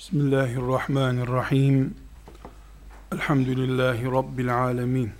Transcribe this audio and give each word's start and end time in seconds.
Bismillahirrahmanirrahim. 0.00 1.94
Elhamdülillahi 3.12 4.04
Rabbil 4.04 4.56
alemin. 4.56 5.12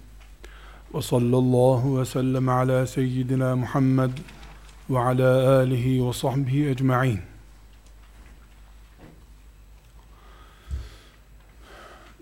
Ve 0.95 1.03
sallallahu 1.03 2.01
ve 2.01 2.05
sellem 2.05 2.49
ala 2.49 2.87
seyyidina 2.87 3.57
Muhammed 3.57 4.11
ve 4.91 4.99
ala 4.99 5.57
alihi 5.59 6.07
ve 6.07 6.13
sahbihi 6.13 6.69
ecma'in. 6.69 7.21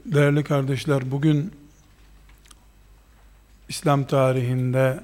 Değerli 0.04 0.45
kardeşler, 0.45 1.11
bugün 1.11 1.52
İslam 3.68 4.04
tarihinde 4.04 5.00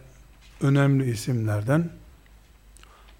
önemli 0.61 1.11
isimlerden 1.11 1.91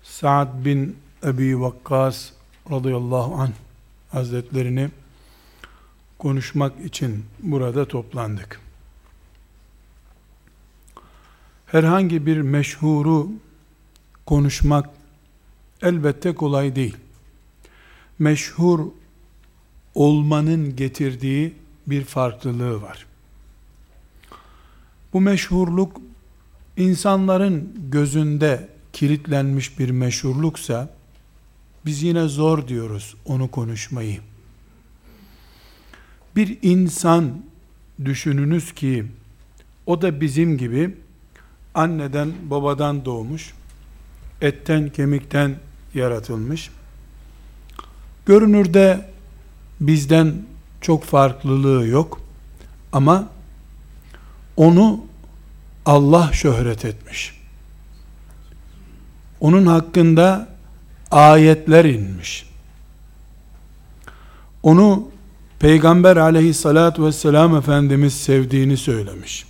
Sa'd 0.03 0.65
bin 0.65 0.97
Ebi 1.25 1.61
Vakkas 1.61 2.31
radıyallahu 2.71 3.35
anh 3.35 3.53
Hazretlerini 4.15 4.91
konuşmak 6.19 6.85
için 6.85 7.25
burada 7.43 7.89
toplandık. 7.89 8.61
Herhangi 11.67 12.27
bir 12.27 12.41
meşhuru 12.41 13.29
konuşmak 14.27 14.91
elbette 15.83 16.35
kolay 16.35 16.77
değil. 16.77 16.97
Meşhur 18.19 18.81
olmanın 19.95 20.77
getirdiği 20.77 21.55
bir 21.87 22.05
farklılığı 22.05 22.83
var. 22.83 23.07
Bu 25.13 25.21
meşhurluk 25.21 26.01
insanların 26.77 27.75
gözünde 27.91 28.69
kilitlenmiş 28.93 29.79
bir 29.79 29.91
meşhurluksa 29.91 30.95
biz 31.87 32.03
yine 32.03 32.29
zor 32.29 32.69
diyoruz 32.69 33.15
onu 33.25 33.51
konuşmayı. 33.51 34.21
Bir 36.37 36.59
insan 36.63 37.43
düşününüz 38.05 38.75
ki 38.75 39.05
o 39.87 40.03
da 40.03 40.21
bizim 40.21 40.59
gibi 40.59 40.97
anneden 41.75 42.33
babadan 42.51 43.05
doğmuş, 43.05 43.55
etten 44.41 44.89
kemikten 44.91 45.57
yaratılmış. 45.95 46.71
Görünürde 48.27 49.11
bizden 49.81 50.35
çok 50.81 51.05
farklılığı 51.05 51.87
yok 51.87 52.21
ama 52.93 53.29
onu 54.57 55.05
Allah 55.87 56.33
şöhret 56.33 56.85
etmiş. 56.85 57.41
Onun 59.41 59.67
hakkında 59.67 60.54
ayetler 61.15 61.85
inmiş. 61.85 62.47
Onu 64.63 65.09
Peygamber 65.59 66.17
aleyhissalatü 66.17 67.05
vesselam 67.05 67.57
Efendimiz 67.57 68.15
sevdiğini 68.15 68.77
söylemiş. 68.77 69.47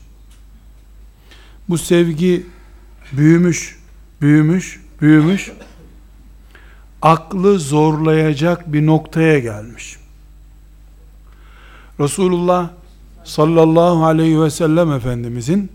Bu 1.68 1.78
sevgi 1.78 2.46
büyümüş, 3.12 3.78
büyümüş, 4.20 4.80
büyümüş, 5.00 5.52
aklı 7.02 7.58
zorlayacak 7.58 8.72
bir 8.72 8.86
noktaya 8.86 9.38
gelmiş. 9.38 9.96
Resulullah 12.00 12.70
sallallahu 13.24 14.04
aleyhi 14.04 14.40
ve 14.40 14.50
sellem 14.50 14.92
Efendimizin 14.92 15.72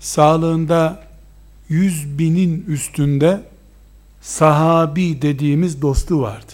sağlığında 0.00 1.04
yüz 1.68 2.18
binin 2.18 2.64
üstünde 2.68 3.55
sahabi 4.26 5.22
dediğimiz 5.22 5.82
dostu 5.82 6.22
vardı. 6.22 6.52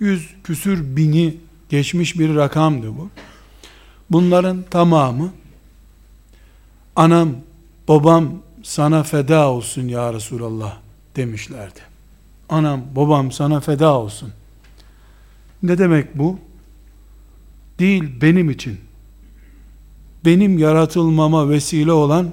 Yüz 0.00 0.34
küsür 0.44 0.96
bini 0.96 1.36
geçmiş 1.68 2.18
bir 2.18 2.36
rakamdı 2.36 2.96
bu. 2.96 3.08
Bunların 4.10 4.64
tamamı 4.70 5.32
anam, 6.96 7.30
babam 7.88 8.32
sana 8.62 9.02
feda 9.02 9.48
olsun 9.50 9.88
ya 9.88 10.12
Resulallah 10.12 10.76
demişlerdi. 11.16 11.80
Anam, 12.48 12.82
babam 12.96 13.32
sana 13.32 13.60
feda 13.60 13.98
olsun. 13.98 14.32
Ne 15.62 15.78
demek 15.78 16.18
bu? 16.18 16.38
Değil 17.78 18.20
benim 18.20 18.50
için. 18.50 18.80
Benim 20.24 20.58
yaratılmama 20.58 21.50
vesile 21.50 21.92
olan 21.92 22.30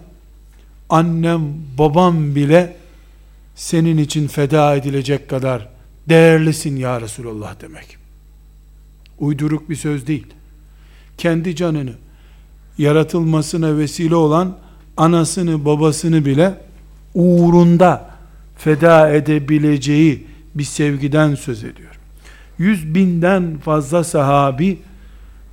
annem, 0.89 1.41
babam 1.77 2.35
bile 2.35 2.84
senin 3.55 3.97
için 3.97 4.27
feda 4.27 4.75
edilecek 4.75 5.29
kadar 5.29 5.69
değerlisin 6.09 6.75
ya 6.75 7.01
Resulallah 7.01 7.61
demek. 7.61 7.97
Uyduruk 9.19 9.69
bir 9.69 9.75
söz 9.75 10.07
değil. 10.07 10.27
Kendi 11.17 11.55
canını 11.55 11.93
yaratılmasına 12.77 13.77
vesile 13.77 14.15
olan 14.15 14.57
anasını 14.97 15.65
babasını 15.65 16.25
bile 16.25 16.61
uğrunda 17.13 18.09
feda 18.57 19.09
edebileceği 19.09 20.27
bir 20.55 20.63
sevgiden 20.63 21.35
söz 21.35 21.63
ediyor. 21.63 21.99
Yüz 22.57 22.95
binden 22.95 23.57
fazla 23.57 24.03
sahabi 24.03 24.79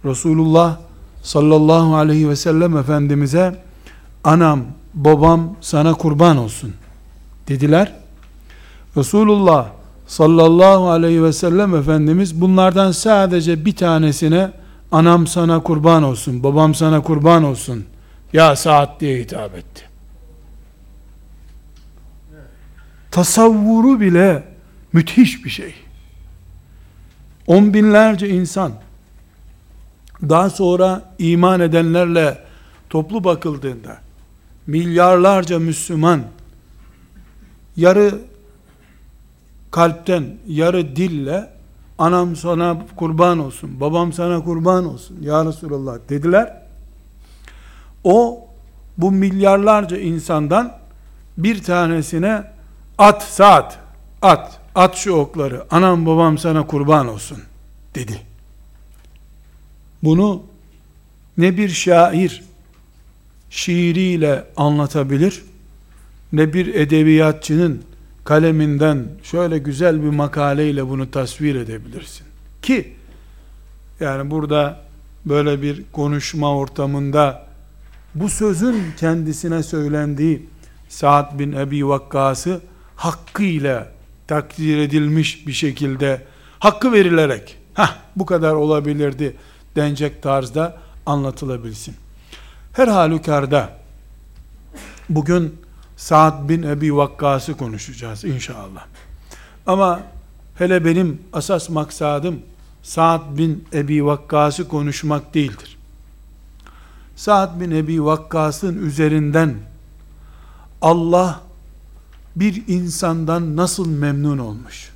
Resulullah 0.04 0.78
sallallahu 1.22 1.96
aleyhi 1.96 2.28
ve 2.28 2.36
sellem 2.36 2.76
Efendimiz'e 2.76 3.54
anam 4.24 4.64
babam 4.94 5.56
sana 5.60 5.94
kurban 5.94 6.36
olsun 6.36 6.74
dediler. 7.48 7.92
Resulullah 8.97 9.66
sallallahu 10.06 10.91
aleyhi 10.91 11.22
ve 11.22 11.32
sellem 11.32 11.75
Efendimiz 11.75 12.41
bunlardan 12.41 12.92
sadece 12.92 13.64
bir 13.64 13.76
tanesine 13.76 14.50
anam 14.92 15.26
sana 15.26 15.62
kurban 15.62 16.03
olsun, 16.03 16.42
babam 16.42 16.75
sana 16.75 17.03
kurban 17.03 17.44
olsun 17.44 17.84
ya 18.32 18.56
saat 18.56 19.00
diye 19.00 19.19
hitap 19.20 19.54
etti. 19.54 19.82
Tasavvuru 23.10 24.00
bile 24.00 24.44
müthiş 24.92 25.44
bir 25.44 25.50
şey. 25.50 25.74
On 27.47 27.74
binlerce 27.74 28.28
insan 28.28 28.72
daha 30.22 30.50
sonra 30.50 31.14
iman 31.19 31.60
edenlerle 31.60 32.38
toplu 32.91 33.24
bakıldığında 33.24 33.98
milyarlarca 34.66 35.59
Müslüman 35.59 36.22
yarı 37.77 38.19
kalpten, 39.71 40.25
yarı 40.47 40.97
dille 40.97 41.50
anam 41.99 42.37
sana 42.37 42.87
kurban 42.97 43.38
olsun, 43.38 43.81
babam 43.81 44.12
sana 44.12 44.44
kurban 44.44 44.84
olsun 44.84 45.19
ya 45.22 45.44
Resulallah 45.44 45.99
dediler. 46.09 46.62
O 48.05 48.47
bu 48.99 49.12
milyarlarca 49.12 49.99
insandan 49.99 50.78
bir 51.38 51.62
tanesine 51.62 52.44
at 52.99 53.22
saat, 53.22 53.78
at, 54.22 54.60
at 54.75 54.97
şu 54.97 55.12
okları, 55.12 55.65
anam 55.71 56.06
babam 56.06 56.39
sana 56.39 56.66
kurban 56.66 57.09
olsun 57.09 57.39
dedi. 57.94 58.21
Bunu 60.03 60.43
ne 61.39 61.56
bir 61.56 61.69
şair 61.69 62.43
şiiriyle 63.50 64.44
anlatabilir, 64.56 65.43
ne 66.32 66.53
bir 66.53 66.75
edebiyatçının 66.75 67.82
kaleminden 68.25 69.09
şöyle 69.22 69.59
güzel 69.59 70.03
bir 70.03 70.09
makaleyle 70.09 70.88
bunu 70.88 71.10
tasvir 71.10 71.54
edebilirsin. 71.54 72.26
Ki 72.62 72.93
yani 74.00 74.31
burada 74.31 74.81
böyle 75.26 75.62
bir 75.62 75.82
konuşma 75.92 76.56
ortamında 76.56 77.47
bu 78.15 78.28
sözün 78.28 78.84
kendisine 78.97 79.62
söylendiği 79.62 80.47
Sa'd 80.88 81.38
bin 81.38 81.53
Ebi 81.53 81.88
Vakkas'ı 81.88 82.60
hakkıyla 82.97 83.88
takdir 84.26 84.78
edilmiş 84.78 85.47
bir 85.47 85.53
şekilde 85.53 86.22
hakkı 86.59 86.92
verilerek 86.92 87.56
ha 87.74 87.98
bu 88.16 88.27
kadar 88.27 88.54
olabilirdi 88.54 89.36
denecek 89.77 90.22
tarzda 90.22 90.78
anlatılabilsin. 91.06 91.95
Her 92.72 92.89
halükarda 92.89 93.78
bugün 95.09 95.54
Sa'd 96.03 96.49
bin 96.49 96.63
Ebi 96.63 96.97
Vakkas'ı 96.97 97.57
konuşacağız 97.57 98.25
inşallah. 98.25 98.84
Ama 99.66 100.01
hele 100.54 100.84
benim 100.84 101.22
asas 101.33 101.69
maksadım 101.69 102.41
Sa'd 102.83 103.39
bin 103.39 103.65
Ebi 103.72 104.07
Vakkas'ı 104.07 104.69
konuşmak 104.69 105.34
değildir. 105.34 105.78
Sa'd 107.16 107.60
bin 107.60 107.71
Ebi 107.71 108.04
Vakkas'ın 108.04 108.87
üzerinden 108.87 109.54
Allah 110.81 111.41
bir 112.37 112.63
insandan 112.69 113.57
nasıl 113.57 113.89
memnun 113.89 114.39
olmuş? 114.39 114.91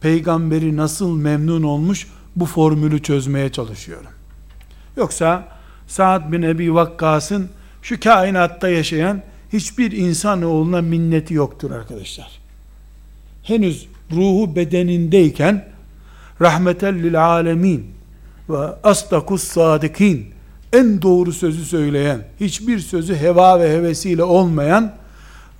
Peygamberi 0.00 0.76
nasıl 0.76 1.16
memnun 1.16 1.62
olmuş? 1.62 2.06
Bu 2.36 2.46
formülü 2.46 3.02
çözmeye 3.02 3.52
çalışıyorum. 3.52 4.10
Yoksa 4.96 5.48
Sa'd 5.86 6.32
bin 6.32 6.42
Ebi 6.42 6.74
Vakkas'ın 6.74 7.48
şu 7.82 8.00
kainatta 8.00 8.68
yaşayan 8.68 9.22
hiçbir 9.52 9.92
insanoğluna 9.92 10.82
minneti 10.82 11.34
yoktur 11.34 11.70
arkadaşlar. 11.70 12.40
Henüz 13.42 13.86
ruhu 14.12 14.56
bedenindeyken 14.56 15.68
rahmeten 16.40 17.02
lil 17.02 17.24
alemin 17.24 17.86
ve 18.48 18.58
asdakus 18.82 19.44
sadikin 19.44 20.26
en 20.72 21.02
doğru 21.02 21.32
sözü 21.32 21.64
söyleyen, 21.64 22.24
hiçbir 22.40 22.78
sözü 22.78 23.16
heva 23.16 23.60
ve 23.60 23.76
hevesiyle 23.76 24.22
olmayan 24.22 24.94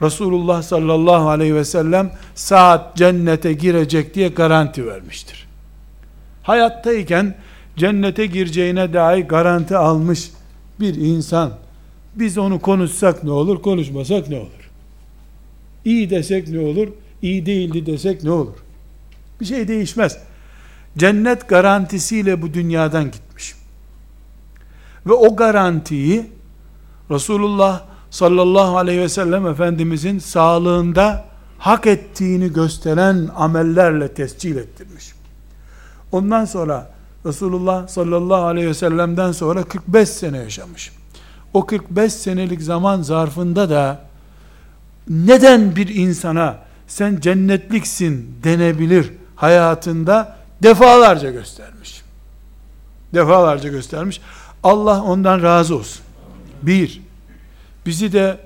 Resulullah 0.03 0.63
sallallahu 0.63 1.29
aleyhi 1.29 1.55
ve 1.55 1.65
sellem 1.65 2.13
saat 2.35 2.97
cennete 2.97 3.53
girecek 3.53 4.15
diye 4.15 4.29
garanti 4.29 4.87
vermiştir. 4.87 5.49
Hayattayken 6.43 7.35
cennete 7.77 8.27
gireceğine 8.27 8.93
dair 8.93 9.25
garanti 9.25 9.77
almış 9.77 10.31
bir 10.81 10.95
insan 10.95 11.53
biz 12.19 12.39
onu 12.39 12.61
konuşsak 12.61 13.25
ne 13.25 13.31
olur, 13.31 13.63
konuşmasak 13.63 14.29
ne 14.29 14.37
olur? 14.37 14.71
İyi 15.85 16.11
desek 16.11 16.49
ne 16.49 16.59
olur, 16.59 16.89
iyi 17.23 17.47
değildi 17.47 17.87
desek 17.87 18.23
ne 18.23 18.31
olur? 18.31 18.57
Bir 19.41 19.45
şey 19.45 19.69
değişmez. 19.69 20.19
Cennet 20.99 21.49
garantisiyle 21.49 22.43
bu 22.43 22.55
dünyadan 22.55 23.05
gitmiş. 23.05 23.55
Ve 25.07 25.13
o 25.13 25.37
garantiyi 25.37 26.27
Resulullah 27.11 27.83
sallallahu 28.11 28.77
aleyhi 28.77 29.01
ve 29.01 29.09
sellem 29.09 29.47
Efendimizin 29.47 30.19
sağlığında 30.19 31.25
hak 31.59 31.87
ettiğini 31.87 32.53
gösteren 32.53 33.29
amellerle 33.37 34.15
tescil 34.15 34.57
ettirmiş. 34.57 35.13
Ondan 36.13 36.45
sonra 36.45 36.91
Resulullah 37.27 37.89
sallallahu 37.89 38.45
aleyhi 38.45 38.69
ve 38.69 38.75
sellem'den 38.75 39.33
sonra 39.33 39.65
45 39.65 40.09
sene 40.09 40.39
yaşamış. 40.39 40.98
O 41.55 41.67
45 41.67 42.13
senelik 42.13 42.63
zaman 42.63 43.03
zarfında 43.03 43.71
da 43.71 44.01
neden 45.09 45.77
bir 45.77 45.89
insana 45.89 46.59
sen 46.87 47.21
cennetliksin 47.21 48.35
denebilir 48.45 49.13
hayatında 49.37 50.37
defalarca 50.63 51.31
göstermiş. 51.31 52.03
Defalarca 53.15 53.69
göstermiş. 53.69 54.21
Allah 54.63 55.03
ondan 55.03 55.43
razı 55.43 55.77
olsun. 55.77 56.03
Bir, 56.63 57.03
bizi 57.87 58.13
de 58.13 58.39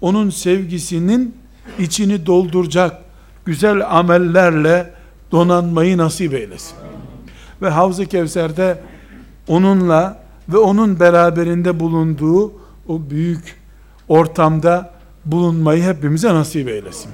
onun 0.00 0.30
sevgisinin 0.30 1.36
içini 1.78 2.26
dolduracak 2.26 3.02
güzel 3.44 3.98
amellerle 3.98 4.94
donanmayı 5.32 5.98
nasip 5.98 6.34
eylesin. 6.34 6.74
Ve 7.62 7.70
Havz-ı 7.70 8.06
Kevser'de 8.06 8.80
onunla 9.48 10.21
ve 10.48 10.56
onun 10.56 11.00
beraberinde 11.00 11.80
bulunduğu 11.80 12.52
o 12.88 13.10
büyük 13.10 13.56
ortamda 14.08 14.94
bulunmayı 15.24 15.82
hepimize 15.82 16.34
nasip 16.34 16.68
eylesin. 16.68 17.10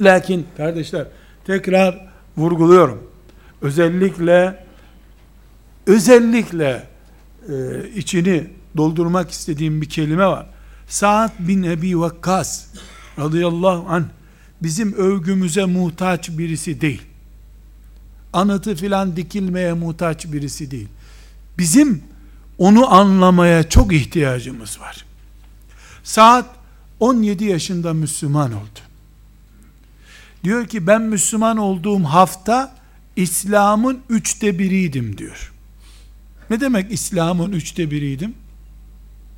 Lakin 0.00 0.46
kardeşler 0.56 1.06
tekrar 1.44 2.08
vurguluyorum. 2.36 3.02
Özellikle 3.62 4.64
özellikle 5.86 6.86
e, 7.48 7.52
içini 7.94 8.46
doldurmak 8.76 9.30
istediğim 9.30 9.80
bir 9.80 9.88
kelime 9.88 10.26
var. 10.26 10.46
Sa'd 10.88 11.30
bin 11.38 11.62
Ebi 11.62 12.00
Vakkas 12.00 12.66
radıyallahu 13.18 13.86
anh 13.88 14.04
bizim 14.62 14.92
övgümüze 14.92 15.64
muhtaç 15.64 16.30
birisi 16.30 16.80
değil. 16.80 17.02
Anıtı 18.32 18.74
filan 18.74 19.16
dikilmeye 19.16 19.72
muhtaç 19.72 20.32
birisi 20.32 20.70
değil. 20.70 20.88
Bizim 21.58 22.02
onu 22.58 22.94
anlamaya 22.94 23.68
çok 23.68 23.92
ihtiyacımız 23.92 24.80
var. 24.80 25.04
Saat 26.02 26.46
17 27.00 27.44
yaşında 27.44 27.92
Müslüman 27.92 28.52
oldu. 28.52 28.80
Diyor 30.44 30.66
ki 30.66 30.86
ben 30.86 31.02
Müslüman 31.02 31.56
olduğum 31.56 32.04
hafta 32.04 32.76
İslam'ın 33.16 34.00
üçte 34.08 34.58
biriydim 34.58 35.18
diyor. 35.18 35.52
Ne 36.50 36.60
demek 36.60 36.92
İslam'ın 36.92 37.52
üçte 37.52 37.90
biriydim? 37.90 38.34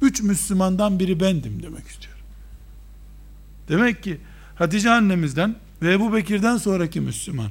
Üç 0.03 0.23
Müslümandan 0.23 0.99
biri 0.99 1.21
bendim 1.21 1.63
demek 1.63 1.87
istiyor. 1.87 2.15
Demek 3.69 4.03
ki 4.03 4.21
Hatice 4.55 4.91
annemizden 4.91 5.57
ve 5.83 5.93
Ebu 5.93 6.13
Bekir'den 6.13 6.57
sonraki 6.57 7.01
Müslüman. 7.01 7.51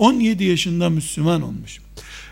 17 0.00 0.44
yaşında 0.44 0.90
Müslüman 0.90 1.42
olmuş. 1.42 1.78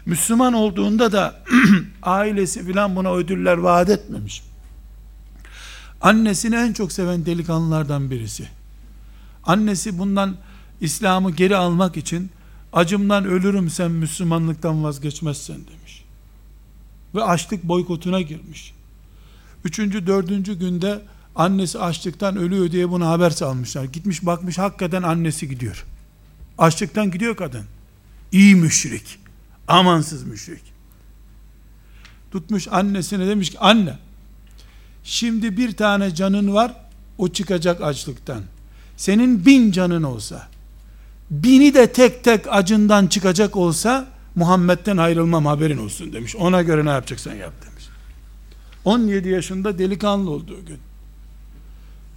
Müslüman 0.06 0.52
olduğunda 0.52 1.12
da 1.12 1.44
ailesi 2.02 2.66
filan 2.66 2.96
buna 2.96 3.12
ödüller 3.12 3.56
vaat 3.56 3.90
etmemiş. 3.90 4.42
Annesini 6.00 6.56
en 6.56 6.72
çok 6.72 6.92
seven 6.92 7.26
delikanlılardan 7.26 8.10
birisi. 8.10 8.48
Annesi 9.44 9.98
bundan 9.98 10.36
İslam'ı 10.80 11.30
geri 11.30 11.56
almak 11.56 11.96
için 11.96 12.30
acımdan 12.72 13.24
ölürüm 13.24 13.70
sen 13.70 13.90
Müslümanlıktan 13.90 14.84
vazgeçmezsen 14.84 15.56
demiş. 15.56 16.04
Ve 17.14 17.22
açlık 17.22 17.64
boykotuna 17.64 18.20
girmiş. 18.20 18.74
Üçüncü, 19.64 20.06
dördüncü 20.06 20.58
günde 20.58 21.00
annesi 21.36 21.78
açlıktan 21.78 22.36
ölüyor 22.36 22.72
diye 22.72 22.90
buna 22.90 23.08
haber 23.08 23.30
salmışlar. 23.30 23.84
Gitmiş 23.84 24.26
bakmış 24.26 24.58
hakikaten 24.58 25.02
annesi 25.02 25.48
gidiyor. 25.48 25.84
Açlıktan 26.58 27.10
gidiyor 27.10 27.36
kadın. 27.36 27.64
İyi 28.32 28.54
müşrik. 28.54 29.18
Amansız 29.68 30.24
müşrik. 30.24 30.62
Tutmuş 32.30 32.68
annesine 32.70 33.26
demiş 33.26 33.50
ki 33.50 33.58
anne 33.58 33.98
şimdi 35.04 35.56
bir 35.56 35.76
tane 35.76 36.14
canın 36.14 36.54
var 36.54 36.72
o 37.18 37.28
çıkacak 37.28 37.82
açlıktan. 37.82 38.42
Senin 38.96 39.46
bin 39.46 39.72
canın 39.72 40.02
olsa 40.02 40.48
bini 41.30 41.74
de 41.74 41.92
tek 41.92 42.24
tek 42.24 42.44
acından 42.48 43.06
çıkacak 43.06 43.56
olsa 43.56 44.08
Muhammed'den 44.34 44.96
ayrılmam 44.96 45.46
haberin 45.46 45.78
olsun 45.78 46.12
demiş. 46.12 46.36
Ona 46.36 46.62
göre 46.62 46.84
ne 46.84 46.90
yapacaksan 46.90 47.34
yap 47.34 47.52
demiş. 47.66 47.84
17 48.84 49.28
yaşında 49.28 49.78
delikanlı 49.78 50.30
olduğu 50.30 50.66
gün. 50.66 50.78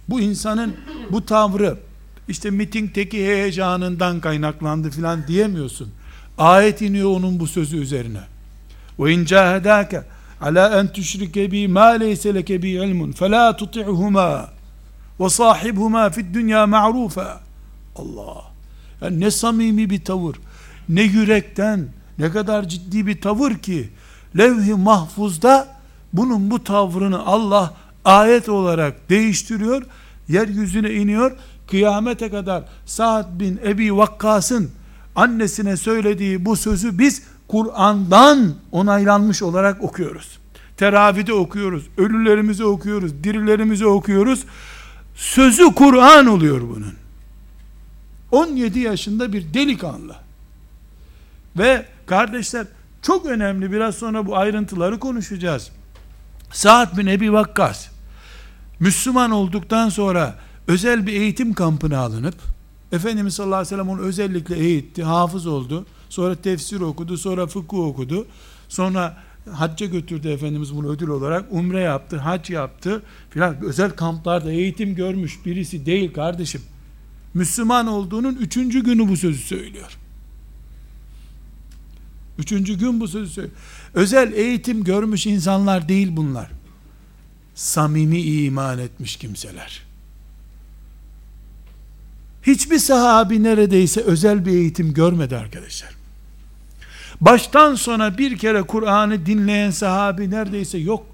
Bu 0.08 0.20
insanın 0.20 0.76
bu 1.10 1.26
tavrı 1.26 1.78
işte 2.28 2.50
mitingteki 2.50 3.26
heyecanından 3.26 4.20
kaynaklandı 4.20 4.90
filan 4.90 5.26
diyemiyorsun. 5.26 5.90
Ayet 6.38 6.82
iniyor 6.82 7.10
onun 7.10 7.40
bu 7.40 7.46
sözü 7.46 7.76
üzerine. 7.76 8.20
Ve 8.98 9.12
in 9.12 9.24
cahedake 9.24 10.02
ala 10.40 10.80
en 10.80 10.92
tüşrike 10.92 11.52
bi 11.52 11.68
ma 11.68 11.86
leyse 11.86 12.34
leke 12.34 12.62
bi 12.62 12.68
ilmun 12.68 13.12
fela 13.12 13.56
tuti'huma 13.56 14.50
ve 15.20 15.28
sahibhuma 15.28 16.10
fid 16.10 16.34
dünya 16.34 16.66
ma'rufa. 16.66 17.40
Allah. 17.96 18.44
Yani 19.00 19.20
ne 19.20 19.30
samimi 19.30 19.90
bir 19.90 20.04
tavır, 20.04 20.36
ne 20.88 21.02
yürekten, 21.02 21.88
ne 22.18 22.30
kadar 22.30 22.68
ciddi 22.68 23.06
bir 23.06 23.20
tavır 23.20 23.54
ki 23.54 23.90
levh-i 24.38 24.74
mahfuzda 24.74 25.68
bunun 26.12 26.50
bu 26.50 26.64
tavrını 26.64 27.26
Allah 27.26 27.74
ayet 28.04 28.48
olarak 28.48 29.10
değiştiriyor, 29.10 29.82
yeryüzüne 30.28 30.90
iniyor, 30.90 31.36
kıyamete 31.72 32.30
kadar 32.30 32.64
Sa'd 32.86 33.40
bin 33.40 33.60
Ebi 33.64 33.96
Vakkas'ın 33.96 34.70
annesine 35.16 35.76
söylediği 35.76 36.44
bu 36.44 36.56
sözü 36.56 36.98
biz 36.98 37.22
Kur'an'dan 37.48 38.54
onaylanmış 38.72 39.42
olarak 39.42 39.82
okuyoruz. 39.82 40.38
Teravide 40.76 41.32
okuyoruz, 41.32 41.86
ölülerimizi 41.96 42.64
okuyoruz, 42.64 43.24
dirilerimizi 43.24 43.86
okuyoruz. 43.86 44.44
Sözü 45.14 45.64
Kur'an 45.64 46.26
oluyor 46.26 46.60
bunun. 46.60 46.94
17 48.30 48.80
yaşında 48.80 49.32
bir 49.32 49.54
delikanlı. 49.54 50.16
Ve 51.56 51.86
kardeşler 52.06 52.66
çok 53.02 53.26
önemli 53.26 53.72
biraz 53.72 53.94
sonra 53.94 54.26
bu 54.26 54.36
ayrıntıları 54.36 54.98
konuşacağız. 54.98 55.70
Sa'd 56.50 56.98
bin 56.98 57.06
Ebi 57.06 57.32
Vakkas 57.32 57.86
Müslüman 58.80 59.30
olduktan 59.30 59.88
sonra 59.88 60.34
özel 60.68 61.06
bir 61.06 61.12
eğitim 61.12 61.54
kampına 61.54 61.98
alınıp 61.98 62.34
Efendimiz 62.92 63.34
sallallahu 63.34 63.56
aleyhi 63.56 63.66
ve 63.66 63.76
sellem 63.76 63.88
onu 63.88 64.00
özellikle 64.00 64.56
eğitti, 64.56 65.02
hafız 65.02 65.46
oldu. 65.46 65.86
Sonra 66.08 66.36
tefsir 66.36 66.80
okudu, 66.80 67.18
sonra 67.18 67.46
fıkıh 67.46 67.78
okudu. 67.78 68.26
Sonra 68.68 69.18
hacca 69.52 69.86
götürdü 69.86 70.28
Efendimiz 70.28 70.74
bunu 70.74 70.88
ödül 70.88 71.08
olarak. 71.08 71.44
Umre 71.50 71.80
yaptı, 71.80 72.16
hac 72.16 72.50
yaptı 72.50 73.02
filan. 73.30 73.64
Özel 73.64 73.90
kamplarda 73.90 74.52
eğitim 74.52 74.94
görmüş 74.94 75.46
birisi 75.46 75.86
değil 75.86 76.12
kardeşim. 76.12 76.62
Müslüman 77.34 77.86
olduğunun 77.86 78.34
üçüncü 78.34 78.84
günü 78.84 79.08
bu 79.08 79.16
sözü 79.16 79.42
söylüyor. 79.42 79.98
Üçüncü 82.38 82.78
gün 82.78 83.00
bu 83.00 83.08
sözü 83.08 83.32
söylüyor. 83.32 83.56
Özel 83.94 84.32
eğitim 84.32 84.84
görmüş 84.84 85.26
insanlar 85.26 85.88
değil 85.88 86.08
bunlar. 86.16 86.50
Samimi 87.54 88.20
iman 88.20 88.78
etmiş 88.78 89.16
kimseler. 89.16 89.91
Hiçbir 92.42 92.78
sahabi 92.78 93.42
neredeyse 93.42 94.00
özel 94.00 94.46
bir 94.46 94.52
eğitim 94.52 94.94
görmedi 94.94 95.36
arkadaşlar. 95.36 95.90
Baştan 97.20 97.74
sona 97.74 98.18
bir 98.18 98.38
kere 98.38 98.62
Kur'an'ı 98.62 99.26
dinleyen 99.26 99.70
sahabi 99.70 100.30
neredeyse 100.30 100.78
yok. 100.78 101.06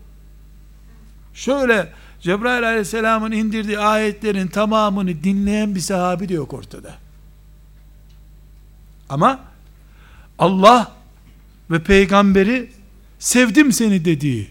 Şöyle 1.34 1.92
Cebrail 2.20 2.68
aleyhisselamın 2.68 3.32
indirdiği 3.32 3.78
ayetlerin 3.78 4.46
tamamını 4.46 5.24
dinleyen 5.24 5.74
bir 5.74 5.80
sahabi 5.80 6.28
de 6.28 6.34
yok 6.34 6.52
ortada. 6.52 6.94
Ama 9.08 9.40
Allah 10.38 10.92
ve 11.70 11.82
peygamberi 11.82 12.70
sevdim 13.18 13.72
seni 13.72 14.04
dediği, 14.04 14.50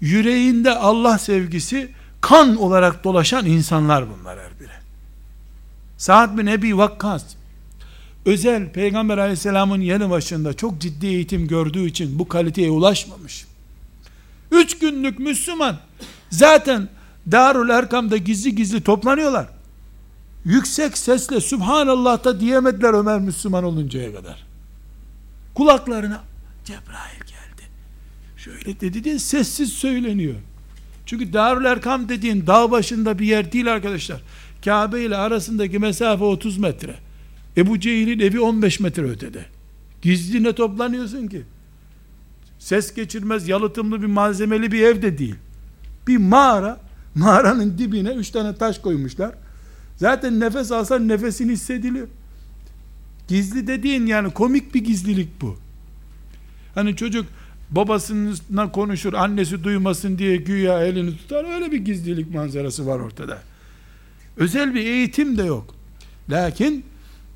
yüreğinde 0.00 0.74
Allah 0.74 1.18
sevgisi 1.18 1.90
kan 2.20 2.56
olarak 2.56 3.04
dolaşan 3.04 3.46
insanlar 3.46 4.04
bunlar 4.10 4.38
her 4.38 4.60
biri. 4.60 4.87
Sa'd 5.98 6.38
bin 6.38 6.46
Ebi 6.46 6.78
Vakkas, 6.78 7.24
özel 8.26 8.72
Peygamber 8.72 9.18
aleyhisselamın 9.18 9.80
yanı 9.80 10.10
başında 10.10 10.54
çok 10.54 10.80
ciddi 10.80 11.06
eğitim 11.06 11.48
gördüğü 11.48 11.86
için 11.86 12.18
bu 12.18 12.28
kaliteye 12.28 12.70
ulaşmamış. 12.70 13.46
Üç 14.52 14.78
günlük 14.78 15.18
Müslüman, 15.18 15.78
zaten 16.30 16.88
Darül 17.32 17.68
Erkam'da 17.68 18.16
gizli 18.16 18.54
gizli 18.54 18.80
toplanıyorlar. 18.80 19.48
Yüksek 20.44 20.98
sesle 20.98 21.40
Subhanallah 21.40 22.24
da 22.24 22.40
diyemediler 22.40 22.94
Ömer 22.94 23.20
Müslüman 23.20 23.64
oluncaya 23.64 24.14
kadar. 24.14 24.46
Kulaklarına 25.54 26.22
Cebrail 26.64 27.20
geldi. 27.20 27.68
Şöyle 28.36 28.80
dedi 28.80 29.04
diye 29.04 29.18
sessiz 29.18 29.72
söyleniyor. 29.72 30.34
Çünkü 31.06 31.32
Darül 31.32 31.64
Erkam 31.64 32.08
dediğin 32.08 32.46
dağ 32.46 32.70
başında 32.70 33.18
bir 33.18 33.26
yer 33.26 33.52
değil 33.52 33.72
arkadaşlar. 33.72 34.20
Kabe 34.64 35.02
ile 35.02 35.16
arasındaki 35.16 35.78
mesafe 35.78 36.24
30 36.24 36.58
metre. 36.58 36.94
Ebu 37.56 37.80
Cehil'in 37.80 38.18
evi 38.18 38.40
15 38.40 38.80
metre 38.80 39.02
ötede. 39.02 39.44
Gizli 40.02 40.42
ne 40.42 40.54
toplanıyorsun 40.54 41.26
ki? 41.26 41.42
Ses 42.58 42.94
geçirmez, 42.94 43.48
yalıtımlı 43.48 44.02
bir 44.02 44.06
malzemeli 44.06 44.72
bir 44.72 44.82
ev 44.82 45.02
de 45.02 45.18
değil. 45.18 45.34
Bir 46.06 46.16
mağara, 46.16 46.80
mağaranın 47.14 47.78
dibine 47.78 48.10
üç 48.10 48.30
tane 48.30 48.56
taş 48.56 48.78
koymuşlar. 48.78 49.34
Zaten 49.96 50.40
nefes 50.40 50.72
alsan 50.72 51.08
nefesin 51.08 51.48
hissediliyor. 51.48 52.08
Gizli 53.28 53.66
dediğin 53.66 54.06
yani 54.06 54.30
komik 54.30 54.74
bir 54.74 54.84
gizlilik 54.84 55.40
bu. 55.40 55.56
Hani 56.74 56.96
çocuk 56.96 57.26
babasına 57.70 58.72
konuşur, 58.72 59.12
annesi 59.12 59.64
duymasın 59.64 60.18
diye 60.18 60.36
güya 60.36 60.84
elini 60.84 61.16
tutar. 61.16 61.54
Öyle 61.54 61.72
bir 61.72 61.78
gizlilik 61.78 62.34
manzarası 62.34 62.86
var 62.86 62.98
ortada. 62.98 63.42
Özel 64.38 64.74
bir 64.74 64.84
eğitim 64.84 65.38
de 65.38 65.42
yok. 65.42 65.74
Lakin 66.30 66.84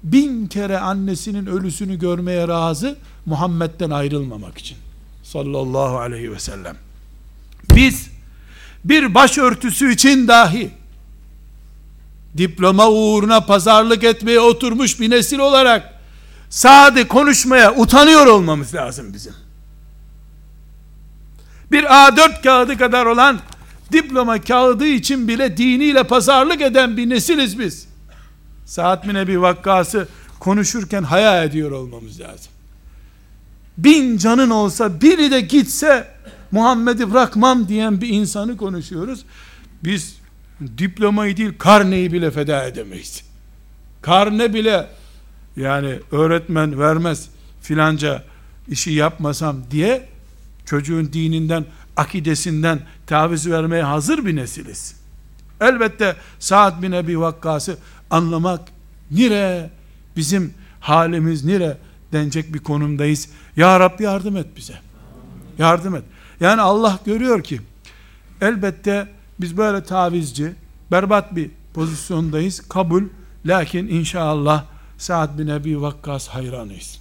bin 0.03 0.47
kere 0.47 0.79
annesinin 0.79 1.47
ölüsünü 1.47 1.99
görmeye 1.99 2.49
razı 2.49 2.99
Muhammed'den 3.27 3.91
ayrılmamak 3.91 4.59
için. 4.59 4.77
Sallallahu 5.23 5.99
aleyhi 5.99 6.33
ve 6.33 6.39
sellem. 6.39 6.77
Biz 7.75 8.11
bir 8.85 9.15
başörtüsü 9.15 9.93
için 9.93 10.29
dahi 10.29 10.71
diploma 12.37 12.91
uğruna 12.91 13.41
pazarlık 13.41 14.05
etmeye 14.05 14.41
oturmuş 14.41 15.01
bir 15.01 15.11
nesil 15.11 15.39
olarak 15.39 15.95
sade 16.51 17.09
konuşmaya 17.09 17.75
utanıyor 17.75 18.27
olmamız 18.27 18.75
lazım 18.75 19.15
bizim. 19.15 19.35
Bir 21.73 21.85
A4 21.85 22.43
kağıdı 22.43 22.79
kadar 22.79 23.07
olan 23.07 23.41
diploma 23.93 24.41
kağıdı 24.41 24.87
için 24.87 25.29
bile 25.29 25.57
diniyle 25.57 26.03
pazarlık 26.03 26.61
eden 26.61 26.97
bir 26.97 27.11
nesiliz 27.11 27.59
biz. 27.59 27.89
Saat 28.65 29.09
bin 29.09 29.15
Ebi 29.15 29.41
Vakkas'ı 29.41 30.09
konuşurken 30.41 31.03
hayal 31.03 31.45
ediyor 31.45 31.71
olmamız 31.71 32.21
lazım. 32.21 32.53
Bin 33.79 34.19
canın 34.19 34.51
olsa 34.51 35.01
biri 35.01 35.31
de 35.31 35.41
gitse 35.41 36.09
Muhammed'i 36.51 37.13
bırakmam 37.13 37.69
diyen 37.69 38.01
bir 38.01 38.09
insanı 38.09 38.57
konuşuyoruz. 38.57 39.25
Biz 39.85 40.17
diplomayı 40.79 41.37
değil 41.37 41.53
karneyi 41.59 42.13
bile 42.13 42.31
feda 42.31 42.65
edemeyiz. 42.65 43.23
Karne 44.03 44.55
bile 44.55 44.87
yani 45.57 45.99
öğretmen 46.13 46.81
vermez 46.81 47.29
filanca 47.63 48.25
işi 48.69 48.91
yapmasam 48.91 49.57
diye 49.71 50.09
çocuğun 50.67 51.13
dininden, 51.13 51.65
akidesinden 51.97 52.81
taviz 53.07 53.51
vermeye 53.51 53.83
hazır 53.83 54.27
bir 54.27 54.37
nesiliz. 54.37 54.97
Elbette 55.61 56.17
Sa'd 56.39 56.83
bin 56.83 56.93
Ebi 56.93 57.21
Vakkas'ı 57.21 57.79
anlamak 58.11 58.61
nire 59.11 59.71
bizim 60.17 60.55
halimiz 60.81 61.45
nire 61.45 61.79
denecek 62.13 62.55
bir 62.55 62.59
konumdayız. 62.59 63.29
Ya 63.57 63.81
Rab 63.81 64.01
yardım 64.01 64.37
et 64.37 64.47
bize. 64.57 64.75
Yardım 65.59 65.95
et. 65.95 66.05
Yani 66.41 66.61
Allah 66.61 66.99
görüyor 67.07 67.43
ki 67.43 67.61
elbette 68.41 69.09
biz 69.41 69.57
böyle 69.57 69.85
tavizci, 69.85 70.53
berbat 70.91 71.37
bir 71.37 71.51
pozisyondayız. 71.75 72.69
Kabul. 72.69 73.03
Lakin 73.47 73.89
inşallah 73.89 74.65
Sa'd 74.99 75.39
bin 75.39 75.47
Ebi 75.47 75.83
Vakkas 75.83 76.29
hayranıyız. 76.29 76.99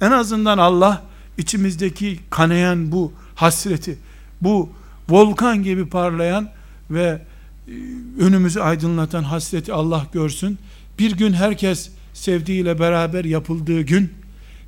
En 0.00 0.10
azından 0.10 0.58
Allah 0.58 1.02
içimizdeki 1.38 2.20
kanayan 2.30 2.92
bu 2.92 3.12
hasreti, 3.34 3.98
bu 4.40 4.70
volkan 5.08 5.62
gibi 5.62 5.86
parlayan 5.86 6.50
ve 6.90 7.22
e, 7.68 7.72
önümüzü 8.18 8.60
aydınlatan 8.60 9.22
hasreti 9.22 9.72
Allah 9.72 10.06
görsün. 10.12 10.58
Bir 10.98 11.16
gün 11.16 11.32
herkes 11.32 11.90
sevdiğiyle 12.14 12.78
beraber 12.78 13.24
yapıldığı 13.24 13.80
gün, 13.80 14.12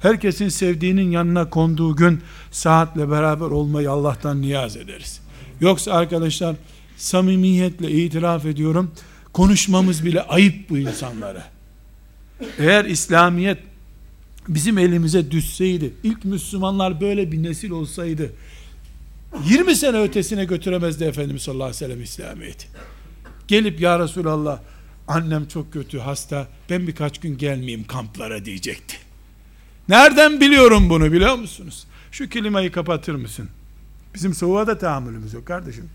herkesin 0.01 0.49
sevdiğinin 0.49 1.11
yanına 1.11 1.51
konduğu 1.51 1.97
gün 1.97 2.21
saatle 2.51 3.11
beraber 3.11 3.47
olmayı 3.47 3.91
Allah'tan 3.91 4.43
niyaz 4.43 4.77
ederiz. 4.77 5.21
Yoksa 5.61 5.93
arkadaşlar 5.93 6.57
samimiyetle 6.97 7.91
itiraf 7.91 8.47
ediyorum 8.47 8.91
konuşmamız 9.33 10.05
bile 10.05 10.23
ayıp 10.23 10.71
bu 10.71 10.79
insanlara. 10.79 11.45
Eğer 12.59 12.85
İslamiyet 12.85 13.59
bizim 14.49 14.79
elimize 14.79 15.31
düşseydi, 15.31 15.93
ilk 16.03 16.25
Müslümanlar 16.25 17.01
böyle 17.01 17.33
bir 17.33 17.43
nesil 17.43 17.71
olsaydı, 17.71 18.33
20 19.45 19.77
sene 19.77 20.01
ötesine 20.01 20.45
götüremezdi 20.45 21.05
Efendimiz 21.05 21.43
sallallahu 21.43 21.65
aleyhi 21.65 21.85
ve 21.85 21.87
sellem 21.87 22.03
İslamiyet'i. 22.03 22.67
Gelip 23.49 23.81
ya 23.81 23.99
Resulallah, 23.99 24.61
annem 25.09 25.49
çok 25.49 25.73
kötü 25.73 25.99
hasta, 25.99 26.49
ben 26.71 26.87
birkaç 26.87 27.21
gün 27.21 27.39
gelmeyeyim 27.39 27.85
kamplara 27.87 28.45
diyecekti. 28.45 28.97
Nereden 29.89 30.41
biliyorum 30.41 30.91
bunu 30.91 31.13
biliyor 31.13 31.35
musunuz? 31.35 31.87
Şu 32.13 32.31
klimayı 32.31 32.73
kapatır 32.73 33.15
mısın? 33.15 33.49
Bizim 34.15 34.35
soğuğa 34.35 34.67
da 34.67 34.79
tahammülümüz 34.79 35.35
yok 35.35 35.47
kardeşim. 35.47 35.91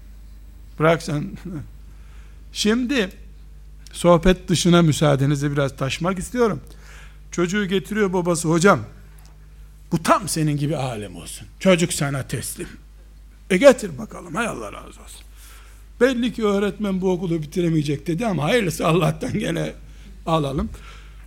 Bırak 0.79 1.03
sen. 1.03 1.31
Şimdi 2.53 3.09
sohbet 3.91 4.47
dışına 4.47 4.81
müsaadenizi 4.81 5.51
biraz 5.51 5.77
taşmak 5.77 6.19
istiyorum. 6.19 6.61
Çocuğu 7.31 7.65
getiriyor 7.65 8.13
babası 8.13 8.47
hocam. 8.47 8.79
Bu 9.91 10.03
tam 10.03 10.29
senin 10.29 10.57
gibi 10.57 10.77
alem 10.77 11.15
olsun. 11.15 11.47
Çocuk 11.59 11.93
sana 11.93 12.27
teslim. 12.27 12.67
E 13.51 13.57
getir 13.57 13.97
bakalım 13.97 14.35
hay 14.35 14.47
Allah 14.47 14.73
razı 14.73 14.87
olsun. 14.87 15.21
Belli 16.01 16.33
ki 16.33 16.45
öğretmen 16.45 17.01
bu 17.01 17.11
okulu 17.11 17.41
bitiremeyecek 17.41 18.07
dedi 18.07 18.25
ama 18.25 18.43
hayırlısı 18.43 18.87
Allah'tan 18.87 19.39
gene 19.39 19.73
alalım. 20.25 20.69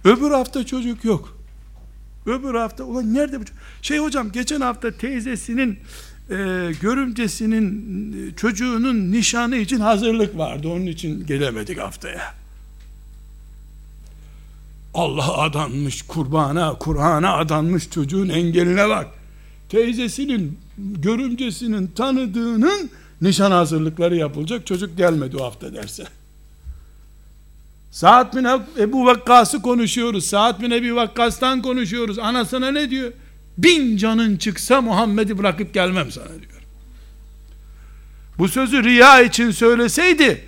Öbür 0.04 0.30
hafta 0.30 0.66
çocuk 0.66 1.04
yok. 1.04 1.38
Öbür 2.26 2.54
hafta 2.54 2.84
ulan 2.84 3.14
nerede 3.14 3.40
bu 3.40 3.44
çocuk? 3.44 3.62
Şey 3.82 3.98
hocam 3.98 4.32
geçen 4.32 4.60
hafta 4.60 4.90
teyzesinin 4.90 5.78
e, 6.30 6.34
görümcesinin 6.80 8.12
e, 8.12 8.36
çocuğunun 8.36 9.12
nişanı 9.12 9.56
için 9.56 9.80
hazırlık 9.80 10.38
vardı. 10.38 10.68
Onun 10.68 10.86
için 10.86 11.26
gelemedik 11.26 11.78
haftaya. 11.78 12.34
Allah 14.94 15.38
adanmış 15.38 16.02
kurbana, 16.02 16.78
Kur'an'a 16.78 17.36
adanmış 17.36 17.90
çocuğun 17.90 18.28
engeline 18.28 18.88
bak. 18.88 19.06
Teyzesinin, 19.74 20.58
görümcesinin 20.78 21.86
tanıdığının 21.86 22.90
nişan 23.20 23.50
hazırlıkları 23.50 24.16
yapılacak. 24.16 24.66
Çocuk 24.66 24.96
gelmedi 24.96 25.36
o 25.36 25.44
hafta 25.44 25.74
derse. 25.74 26.04
Saat 27.90 28.36
bin 28.36 28.46
Ebu 28.78 29.06
Vakkas'ı 29.06 29.62
konuşuyoruz. 29.62 30.26
Saat 30.26 30.62
bin 30.62 30.70
Ebu 30.70 30.96
Vakkas'tan 30.96 31.62
konuşuyoruz. 31.62 32.18
Anasına 32.18 32.70
ne 32.70 32.90
diyor? 32.90 33.12
Bin 33.58 33.96
canın 33.96 34.36
çıksa 34.36 34.80
Muhammed'i 34.80 35.38
bırakıp 35.38 35.74
gelmem 35.74 36.10
sana 36.10 36.28
diyor. 36.28 36.62
Bu 38.38 38.48
sözü 38.48 38.84
riya 38.84 39.22
için 39.22 39.50
söyleseydi 39.50 40.44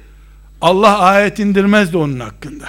Allah 0.61 0.99
ayet 0.99 1.39
indirmezdi 1.39 1.97
onun 1.97 2.21
hakkında. 2.21 2.69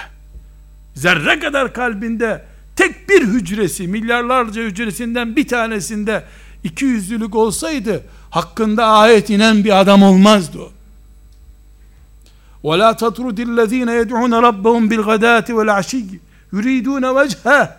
Zerre 0.94 1.38
kadar 1.38 1.74
kalbinde 1.74 2.44
tek 2.76 3.08
bir 3.08 3.22
hücresi, 3.22 3.88
milyarlarca 3.88 4.62
hücresinden 4.62 5.36
bir 5.36 5.48
tanesinde 5.48 6.24
iki 6.63 6.85
yüzlülük 6.85 7.35
olsaydı 7.35 8.03
hakkında 8.29 8.85
ayet 8.85 9.29
inen 9.29 9.63
bir 9.63 9.79
adam 9.79 10.03
olmazdı 10.03 10.59
o. 10.59 10.71
وَلَا 12.63 12.97
تَطْرُدِ 12.97 13.39
الَّذ۪ينَ 13.49 13.89
يَدْعُونَ 14.01 14.33
رَبَّهُمْ 14.49 14.83
بِالْغَدَاتِ 14.91 15.47
وَالْعَشِيِّ 15.51 16.19
يُرِيدُونَ 16.53 17.05
وَجْهَهِ 17.05 17.69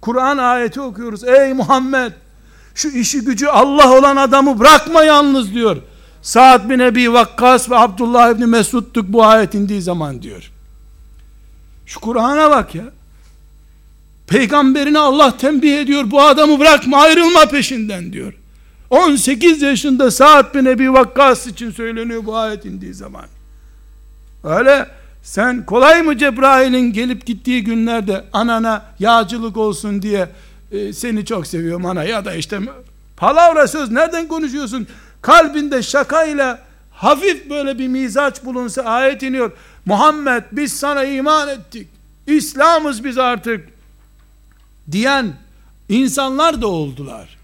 Kur'an 0.00 0.38
ayeti 0.38 0.80
okuyoruz. 0.80 1.24
Ey 1.24 1.52
Muhammed 1.52 2.12
şu 2.74 2.88
işi 2.88 3.20
gücü 3.20 3.46
Allah 3.46 3.98
olan 3.98 4.16
adamı 4.16 4.58
bırakma 4.58 5.02
yalnız 5.02 5.54
diyor. 5.54 5.76
Sa'd 6.22 6.70
bin 6.70 6.78
Ebi 6.78 7.12
Vakkas 7.12 7.70
ve 7.70 7.76
Abdullah 7.76 8.30
ibni 8.30 8.46
Mesud'tuk 8.46 9.08
bu 9.08 9.24
ayet 9.24 9.54
indiği 9.54 9.82
zaman 9.82 10.22
diyor. 10.22 10.50
Şu 11.86 12.00
Kur'an'a 12.00 12.50
bak 12.50 12.74
ya. 12.74 12.84
Peygamberini 14.29 14.99
Allah 14.99 15.37
tembih 15.37 15.77
ediyor. 15.77 16.11
Bu 16.11 16.21
adamı 16.21 16.59
bırakma 16.59 16.97
ayrılma 16.97 17.45
peşinden 17.45 18.13
diyor. 18.13 18.33
18 18.89 19.61
yaşında 19.61 20.11
Sa'd 20.11 20.55
bin 20.55 20.65
Ebi 20.65 20.93
Vakkas 20.93 21.47
için 21.47 21.71
söyleniyor 21.71 22.25
bu 22.25 22.37
ayet 22.37 22.65
indiği 22.65 22.93
zaman. 22.93 23.25
Öyle 24.43 24.87
sen 25.23 25.65
kolay 25.65 26.01
mı 26.01 26.17
Cebrail'in 26.17 26.93
gelip 26.93 27.25
gittiği 27.25 27.63
günlerde 27.63 28.23
anana 28.33 28.85
yağcılık 28.99 29.57
olsun 29.57 30.01
diye 30.01 30.29
e, 30.71 30.93
seni 30.93 31.25
çok 31.25 31.47
seviyorum 31.47 31.85
ana 31.85 32.03
ya 32.03 32.25
da 32.25 32.33
işte 32.33 32.59
palavra 33.17 33.67
söz 33.67 33.91
nereden 33.91 34.27
konuşuyorsun? 34.27 34.87
Kalbinde 35.21 35.83
şakayla 35.83 36.59
hafif 36.91 37.49
böyle 37.49 37.79
bir 37.79 37.87
mizaç 37.87 38.45
bulunsa 38.45 38.81
ayet 38.81 39.23
iniyor. 39.23 39.51
Muhammed 39.85 40.43
biz 40.51 40.73
sana 40.73 41.03
iman 41.03 41.49
ettik. 41.49 41.87
İslam'ız 42.27 43.03
biz 43.03 43.17
artık 43.17 43.78
diyen 44.91 45.33
insanlar 45.89 46.61
da 46.61 46.67
oldular. 46.67 47.37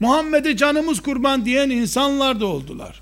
Muhammed'e 0.00 0.56
canımız 0.56 1.00
kurban 1.00 1.44
diyen 1.44 1.70
insanlar 1.70 2.40
da 2.40 2.46
oldular. 2.46 3.00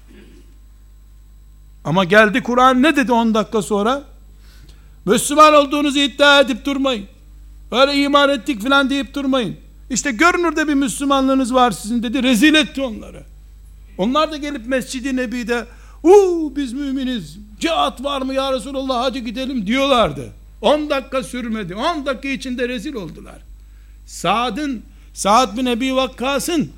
Ama 1.84 2.04
geldi 2.04 2.42
Kur'an 2.42 2.82
ne 2.82 2.96
dedi 2.96 3.12
10 3.12 3.34
dakika 3.34 3.62
sonra? 3.62 4.02
Müslüman 5.04 5.54
olduğunuzu 5.54 5.98
iddia 5.98 6.40
edip 6.40 6.64
durmayın. 6.64 7.06
Öyle 7.72 7.94
iman 7.94 8.30
ettik 8.30 8.62
filan 8.62 8.90
deyip 8.90 9.14
durmayın. 9.14 9.56
İşte 9.90 10.10
görünürde 10.10 10.68
bir 10.68 10.74
Müslümanlığınız 10.74 11.54
var 11.54 11.70
sizin 11.70 12.02
dedi. 12.02 12.22
Rezil 12.22 12.54
etti 12.54 12.82
onları. 12.82 13.22
Onlar 13.98 14.32
da 14.32 14.36
gelip 14.36 14.66
Mescid-i 14.66 15.16
Nebi'de 15.16 15.64
uuu 16.02 16.56
biz 16.56 16.72
müminiz. 16.72 17.38
Cihat 17.60 18.04
var 18.04 18.22
mı 18.22 18.34
ya 18.34 18.52
Resulallah 18.52 19.02
hadi 19.02 19.24
gidelim 19.24 19.66
diyorlardı. 19.66 20.32
10 20.60 20.90
dakika 20.90 21.22
sürmedi. 21.22 21.74
10 21.74 22.06
dakika 22.06 22.28
içinde 22.28 22.68
rezil 22.68 22.94
oldular. 22.94 23.47
Saad'ın 24.08 24.82
Saad 25.14 25.56
bin 25.56 25.66
Ebi 25.66 25.94
Vakkas'ın 25.94 26.70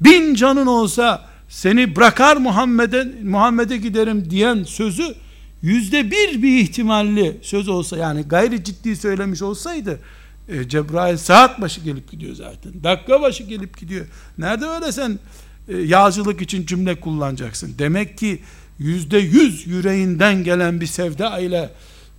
bin 0.00 0.34
canın 0.34 0.66
olsa 0.66 1.28
seni 1.48 1.96
bırakar 1.96 2.36
Muhammed'e 2.36 3.08
Muhammed'e 3.24 3.76
giderim 3.76 4.30
diyen 4.30 4.62
sözü 4.62 5.14
yüzde 5.62 6.10
bir 6.10 6.42
bir 6.42 6.58
ihtimalli 6.58 7.36
söz 7.42 7.68
olsa 7.68 7.96
yani 7.96 8.22
gayri 8.22 8.64
ciddi 8.64 8.96
söylemiş 8.96 9.42
olsaydı 9.42 10.00
e, 10.48 10.68
Cebrail 10.68 11.16
saat 11.16 11.60
başı 11.60 11.80
gelip 11.80 12.10
gidiyor 12.10 12.34
zaten. 12.34 12.84
Dakika 12.84 13.22
başı 13.22 13.42
gelip 13.42 13.78
gidiyor. 13.78 14.06
Nerede 14.38 14.66
öyle 14.66 14.92
sen 14.92 15.18
e, 15.68 15.76
yağcılık 15.76 16.42
için 16.42 16.66
cümle 16.66 17.00
kullanacaksın. 17.00 17.74
Demek 17.78 18.18
ki 18.18 18.42
yüzde 18.78 19.18
yüz 19.18 19.66
yüreğinden 19.66 20.44
gelen 20.44 20.80
bir 20.80 20.86
sevda 20.86 21.38
ile 21.38 21.70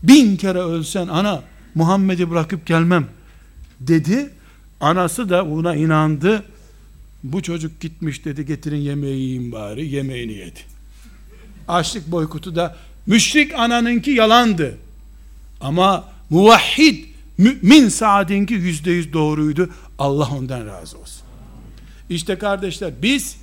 bin 0.04 0.38
kere 0.38 0.60
ölsen 0.60 1.08
ana 1.08 1.44
Muhammed'i 1.76 2.30
bırakıp 2.30 2.66
gelmem 2.66 3.08
dedi. 3.80 4.37
Anası 4.82 5.30
da 5.30 5.52
buna 5.52 5.76
inandı. 5.76 6.44
Bu 7.24 7.42
çocuk 7.42 7.80
gitmiş 7.80 8.26
dedi 8.26 8.46
getirin 8.46 8.78
yemeği 8.78 9.20
yiyin 9.20 9.52
bari. 9.52 9.88
Yemeğini 9.88 10.34
yedi. 10.34 10.60
Açlık 11.68 12.12
boykutu 12.12 12.56
da 12.56 12.76
müşrik 13.08 13.54
ananınki 13.54 14.12
yalandı. 14.12 14.78
Ama 15.62 16.06
muvahhid 16.30 17.06
mümin 17.38 17.90
Saad'inki 17.90 18.54
yüzde 18.54 18.92
yüz 18.92 19.14
doğruydu. 19.14 19.70
Allah 20.00 20.30
ondan 20.38 20.66
razı 20.66 20.98
olsun. 20.98 21.22
İşte 22.10 22.38
kardeşler 22.38 22.94
biz 23.02 23.38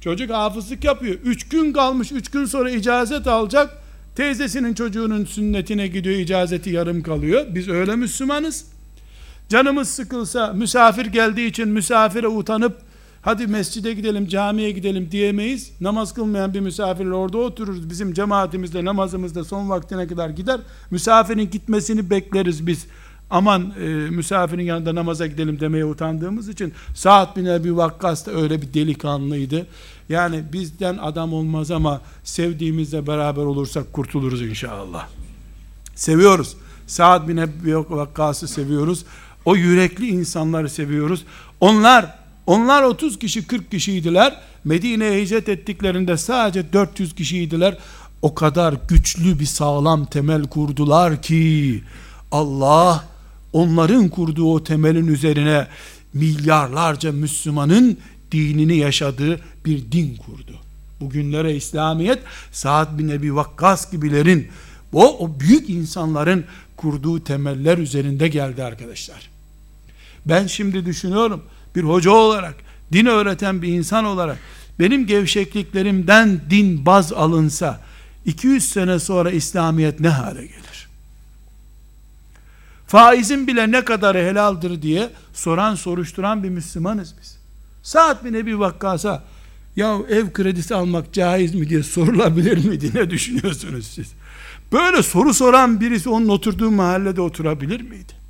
çocuk 0.00 0.30
hafızlık 0.30 0.84
yapıyor. 0.84 1.14
Üç 1.24 1.48
gün 1.48 1.72
kalmış. 1.72 2.12
Üç 2.12 2.30
gün 2.30 2.44
sonra 2.44 2.70
icazet 2.70 3.26
alacak. 3.26 3.82
Teyzesinin 4.16 4.74
çocuğunun 4.74 5.24
sünnetine 5.24 5.86
gidiyor. 5.86 6.16
icazeti 6.16 6.70
yarım 6.70 7.02
kalıyor. 7.02 7.46
Biz 7.54 7.68
öyle 7.68 7.96
Müslümanız. 7.96 8.71
Canımız 9.52 9.88
sıkılsa 9.88 10.52
misafir 10.52 11.06
geldiği 11.06 11.46
için 11.46 11.68
misafire 11.68 12.28
utanıp 12.28 12.78
hadi 13.22 13.46
mescide 13.46 13.92
gidelim 13.92 14.28
camiye 14.28 14.70
gidelim 14.70 15.08
diyemeyiz. 15.10 15.72
Namaz 15.80 16.14
kılmayan 16.14 16.54
bir 16.54 16.60
misafirle 16.60 17.14
orada 17.14 17.38
otururuz. 17.38 17.90
Bizim 17.90 18.14
cemaatimizde 18.14 18.84
namazımızda 18.84 19.44
son 19.44 19.70
vaktine 19.70 20.06
kadar 20.06 20.30
gider. 20.30 20.60
Misafirin 20.90 21.50
gitmesini 21.50 22.10
bekleriz 22.10 22.66
biz. 22.66 22.86
Aman 23.30 23.72
e, 23.80 23.84
misafirin 23.88 24.64
yanında 24.64 24.94
namaza 24.94 25.26
gidelim 25.26 25.60
demeye 25.60 25.84
utandığımız 25.84 26.48
için 26.48 26.72
Sa'd 26.94 27.36
bin 27.36 27.44
Ebi 27.44 27.76
Vakkas 27.76 28.26
da 28.26 28.32
öyle 28.32 28.62
bir 28.62 28.74
delikanlıydı. 28.74 29.66
Yani 30.08 30.44
bizden 30.52 30.98
adam 30.98 31.32
olmaz 31.32 31.70
ama 31.70 32.00
sevdiğimizle 32.24 33.06
beraber 33.06 33.42
olursak 33.42 33.92
kurtuluruz 33.92 34.42
inşallah. 34.42 35.08
Seviyoruz. 35.94 36.56
Sa'd 36.86 37.28
bin 37.28 37.36
Ebi 37.36 37.76
Vakkas'ı 37.76 38.48
seviyoruz. 38.48 39.04
O 39.44 39.56
yürekli 39.56 40.08
insanları 40.08 40.68
seviyoruz. 40.68 41.24
Onlar 41.60 42.18
onlar 42.46 42.82
30 42.82 43.18
kişi 43.18 43.46
40 43.46 43.70
kişiydiler. 43.70 44.40
Medine'ye 44.64 45.22
hicret 45.22 45.48
ettiklerinde 45.48 46.16
sadece 46.16 46.72
400 46.72 47.14
kişiydiler. 47.14 47.78
O 48.22 48.34
kadar 48.34 48.74
güçlü 48.88 49.38
bir 49.38 49.46
sağlam 49.46 50.06
temel 50.06 50.42
kurdular 50.42 51.22
ki 51.22 51.82
Allah 52.32 53.04
onların 53.52 54.08
kurduğu 54.08 54.52
o 54.52 54.64
temelin 54.64 55.06
üzerine 55.06 55.66
milyarlarca 56.14 57.12
Müslümanın 57.12 57.98
dinini 58.32 58.76
yaşadığı 58.76 59.40
bir 59.64 59.92
din 59.92 60.16
kurdu. 60.16 60.52
Bugünlere 61.00 61.56
İslamiyet 61.56 62.18
Sa'd 62.52 62.98
bin 62.98 63.08
Ebi 63.08 63.34
Vakkas 63.34 63.90
gibilerin 63.90 64.48
o, 64.92 65.18
o 65.18 65.40
büyük 65.40 65.70
insanların 65.70 66.44
kurduğu 66.76 67.24
temeller 67.24 67.78
üzerinde 67.78 68.28
geldi 68.28 68.64
arkadaşlar. 68.64 69.31
Ben 70.26 70.46
şimdi 70.46 70.86
düşünüyorum 70.86 71.42
bir 71.76 71.82
hoca 71.82 72.10
olarak, 72.10 72.54
din 72.92 73.06
öğreten 73.06 73.62
bir 73.62 73.68
insan 73.68 74.04
olarak 74.04 74.38
benim 74.78 75.06
gevşekliklerimden 75.06 76.40
din 76.50 76.86
baz 76.86 77.12
alınsa 77.12 77.80
200 78.24 78.68
sene 78.68 78.98
sonra 78.98 79.30
İslamiyet 79.30 80.00
ne 80.00 80.08
hale 80.08 80.46
gelir? 80.46 80.88
Faizin 82.86 83.46
bile 83.46 83.70
ne 83.70 83.84
kadarı 83.84 84.18
helaldir 84.18 84.82
diye 84.82 85.10
soran 85.32 85.74
soruşturan 85.74 86.42
bir 86.42 86.48
Müslümanız 86.48 87.14
biz. 87.20 87.36
Saat 87.82 88.24
bin 88.24 88.34
Ebi 88.34 88.58
Vakkas'a 88.58 89.24
ya 89.76 89.98
ev 90.08 90.32
kredisi 90.32 90.74
almak 90.74 91.12
caiz 91.12 91.54
mi 91.54 91.68
diye 91.68 91.82
sorulabilir 91.82 92.64
miydi? 92.64 92.90
Ne 92.94 93.10
düşünüyorsunuz 93.10 93.86
siz? 93.86 94.12
Böyle 94.72 95.02
soru 95.02 95.34
soran 95.34 95.80
birisi 95.80 96.08
onun 96.08 96.28
oturduğu 96.28 96.70
mahallede 96.70 97.20
oturabilir 97.20 97.80
miydi? 97.80 98.21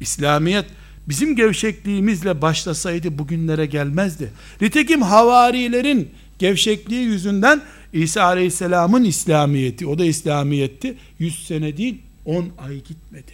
İslamiyet 0.00 0.66
bizim 1.08 1.36
gevşekliğimizle 1.36 2.42
başlasaydı 2.42 3.18
bugünlere 3.18 3.66
gelmezdi. 3.66 4.32
Nitekim 4.60 5.02
havarilerin 5.02 6.10
gevşekliği 6.38 7.02
yüzünden 7.02 7.62
İsa 7.92 8.22
Aleyhisselam'ın 8.22 9.04
İslamiyeti, 9.04 9.86
o 9.86 9.98
da 9.98 10.04
İslamiyetti. 10.04 10.96
100 11.18 11.46
sene 11.46 11.76
değil 11.76 11.98
10 12.24 12.48
ay 12.58 12.74
gitmedi. 12.74 13.32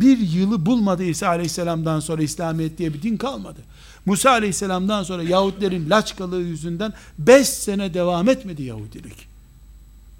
Bir 0.00 0.18
yılı 0.18 0.66
bulmadı 0.66 1.04
İsa 1.04 1.28
Aleyhisselam'dan 1.28 2.00
sonra 2.00 2.22
İslamiyet 2.22 2.78
diye 2.78 2.94
bir 2.94 3.02
din 3.02 3.16
kalmadı. 3.16 3.60
Musa 4.06 4.30
Aleyhisselam'dan 4.30 5.02
sonra 5.02 5.22
Yahudilerin 5.22 5.90
laçkalığı 5.90 6.40
yüzünden 6.40 6.92
5 7.18 7.48
sene 7.48 7.94
devam 7.94 8.28
etmedi 8.28 8.62
Yahudilik. 8.62 9.28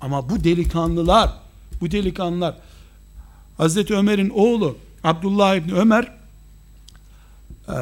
Ama 0.00 0.30
bu 0.30 0.44
delikanlılar, 0.44 1.30
bu 1.80 1.90
delikanlılar 1.90 2.56
Hazreti 3.56 3.94
Ömer'in 3.94 4.30
oğlu 4.30 4.76
Abdullah 5.04 5.56
İbni 5.56 5.72
Ömer 5.72 6.12
e, 7.68 7.76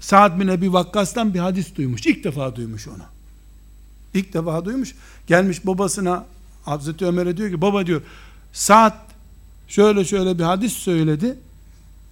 Sa'd 0.00 0.40
bin 0.40 0.48
Ebi 0.48 0.72
Vakkas'tan 0.72 1.34
bir 1.34 1.38
hadis 1.38 1.76
duymuş. 1.76 2.06
İlk 2.06 2.24
defa 2.24 2.56
duymuş 2.56 2.88
onu. 2.88 3.02
İlk 4.14 4.34
defa 4.34 4.64
duymuş. 4.64 4.94
Gelmiş 5.26 5.66
babasına 5.66 6.24
Hazreti 6.64 7.06
Ömer'e 7.06 7.36
diyor 7.36 7.50
ki 7.50 7.60
baba 7.60 7.86
diyor 7.86 8.02
Sa'd 8.52 8.94
şöyle 9.68 10.04
şöyle 10.04 10.38
bir 10.38 10.44
hadis 10.44 10.72
söyledi. 10.72 11.36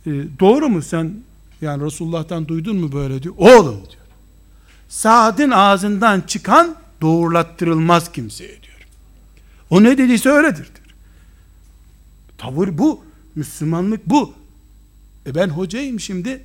E, 0.06 0.10
doğru 0.40 0.68
mu 0.68 0.82
sen 0.82 1.14
yani 1.60 1.84
Resulullah'tan 1.84 2.48
duydun 2.48 2.76
mu 2.76 2.92
böyle 2.92 3.22
diyor. 3.22 3.34
Oğlum 3.38 3.76
diyor. 3.76 4.02
Sa'd'ın 4.88 5.50
ağzından 5.50 6.20
çıkan 6.20 6.76
doğrulattırılmaz 7.00 8.12
kimseye 8.12 8.62
diyor. 8.62 8.86
O 9.70 9.82
ne 9.82 9.98
dediyse 9.98 10.30
öyledir 10.30 10.64
diyor. 10.74 10.81
Tavır 12.42 12.78
bu. 12.78 13.00
Müslümanlık 13.34 14.06
bu. 14.06 14.32
E 15.26 15.34
ben 15.34 15.48
hocayım 15.48 16.00
şimdi. 16.00 16.42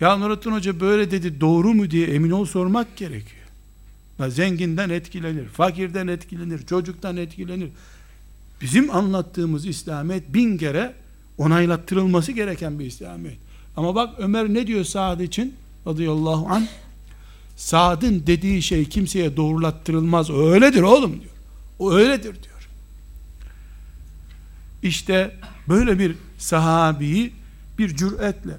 Ya 0.00 0.16
Nurattin 0.16 0.52
Hoca 0.52 0.80
böyle 0.80 1.10
dedi 1.10 1.40
doğru 1.40 1.74
mu 1.74 1.90
diye 1.90 2.06
emin 2.06 2.30
ol 2.30 2.44
sormak 2.44 2.96
gerekiyor. 2.96 3.46
Ya 4.18 4.30
zenginden 4.30 4.90
etkilenir, 4.90 5.48
fakirden 5.48 6.06
etkilenir, 6.06 6.66
çocuktan 6.66 7.16
etkilenir. 7.16 7.68
Bizim 8.60 8.90
anlattığımız 8.90 9.66
İslamiyet 9.66 10.34
bin 10.34 10.58
kere 10.58 10.94
onaylattırılması 11.38 12.32
gereken 12.32 12.78
bir 12.78 12.86
İslamiyet. 12.86 13.38
Ama 13.76 13.94
bak 13.94 14.14
Ömer 14.18 14.54
ne 14.54 14.66
diyor 14.66 14.84
Sa'd 14.84 15.20
için? 15.20 15.54
Radıyallahu 15.86 16.46
anh. 16.48 16.66
Sa'd'ın 17.56 18.22
dediği 18.26 18.62
şey 18.62 18.84
kimseye 18.84 19.36
doğrulattırılmaz. 19.36 20.30
O 20.30 20.50
öyledir 20.50 20.82
oğlum 20.82 21.12
diyor. 21.12 21.34
O 21.78 21.92
öyledir 21.92 22.42
diyor. 22.42 22.49
İşte 24.82 25.36
böyle 25.68 25.98
bir 25.98 26.16
sahabiyi 26.38 27.32
bir 27.78 27.96
cüretle, 27.96 28.52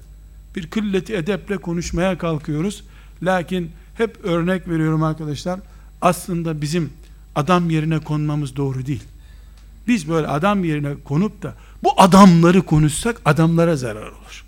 bir 0.56 0.70
kılleti 0.70 1.14
edeple 1.14 1.56
konuşmaya 1.56 2.18
kalkıyoruz. 2.18 2.84
Lakin 3.22 3.70
hep 3.94 4.24
örnek 4.24 4.68
veriyorum 4.68 5.02
arkadaşlar. 5.02 5.60
Aslında 6.00 6.60
bizim 6.60 6.90
adam 7.34 7.70
yerine 7.70 7.98
konmamız 7.98 8.56
doğru 8.56 8.86
değil. 8.86 9.02
Biz 9.88 10.08
böyle 10.08 10.26
adam 10.26 10.64
yerine 10.64 10.94
konup 11.04 11.42
da 11.42 11.54
bu 11.82 12.00
adamları 12.00 12.62
konuşsak 12.62 13.20
adamlara 13.24 13.76
zarar 13.76 14.06
olur. 14.06 14.44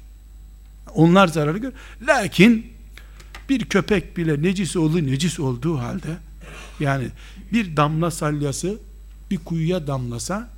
Onlar 0.94 1.26
zararı 1.26 1.58
gör. 1.58 1.72
Lakin 2.06 2.66
bir 3.48 3.64
köpek 3.64 4.16
bile 4.16 4.42
necis 4.42 4.76
olduğu 4.76 5.06
necis 5.06 5.40
olduğu 5.40 5.78
halde 5.78 6.16
yani 6.80 7.08
bir 7.52 7.76
damla 7.76 8.10
salyası 8.10 8.78
bir 9.30 9.38
kuyuya 9.38 9.86
damlasa 9.86 10.53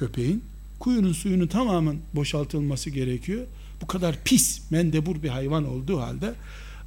köpeğin 0.00 0.44
kuyunun 0.78 1.12
suyunu 1.12 1.48
tamamen 1.48 1.96
boşaltılması 2.14 2.90
gerekiyor. 2.90 3.46
Bu 3.82 3.86
kadar 3.86 4.16
pis, 4.24 4.70
mendebur 4.70 5.22
bir 5.22 5.28
hayvan 5.28 5.68
olduğu 5.68 6.00
halde 6.00 6.34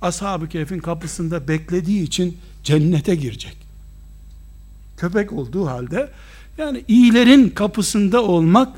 ashab-ı 0.02 0.49
kehfin 0.49 0.80
kapısında 0.80 1.47
beklediği 1.47 2.04
için 2.04 2.38
cennete 2.63 3.15
girecek. 3.15 3.58
Köpek 4.97 5.34
olduğu 5.34 5.67
halde 5.67 6.10
yani 6.58 6.84
iyilerin 6.88 7.49
kapısında 7.49 8.23
olmak 8.23 8.78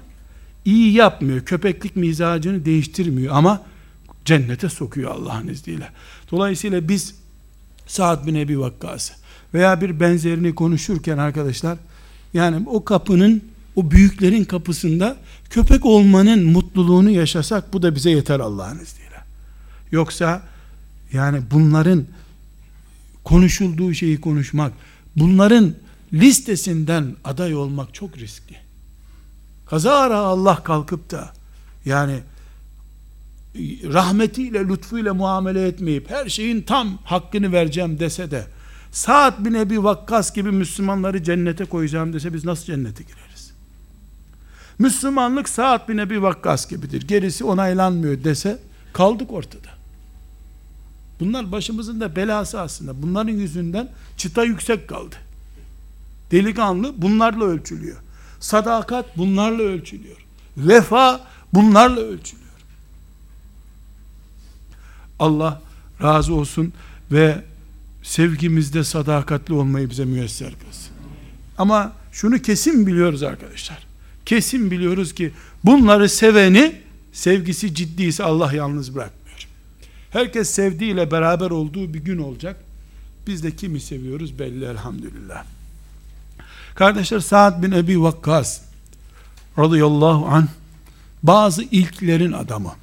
iyi 0.66 0.94
yapmıyor. 0.94 1.46
Köpeklik 1.46 1.96
mizacını 1.96 2.66
değiştirmiyor 2.66 3.36
ama 3.36 3.62
cennete 4.26 4.70
sokuyor 4.70 5.12
Allah'ın 5.12 5.48
izniyle. 5.48 5.90
Dolayısıyla 6.32 6.90
biz 6.90 7.16
Sa'd 7.88 8.28
bin 8.28 8.36
Ebi 8.36 8.60
Vakkas'ı 8.60 9.14
veya 9.54 9.82
bir 9.82 10.00
benzerini 10.00 10.56
konuşurken 10.56 11.18
arkadaşlar 11.18 11.78
yani 12.34 12.66
o 12.68 12.86
kapının 12.86 13.55
o 13.76 13.92
büyüklerin 13.92 14.44
kapısında 14.44 15.18
köpek 15.50 15.86
olmanın 15.86 16.46
mutluluğunu 16.46 17.10
yaşasak 17.10 17.74
bu 17.74 17.82
da 17.82 17.96
bize 17.96 18.10
yeter 18.10 18.40
Allah'ın 18.40 18.80
izniyle. 18.80 19.24
Yoksa 19.92 20.42
yani 21.14 21.42
bunların 21.52 22.06
konuşulduğu 23.24 23.94
şeyi 23.94 24.22
konuşmak, 24.22 24.74
bunların 25.16 25.74
listesinden 26.14 27.16
aday 27.24 27.56
olmak 27.56 27.94
çok 27.94 28.18
riskli. 28.18 28.56
Kazara 29.66 30.18
Allah 30.18 30.64
kalkıp 30.64 31.12
da 31.12 31.34
yani 31.86 32.20
rahmetiyle, 33.84 34.68
lütfuyla 34.68 35.14
muamele 35.14 35.68
etmeyip 35.68 36.10
her 36.10 36.30
şeyin 36.30 36.62
tam 36.62 36.98
hakkını 37.04 37.52
vereceğim 37.52 38.00
dese 38.00 38.32
de 38.32 38.48
Sa'd 38.92 39.46
bin 39.46 39.54
Ebi 39.54 39.84
Vakkas 39.84 40.34
gibi 40.34 40.52
Müslümanları 40.52 41.24
cennete 41.24 41.66
koyacağım 41.66 42.14
dese 42.14 42.34
biz 42.34 42.46
nasıl 42.46 42.66
cennete 42.66 43.04
gireriz? 43.04 43.25
Müslümanlık 44.80 45.50
Sa'd 45.50 45.90
bin 45.90 45.98
Ebi 45.98 46.22
Vakkas 46.22 46.68
gibidir. 46.68 47.08
Gerisi 47.08 47.44
onaylanmıyor 47.44 48.24
dese 48.24 48.60
kaldık 48.94 49.32
ortada. 49.32 49.70
Bunlar 51.20 51.52
başımızın 51.52 52.02
da 52.02 52.16
belası 52.16 52.62
aslında. 52.62 53.02
Bunların 53.02 53.32
yüzünden 53.32 53.90
çıta 54.18 54.44
yüksek 54.44 54.88
kaldı. 54.88 55.16
Delikanlı 56.32 56.94
bunlarla 56.98 57.44
ölçülüyor. 57.44 57.98
Sadakat 58.40 59.18
bunlarla 59.18 59.64
ölçülüyor. 59.64 60.26
Vefa 60.58 61.22
bunlarla 61.54 62.02
ölçülüyor. 62.02 62.46
Allah 65.20 65.62
razı 66.02 66.34
olsun 66.34 66.74
ve 67.12 67.44
sevgimizde 68.04 68.84
sadakatli 68.84 69.54
olmayı 69.54 69.90
bize 69.90 70.06
müyesser 70.06 70.52
kılsın. 70.52 70.94
Ama 71.58 71.94
şunu 72.12 72.42
kesin 72.42 72.88
biliyoruz 72.88 73.24
arkadaşlar. 73.24 73.85
Kesin 74.26 74.72
biliyoruz 74.72 75.16
ki 75.16 75.32
bunları 75.64 76.10
seveni 76.10 76.82
sevgisi 77.14 77.76
ciddiyse 77.76 78.24
Allah 78.24 78.54
yalnız 78.54 78.96
bırakmıyor. 78.96 79.48
Herkes 80.12 80.50
sevdiğiyle 80.50 81.12
beraber 81.12 81.50
olduğu 81.52 81.94
bir 81.94 82.00
gün 82.00 82.18
olacak. 82.18 82.62
Biz 83.28 83.44
de 83.44 83.56
kimi 83.56 83.80
seviyoruz 83.80 84.40
belli 84.40 84.66
elhamdülillah. 84.66 85.46
Kardeşler 86.76 87.20
Sa'd 87.20 87.64
bin 87.64 87.72
Ebi 87.72 88.02
Vakkas 88.02 88.62
radıyallahu 89.58 90.26
anh 90.26 90.48
bazı 91.24 91.64
ilklerin 91.64 92.32
adamı. 92.32 92.74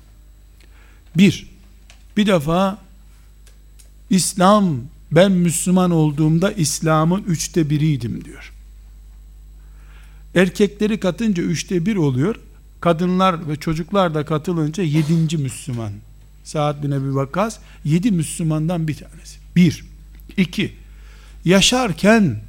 Bir, 1.16 1.50
bir 2.16 2.26
defa 2.26 2.78
İslam 4.10 4.76
ben 5.12 5.32
Müslüman 5.32 5.90
olduğumda 5.90 6.52
İslam'ın 6.52 7.22
üçte 7.22 7.70
biriydim 7.70 8.24
diyor. 8.24 8.52
Erkekleri 10.34 11.00
katınca 11.00 11.42
üçte 11.42 11.86
bir 11.86 11.96
oluyor. 11.96 12.36
Kadınlar 12.80 13.48
ve 13.48 13.56
çocuklar 13.56 14.14
da 14.14 14.24
katılınca 14.24 14.82
yedinci 14.82 15.38
Müslüman. 15.38 15.92
Saad 16.44 16.82
bin 16.82 16.90
Ebi 16.90 17.14
Vakkas 17.14 17.58
yedi 17.84 18.10
Müslümandan 18.10 18.88
bir 18.88 18.94
tanesi. 18.94 19.38
Bir. 19.56 19.84
iki. 20.36 20.72
Yaşarken 21.44 22.40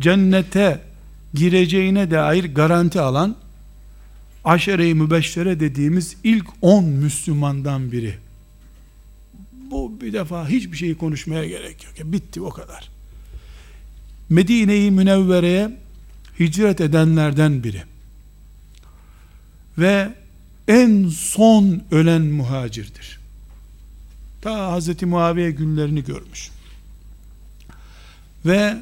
cennete 0.00 0.80
gireceğine 1.34 2.10
dair 2.10 2.44
garanti 2.44 3.00
alan 3.00 3.36
aşere-i 4.44 4.94
mübeşşere 4.94 5.60
dediğimiz 5.60 6.16
ilk 6.24 6.46
on 6.62 6.84
Müslümandan 6.84 7.92
biri. 7.92 8.14
Bu 9.70 10.00
bir 10.00 10.12
defa 10.12 10.48
hiçbir 10.48 10.76
şeyi 10.76 10.94
konuşmaya 10.94 11.44
gerek 11.48 11.84
yok. 11.84 12.12
Bitti 12.12 12.40
o 12.40 12.50
kadar. 12.50 12.88
Medine-i 14.28 14.90
Münevvere'ye 14.90 15.83
hicret 16.40 16.80
edenlerden 16.80 17.64
biri. 17.64 17.82
Ve 19.78 20.14
en 20.68 21.08
son 21.08 21.82
ölen 21.90 22.22
muhacirdir. 22.22 23.20
Ta 24.42 24.78
Hz. 24.78 25.02
Muaviye 25.02 25.50
günlerini 25.50 26.04
görmüş. 26.04 26.50
Ve 28.46 28.76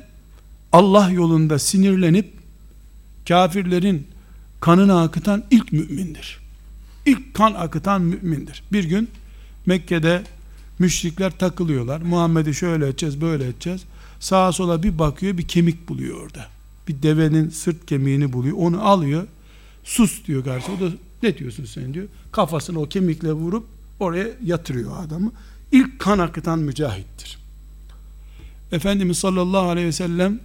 Allah 0.72 1.10
yolunda 1.10 1.58
sinirlenip 1.58 2.32
kafirlerin 3.28 4.06
kanını 4.60 5.00
akıtan 5.00 5.44
ilk 5.50 5.72
mümindir. 5.72 6.38
İlk 7.06 7.34
kan 7.34 7.54
akıtan 7.54 8.02
mümindir. 8.02 8.62
Bir 8.72 8.84
gün 8.84 9.10
Mekke'de 9.66 10.22
müşrikler 10.78 11.38
takılıyorlar. 11.38 12.00
Muhammed'i 12.00 12.54
şöyle 12.54 12.88
edeceğiz, 12.88 13.20
böyle 13.20 13.46
edeceğiz. 13.46 13.82
Sağa 14.20 14.52
sola 14.52 14.82
bir 14.82 14.98
bakıyor, 14.98 15.38
bir 15.38 15.48
kemik 15.48 15.88
buluyor 15.88 16.22
orada. 16.22 16.46
Bir 16.88 17.02
devenin 17.02 17.48
sırt 17.48 17.86
kemiğini 17.86 18.32
buluyor. 18.32 18.56
Onu 18.58 18.88
alıyor. 18.88 19.26
Sus 19.84 20.24
diyor 20.26 20.44
karşı. 20.44 20.72
O 20.72 20.80
da 20.80 20.92
ne 21.22 21.38
diyorsun 21.38 21.64
sen 21.64 21.94
diyor. 21.94 22.06
Kafasını 22.32 22.80
o 22.80 22.88
kemikle 22.88 23.32
vurup 23.32 23.66
oraya 24.00 24.28
yatırıyor 24.44 25.04
adamı. 25.04 25.32
İlk 25.72 25.98
kan 25.98 26.18
akıtan 26.18 26.58
mücahittir. 26.58 27.38
Efendimiz 28.72 29.18
sallallahu 29.18 29.68
aleyhi 29.68 29.86
ve 29.86 29.92
sellem 29.92 30.40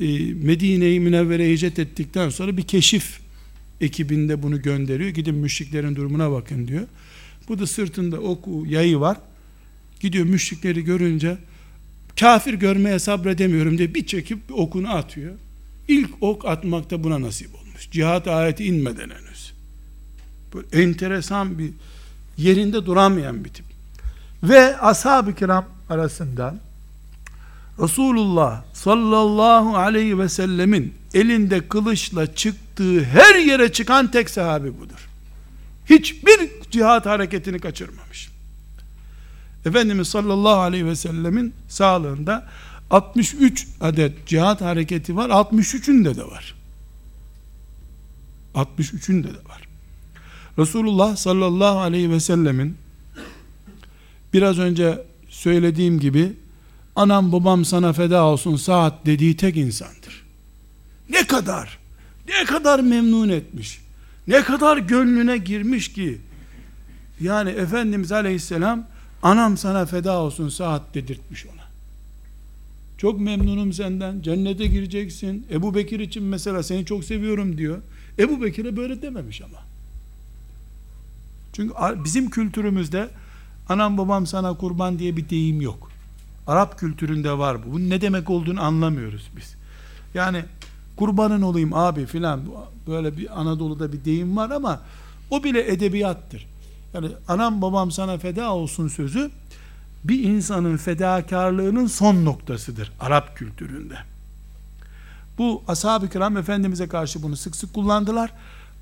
e, 0.00 0.04
Medine'yi 0.34 1.00
Münevvere 1.00 1.52
hicret 1.52 1.78
ettikten 1.78 2.30
sonra 2.30 2.56
bir 2.56 2.62
keşif 2.62 3.20
ekibinde 3.80 4.42
bunu 4.42 4.62
gönderiyor. 4.62 5.10
Gidin 5.10 5.34
müşriklerin 5.34 5.96
durumuna 5.96 6.30
bakın 6.32 6.68
diyor. 6.68 6.86
Bu 7.48 7.58
da 7.58 7.66
sırtında 7.66 8.20
oku, 8.20 8.64
yayı 8.66 9.00
var. 9.00 9.16
Gidiyor 10.00 10.24
müşrikleri 10.24 10.84
görünce 10.84 11.38
kafir 12.20 12.54
görmeye 12.54 12.98
sabredemiyorum 12.98 13.78
diye 13.78 13.94
bir 13.94 14.06
çekip 14.06 14.38
okunu 14.52 14.90
atıyor. 14.90 15.34
İlk 15.88 16.10
ok 16.20 16.44
atmak 16.44 16.90
da 16.90 17.04
buna 17.04 17.22
nasip 17.22 17.54
olmuş. 17.54 17.90
Cihat 17.90 18.28
ayeti 18.28 18.64
inmeden 18.64 19.10
henüz. 19.10 19.52
Böyle 20.54 20.82
enteresan 20.82 21.58
bir 21.58 21.70
yerinde 22.36 22.86
duramayan 22.86 23.44
bir 23.44 23.48
tip. 23.48 23.64
Ve 24.42 24.78
ashab-ı 24.78 25.34
kiram 25.34 25.64
arasından 25.90 26.60
Resulullah 27.78 28.62
sallallahu 28.72 29.76
aleyhi 29.76 30.18
ve 30.18 30.28
sellemin 30.28 30.94
elinde 31.14 31.68
kılıçla 31.68 32.34
çıktığı 32.34 33.04
her 33.04 33.34
yere 33.34 33.72
çıkan 33.72 34.10
tek 34.10 34.30
sahabi 34.30 34.80
budur. 34.80 35.08
Hiçbir 35.90 36.50
cihat 36.70 37.06
hareketini 37.06 37.58
kaçırmamış. 37.58 38.28
Efendimiz 39.66 40.08
sallallahu 40.08 40.60
aleyhi 40.60 40.86
ve 40.86 40.96
sellemin 40.96 41.54
sağlığında 41.68 42.48
63 42.90 43.68
adet 43.80 44.26
cihat 44.26 44.60
hareketi 44.60 45.16
var. 45.16 45.30
63'ünde 45.30 46.16
de 46.16 46.24
var. 46.24 46.54
63'ünde 48.54 49.24
de 49.24 49.48
var. 49.48 49.68
Resulullah 50.58 51.16
sallallahu 51.16 51.78
aleyhi 51.78 52.10
ve 52.10 52.20
sellemin 52.20 52.76
biraz 54.32 54.58
önce 54.58 55.04
söylediğim 55.28 56.00
gibi 56.00 56.32
anam 56.96 57.32
babam 57.32 57.64
sana 57.64 57.92
feda 57.92 58.24
olsun 58.24 58.56
saat 58.56 59.06
dediği 59.06 59.36
tek 59.36 59.56
insandır. 59.56 60.24
Ne 61.08 61.26
kadar, 61.26 61.78
ne 62.28 62.44
kadar 62.44 62.80
memnun 62.80 63.28
etmiş, 63.28 63.80
ne 64.28 64.42
kadar 64.42 64.76
gönlüne 64.76 65.38
girmiş 65.38 65.92
ki, 65.92 66.20
yani 67.20 67.50
Efendimiz 67.50 68.12
Aleyhisselam, 68.12 68.86
anam 69.22 69.56
sana 69.56 69.86
feda 69.86 70.18
olsun 70.18 70.48
saat 70.48 70.94
dedirtmiş 70.94 71.46
ona. 71.46 71.57
Çok 72.98 73.20
memnunum 73.20 73.72
senden, 73.72 74.22
cennete 74.22 74.66
gireceksin. 74.66 75.46
Ebu 75.50 75.74
Bekir 75.74 76.00
için 76.00 76.22
mesela 76.22 76.62
seni 76.62 76.84
çok 76.84 77.04
seviyorum 77.04 77.58
diyor. 77.58 77.78
Ebu 78.18 78.42
Bekir'e 78.42 78.76
böyle 78.76 79.02
dememiş 79.02 79.42
ama. 79.42 79.58
Çünkü 81.52 81.74
bizim 82.04 82.30
kültürümüzde 82.30 83.08
anam 83.68 83.98
babam 83.98 84.26
sana 84.26 84.56
kurban 84.56 84.98
diye 84.98 85.16
bir 85.16 85.28
deyim 85.28 85.60
yok. 85.60 85.90
Arap 86.46 86.78
kültüründe 86.78 87.38
var 87.38 87.66
bu. 87.66 87.72
Bunun 87.72 87.90
ne 87.90 88.00
demek 88.00 88.30
olduğunu 88.30 88.62
anlamıyoruz 88.62 89.30
biz. 89.36 89.54
Yani 90.14 90.44
kurbanın 90.96 91.42
olayım 91.42 91.74
abi 91.74 92.06
filan 92.06 92.40
böyle 92.86 93.16
bir 93.16 93.40
Anadolu'da 93.40 93.92
bir 93.92 94.04
deyim 94.04 94.36
var 94.36 94.50
ama 94.50 94.80
o 95.30 95.44
bile 95.44 95.72
edebiyattır. 95.72 96.46
Yani 96.94 97.08
anam 97.28 97.62
babam 97.62 97.90
sana 97.90 98.18
feda 98.18 98.54
olsun 98.54 98.88
sözü 98.88 99.30
bir 100.04 100.24
insanın 100.24 100.76
fedakarlığının 100.76 101.86
son 101.86 102.24
noktasıdır 102.24 102.92
Arap 103.00 103.36
kültüründe. 103.36 103.94
Bu 105.38 105.62
ashab-ı 105.68 106.08
kiram 106.08 106.36
Efendimiz'e 106.36 106.88
karşı 106.88 107.22
bunu 107.22 107.36
sık 107.36 107.56
sık 107.56 107.74
kullandılar. 107.74 108.32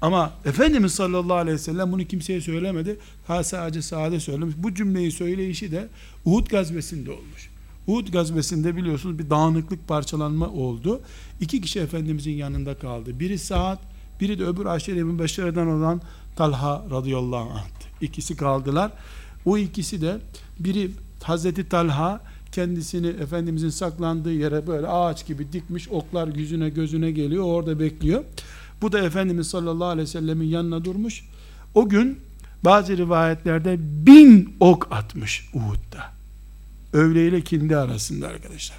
Ama 0.00 0.32
Efendimiz 0.44 0.94
sallallahu 0.94 1.36
aleyhi 1.36 1.54
ve 1.54 1.62
sellem 1.62 1.92
bunu 1.92 2.04
kimseye 2.04 2.40
söylemedi. 2.40 2.98
Ha 3.26 3.44
sadece 3.44 3.82
sade 3.82 4.20
söylemiş. 4.20 4.54
Bu 4.58 4.74
cümleyi 4.74 5.12
söyleyişi 5.12 5.72
de 5.72 5.88
Uhud 6.24 6.46
gazvesinde 6.46 7.10
olmuş. 7.10 7.50
Uhud 7.86 8.08
gazvesinde 8.08 8.76
biliyorsunuz 8.76 9.18
bir 9.18 9.30
dağınıklık 9.30 9.88
parçalanma 9.88 10.48
oldu. 10.48 11.00
İki 11.40 11.60
kişi 11.60 11.80
Efendimizin 11.80 12.32
yanında 12.32 12.78
kaldı. 12.78 13.20
Biri 13.20 13.38
Saad, 13.38 13.78
biri 14.20 14.38
de 14.38 14.44
öbür 14.44 14.66
aşire 14.66 15.02
mübeşşereden 15.02 15.66
olan 15.66 16.00
Talha 16.36 16.84
radıyallahu 16.90 17.50
anh. 17.50 17.66
İkisi 18.00 18.36
kaldılar. 18.36 18.92
O 19.44 19.58
ikisi 19.58 20.00
de 20.00 20.18
biri 20.58 20.90
Hazreti 21.26 21.68
Talha 21.68 22.20
kendisini 22.52 23.06
Efendimizin 23.06 23.70
saklandığı 23.70 24.32
yere 24.32 24.66
böyle 24.66 24.86
ağaç 24.86 25.26
gibi 25.26 25.52
dikmiş 25.52 25.88
oklar 25.88 26.28
yüzüne 26.28 26.68
gözüne 26.68 27.10
geliyor 27.10 27.44
orada 27.44 27.80
bekliyor. 27.80 28.24
Bu 28.82 28.92
da 28.92 28.98
Efendimiz 28.98 29.46
sallallahu 29.46 29.88
aleyhi 29.88 30.08
ve 30.08 30.10
sellemin 30.10 30.46
yanına 30.46 30.84
durmuş. 30.84 31.24
O 31.74 31.88
gün 31.88 32.18
bazı 32.64 32.96
rivayetlerde 32.96 33.76
bin 33.80 34.56
ok 34.60 34.88
atmış 34.90 35.48
Uhud'da. 35.54 36.12
Öğle 36.92 37.28
ile 37.28 37.40
kindi 37.40 37.76
arasında 37.76 38.28
arkadaşlar. 38.28 38.78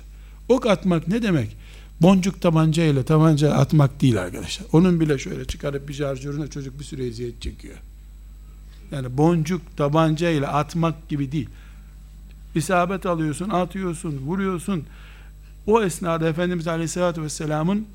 Ok 0.49 0.65
atmak 0.65 1.07
ne 1.07 1.21
demek? 1.21 1.57
Boncuk 2.01 2.41
tabanca 2.41 2.83
ile 2.83 3.03
tabanca 3.03 3.51
atmak 3.51 4.01
değil 4.01 4.21
arkadaşlar. 4.21 4.67
Onun 4.73 4.99
bile 4.99 5.17
şöyle 5.17 5.45
çıkarıp 5.45 5.89
bir 5.89 5.93
şarjörüne 5.93 6.47
çocuk 6.47 6.79
bir 6.79 6.83
süre 6.83 7.05
eziyet 7.05 7.41
çekiyor. 7.41 7.77
Yani 8.91 9.17
boncuk 9.17 9.77
tabanca 9.77 10.29
ile 10.29 10.47
atmak 10.47 11.09
gibi 11.09 11.31
değil. 11.31 11.49
İsabet 12.57 13.05
alıyorsun, 13.05 13.49
atıyorsun, 13.49 14.17
vuruyorsun. 14.17 14.83
O 15.67 15.81
esnada 15.81 16.29
Efendimiz 16.29 16.67
Aleyhisselatü 16.67 17.21
Vesselam'ın 17.21 17.85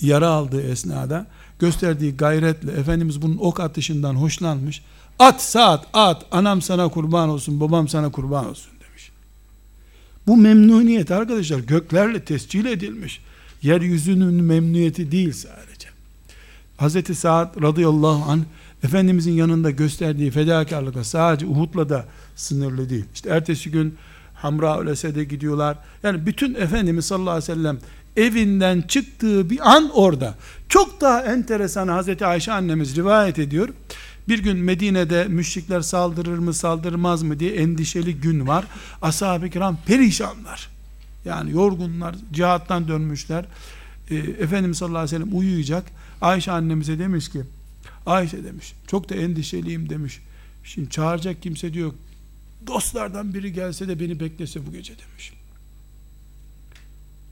yara 0.00 0.28
aldığı 0.28 0.62
esnada 0.62 1.26
gösterdiği 1.58 2.16
gayretle 2.16 2.72
Efendimiz 2.72 3.22
bunun 3.22 3.36
ok 3.36 3.60
atışından 3.60 4.14
hoşlanmış. 4.14 4.82
At 5.18 5.42
saat 5.42 5.86
at 5.92 6.26
anam 6.30 6.62
sana 6.62 6.88
kurban 6.88 7.28
olsun 7.28 7.60
babam 7.60 7.88
sana 7.88 8.10
kurban 8.10 8.48
olsun 8.50 8.72
demiş. 8.88 9.10
Bu 10.26 10.36
memnuniyet 10.36 11.10
arkadaşlar 11.10 11.58
göklerle 11.58 12.24
tescil 12.24 12.64
edilmiş. 12.64 13.20
Yeryüzünün 13.62 14.44
memnuniyeti 14.44 15.12
değil 15.12 15.32
sadece. 15.32 15.88
Hazreti 16.76 17.14
Saad 17.14 17.62
radıyallahu 17.62 18.30
anh 18.30 18.40
Efendimizin 18.82 19.32
yanında 19.32 19.70
gösterdiği 19.70 20.30
fedakarlıkla 20.30 21.04
sadece 21.04 21.46
Uhud'la 21.46 21.88
da 21.88 22.06
sınırlı 22.36 22.90
değil. 22.90 23.04
İşte 23.14 23.30
ertesi 23.30 23.70
gün 23.70 23.94
Hamra 24.34 24.90
Esed'e 24.90 25.24
gidiyorlar. 25.24 25.78
Yani 26.02 26.26
bütün 26.26 26.54
Efendimiz 26.54 27.04
sallallahu 27.04 27.30
aleyhi 27.30 27.50
ve 27.50 27.54
sellem 27.54 27.78
evinden 28.16 28.82
çıktığı 28.82 29.50
bir 29.50 29.74
an 29.74 29.90
orada. 29.94 30.34
Çok 30.68 31.00
daha 31.00 31.22
enteresan 31.22 31.88
Hazreti 31.88 32.26
Ayşe 32.26 32.52
annemiz 32.52 32.96
rivayet 32.96 33.38
ediyor. 33.38 33.68
Bir 34.28 34.38
gün 34.38 34.58
Medine'de 34.58 35.24
müşrikler 35.24 35.80
saldırır 35.80 36.38
mı 36.38 36.54
saldırmaz 36.54 37.22
mı 37.22 37.40
diye 37.40 37.54
endişeli 37.54 38.14
gün 38.14 38.46
var. 38.46 38.64
Ashab-ı 39.02 39.50
kiram 39.50 39.78
perişanlar. 39.86 40.68
Yani 41.24 41.52
yorgunlar, 41.52 42.16
cihattan 42.32 42.88
dönmüşler. 42.88 43.44
Ee, 44.10 44.16
Efendimiz 44.16 44.78
sallallahu 44.78 44.98
aleyhi 44.98 45.16
ve 45.16 45.24
sellem 45.24 45.38
uyuyacak. 45.38 45.84
Ayşe 46.20 46.52
annemize 46.52 46.98
demiş 46.98 47.28
ki, 47.28 47.40
Ayşe 48.06 48.44
demiş, 48.44 48.74
çok 48.86 49.10
da 49.10 49.14
endişeliyim 49.14 49.90
demiş. 49.90 50.20
Şimdi 50.64 50.90
çağıracak 50.90 51.42
kimse 51.42 51.72
diyor, 51.72 51.92
dostlardan 52.66 53.34
biri 53.34 53.52
gelse 53.52 53.88
de 53.88 54.00
beni 54.00 54.20
beklese 54.20 54.66
bu 54.66 54.72
gece 54.72 54.94
demiş. 54.98 55.32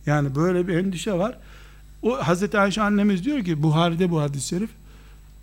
Yani 0.06 0.34
böyle 0.34 0.68
bir 0.68 0.74
endişe 0.76 1.12
var. 1.12 1.38
O 2.02 2.18
Hazreti 2.18 2.58
Ayşe 2.58 2.82
annemiz 2.82 3.24
diyor 3.24 3.44
ki 3.44 3.62
Buhari'de 3.62 4.10
bu 4.10 4.20
hadis-i 4.20 4.48
şerif. 4.48 4.70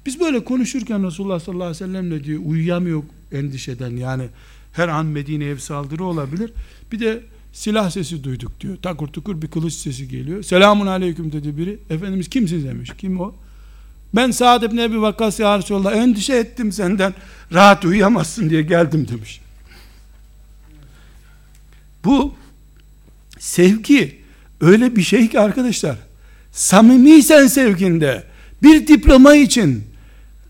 Biz 0.06 0.20
böyle 0.20 0.44
konuşurken 0.44 1.06
Resulullah 1.06 1.39
sallallahu 1.39 1.63
aleyhi 1.63 1.84
ve 1.84 1.88
sellem 1.88 2.24
diyor 2.24 2.41
uyuyamıyor 2.46 3.04
endişeden. 3.32 3.91
Yani 3.91 4.30
her 4.74 4.88
an 4.88 5.06
Medine'ye 5.06 5.56
bir 5.56 5.60
saldırı 5.60 6.04
olabilir. 6.04 6.52
Bir 6.91 7.00
de 7.00 7.24
silah 7.54 7.89
sesi 7.89 8.24
duyduk 8.24 8.62
diyor. 8.62 8.78
Takur 8.82 9.08
tukur 9.08 9.41
bir 9.41 9.48
kılıç 9.48 9.74
sesi 9.74 10.08
geliyor. 10.08 10.44
Selamun 10.44 10.88
aleyküm 10.88 11.32
dedi 11.32 11.58
biri. 11.58 11.80
Efendimiz 11.89 12.30
kimsin 12.30 12.67
demiş. 12.67 12.91
Kim 12.98 13.22
o? 13.22 13.36
Ben 14.15 14.32
Sa'd 14.32 14.63
ibn 14.63 14.78
Ebi 14.78 15.02
Vakkas 15.02 15.39
ya 15.39 15.58
Resulallah 15.58 15.96
endişe 15.96 16.36
ettim 16.36 16.72
senden. 16.72 17.13
Rahat 17.54 17.86
uyuyamazsın 17.86 18.50
diye 18.50 18.62
geldim 18.62 19.08
demiş. 19.08 19.41
Bu 22.06 22.34
sevgi 23.40 24.22
öyle 24.62 24.96
bir 24.96 25.02
şey 25.02 25.30
ki 25.30 25.40
arkadaşlar 25.40 25.96
samimiysen 26.52 27.48
sevginde 27.48 28.24
bir 28.64 28.88
diploma 28.88 29.36
için 29.36 29.84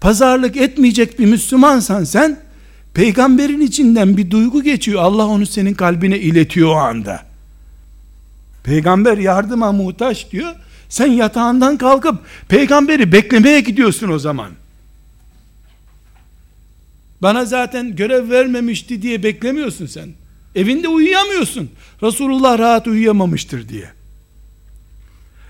pazarlık 0.02 0.58
etmeyecek 0.58 1.20
bir 1.20 1.26
Müslümansan 1.26 2.04
sen 2.04 2.40
peygamberin 2.94 3.62
içinden 3.62 4.18
bir 4.18 4.32
duygu 4.32 4.64
geçiyor. 4.64 5.02
Allah 5.02 5.28
onu 5.28 5.46
senin 5.46 5.74
kalbine 5.74 6.20
iletiyor 6.20 6.70
o 6.70 6.76
anda. 6.76 7.26
Peygamber 8.64 9.18
yardıma 9.18 9.72
muhtaç 9.72 10.32
diyor. 10.32 10.56
Sen 10.90 11.08
yatağından 11.08 11.78
kalkıp 11.78 12.16
peygamberi 12.50 13.12
beklemeye 13.12 13.60
gidiyorsun 13.60 14.10
o 14.10 14.20
zaman. 14.20 14.52
Bana 17.22 17.46
zaten 17.46 17.96
görev 17.96 18.30
vermemişti 18.30 19.02
diye 19.02 19.24
beklemiyorsun 19.24 19.86
sen. 19.86 20.10
Evinde 20.56 20.88
uyuyamıyorsun. 20.88 21.70
Resulullah 22.04 22.60
rahat 22.60 22.88
uyuyamamıştır 22.88 23.70
diye. 23.70 23.90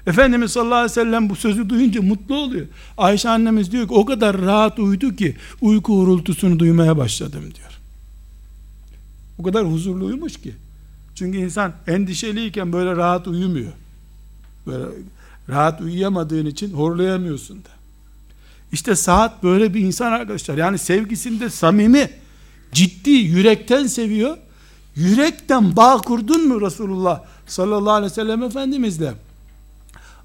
Efendimiz 0.08 0.52
sallallahu 0.52 0.76
aleyhi 0.76 0.92
ve 0.92 1.04
sellem 1.04 1.30
bu 1.30 1.36
sözü 1.36 1.70
duyunca 1.70 2.02
mutlu 2.02 2.36
oluyor. 2.36 2.68
Ayşe 2.98 3.30
annemiz 3.30 3.72
diyor 3.72 3.88
ki 3.88 3.94
o 3.94 4.06
kadar 4.06 4.42
rahat 4.42 4.80
uyudu 4.80 5.16
ki 5.16 5.36
uyku 5.62 5.94
hurultusunu 5.94 6.60
duymaya 6.60 6.98
başladım 6.98 7.44
diyor. 7.56 7.72
O 9.38 9.44
kadar 9.44 9.66
huzurlu 9.66 10.06
uyumuş 10.06 10.42
ki. 10.42 10.54
Çünkü 11.16 11.38
insan 11.38 11.74
endişeliyken 11.88 12.74
böyle 12.74 12.96
rahat 12.96 13.28
uyumuyor. 13.28 13.72
Böyle 14.68 14.84
rahat 15.50 15.82
uyuyamadığın 15.82 16.46
için 16.46 16.74
horlayamıyorsun 16.74 17.58
da. 17.58 17.70
İşte 18.72 18.96
saat 18.96 19.44
böyle 19.44 19.74
bir 19.74 19.80
insan 19.80 20.12
arkadaşlar. 20.12 20.58
Yani 20.58 20.78
sevgisinde 20.78 21.50
samimi, 21.50 22.10
ciddi, 22.72 23.10
yürekten 23.10 23.88
seviyor. 23.88 24.38
Yürekten 24.96 25.76
bağ 25.76 25.98
kurdun 25.98 26.48
mu 26.48 26.62
Resulullah 26.62 27.22
sallallahu 27.48 27.94
aleyhi 27.94 28.12
ve 28.12 28.16
sellem 28.16 28.44
Efendimizle? 28.44 29.14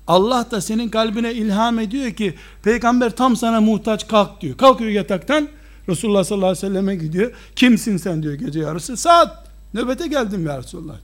Allah 0.06 0.50
da 0.50 0.60
senin 0.60 0.88
kalbine 0.88 1.34
ilham 1.34 1.78
ediyor 1.78 2.12
ki 2.12 2.34
peygamber 2.62 3.16
tam 3.16 3.36
sana 3.36 3.60
muhtaç 3.60 4.08
kalk 4.08 4.40
diyor. 4.40 4.56
Kalkıyor 4.56 4.90
yataktan 4.90 5.48
Resulullah 5.88 6.24
sallallahu 6.24 6.50
aleyhi 6.50 6.66
ve 6.66 6.68
selleme 6.68 6.96
gidiyor. 6.96 7.32
Kimsin 7.56 7.96
sen 7.96 8.22
diyor 8.22 8.34
gece 8.34 8.60
yarısı. 8.60 8.96
Saat 8.96 9.48
nöbete 9.74 10.06
geldim 10.06 10.46
ya 10.46 10.58
Resulullah. 10.58 10.96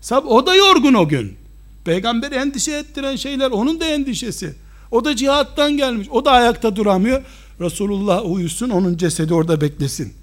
Sab 0.00 0.24
o 0.26 0.46
da 0.46 0.54
yorgun 0.54 0.94
o 0.94 1.08
gün. 1.08 1.36
Peygamber 1.84 2.32
endişe 2.32 2.72
ettiren 2.72 3.16
şeyler 3.16 3.50
onun 3.50 3.80
da 3.80 3.84
endişesi. 3.84 4.54
O 4.90 5.04
da 5.04 5.16
cihattan 5.16 5.76
gelmiş. 5.76 6.08
O 6.10 6.24
da 6.24 6.30
ayakta 6.30 6.76
duramıyor. 6.76 7.22
Resulullah 7.60 8.30
uyusun 8.30 8.70
onun 8.70 8.96
cesedi 8.96 9.34
orada 9.34 9.60
beklesin. 9.60 10.14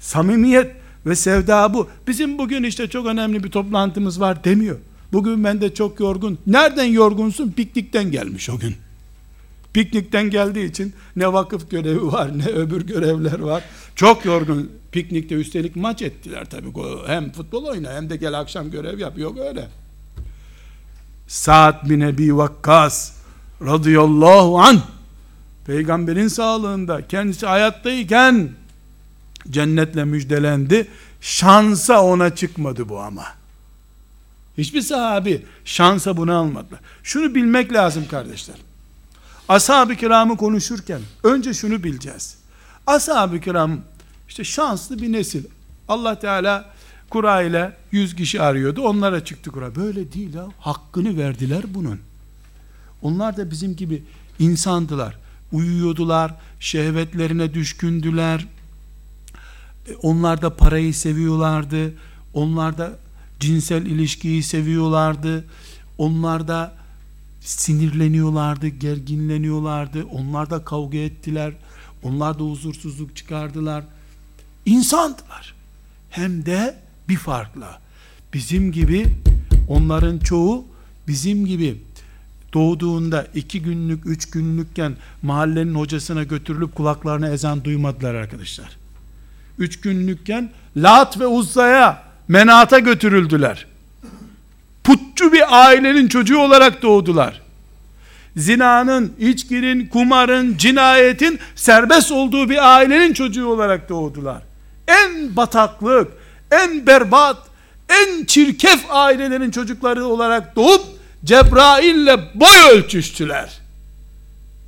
Samimiyet 0.00 0.81
ve 1.06 1.16
sevda 1.16 1.74
bu. 1.74 1.88
Bizim 2.06 2.38
bugün 2.38 2.62
işte 2.62 2.88
çok 2.88 3.06
önemli 3.06 3.44
bir 3.44 3.50
toplantımız 3.50 4.20
var 4.20 4.44
demiyor. 4.44 4.78
Bugün 5.12 5.44
ben 5.44 5.60
de 5.60 5.74
çok 5.74 6.00
yorgun. 6.00 6.38
Nereden 6.46 6.84
yorgunsun? 6.84 7.50
Piknikten 7.50 8.10
gelmiş 8.10 8.50
o 8.50 8.58
gün. 8.58 8.74
Piknikten 9.72 10.30
geldiği 10.30 10.70
için 10.70 10.94
ne 11.16 11.32
vakıf 11.32 11.70
görevi 11.70 12.06
var 12.06 12.38
ne 12.38 12.46
öbür 12.46 12.86
görevler 12.86 13.38
var. 13.38 13.64
Çok 13.94 14.24
yorgun. 14.24 14.70
Piknikte 14.92 15.34
üstelik 15.34 15.76
maç 15.76 16.02
ettiler 16.02 16.44
tabii. 16.50 16.72
Hem 17.06 17.32
futbol 17.32 17.64
oyna 17.64 17.92
hem 17.92 18.10
de 18.10 18.16
gel 18.16 18.40
akşam 18.40 18.70
görev 18.70 18.98
yap. 18.98 19.18
Yok 19.18 19.38
öyle. 19.38 19.68
Sa'd 21.26 21.90
bin 21.90 22.00
Ebi 22.00 22.36
Vakkas 22.36 23.12
radıyallahu 23.62 24.60
an 24.60 24.80
peygamberin 25.66 26.28
sağlığında 26.28 27.06
kendisi 27.06 27.46
hayattayken 27.46 28.48
cennetle 29.50 30.04
müjdelendi. 30.04 30.88
Şansa 31.20 32.02
ona 32.02 32.34
çıkmadı 32.34 32.88
bu 32.88 33.00
ama. 33.00 33.24
Hiçbir 34.58 34.82
sahabi 34.82 35.46
şansa 35.64 36.16
bunu 36.16 36.34
almadı. 36.34 36.80
Şunu 37.02 37.34
bilmek 37.34 37.72
lazım 37.72 38.08
kardeşler. 38.10 38.56
ashab-ı 39.48 39.96
kiramı 39.96 40.36
konuşurken 40.36 41.00
önce 41.24 41.54
şunu 41.54 41.84
bileceğiz. 41.84 42.36
Ashab-ı 42.86 43.40
kiram 43.40 43.80
işte 44.28 44.44
şanslı 44.44 45.02
bir 45.02 45.12
nesil. 45.12 45.44
Allah 45.88 46.18
Teala 46.18 46.70
kura 47.10 47.42
ile 47.42 47.76
100 47.92 48.16
kişi 48.16 48.42
arıyordu. 48.42 48.82
Onlara 48.82 49.24
çıktı 49.24 49.50
kura. 49.50 49.74
Böyle 49.74 50.12
değil 50.12 50.34
ya. 50.34 50.46
Hakkını 50.58 51.16
verdiler 51.16 51.64
bunun. 51.68 52.00
Onlar 53.02 53.36
da 53.36 53.50
bizim 53.50 53.76
gibi 53.76 54.02
insandılar. 54.38 55.18
Uyuyordular, 55.52 56.34
şehvetlerine 56.60 57.54
düşkündüler. 57.54 58.46
E, 59.88 59.94
onlar 59.94 60.42
da 60.42 60.56
parayı 60.56 60.94
seviyorlardı. 60.94 61.94
Onlar 62.34 62.78
da 62.78 62.98
cinsel 63.40 63.86
ilişkiyi 63.86 64.42
seviyorlardı. 64.42 65.44
Onlar 65.98 66.48
da 66.48 66.74
sinirleniyorlardı, 67.40 68.68
gerginleniyorlardı. 68.68 70.04
Onlar 70.04 70.50
da 70.50 70.64
kavga 70.64 70.98
ettiler. 70.98 71.52
Onlar 72.02 72.38
da 72.38 72.42
huzursuzluk 72.42 73.16
çıkardılar. 73.16 73.84
İnsandılar. 74.66 75.54
Hem 76.10 76.46
de 76.46 76.76
bir 77.08 77.16
farkla. 77.16 77.80
Bizim 78.34 78.72
gibi 78.72 79.06
onların 79.68 80.18
çoğu 80.18 80.64
bizim 81.08 81.46
gibi 81.46 81.82
doğduğunda 82.54 83.26
iki 83.34 83.62
günlük, 83.62 84.06
üç 84.06 84.30
günlükken 84.30 84.96
mahallenin 85.22 85.74
hocasına 85.74 86.22
götürülüp 86.22 86.74
kulaklarına 86.74 87.28
ezan 87.28 87.64
duymadılar 87.64 88.14
arkadaşlar. 88.14 88.81
Üç 89.58 89.80
günlükken 89.80 90.50
Lat 90.76 91.20
ve 91.20 91.26
Uzza'ya, 91.26 92.02
Menat'a 92.28 92.78
götürüldüler. 92.78 93.66
Putçu 94.84 95.32
bir 95.32 95.66
ailenin 95.66 96.08
çocuğu 96.08 96.38
olarak 96.38 96.82
doğdular. 96.82 97.42
Zinanın, 98.36 99.12
içkinin, 99.18 99.86
kumarın, 99.86 100.56
cinayetin 100.56 101.38
serbest 101.54 102.12
olduğu 102.12 102.48
bir 102.48 102.74
ailenin 102.76 103.12
çocuğu 103.12 103.46
olarak 103.46 103.88
doğdular. 103.88 104.42
En 104.88 105.36
bataklık, 105.36 106.12
en 106.50 106.86
berbat, 106.86 107.36
en 107.88 108.24
çirkef 108.24 108.80
ailelerin 108.90 109.50
çocukları 109.50 110.04
olarak 110.04 110.56
doğup 110.56 110.82
Cebrail'le 111.24 112.18
boy 112.34 112.72
ölçüştüler. 112.72 113.60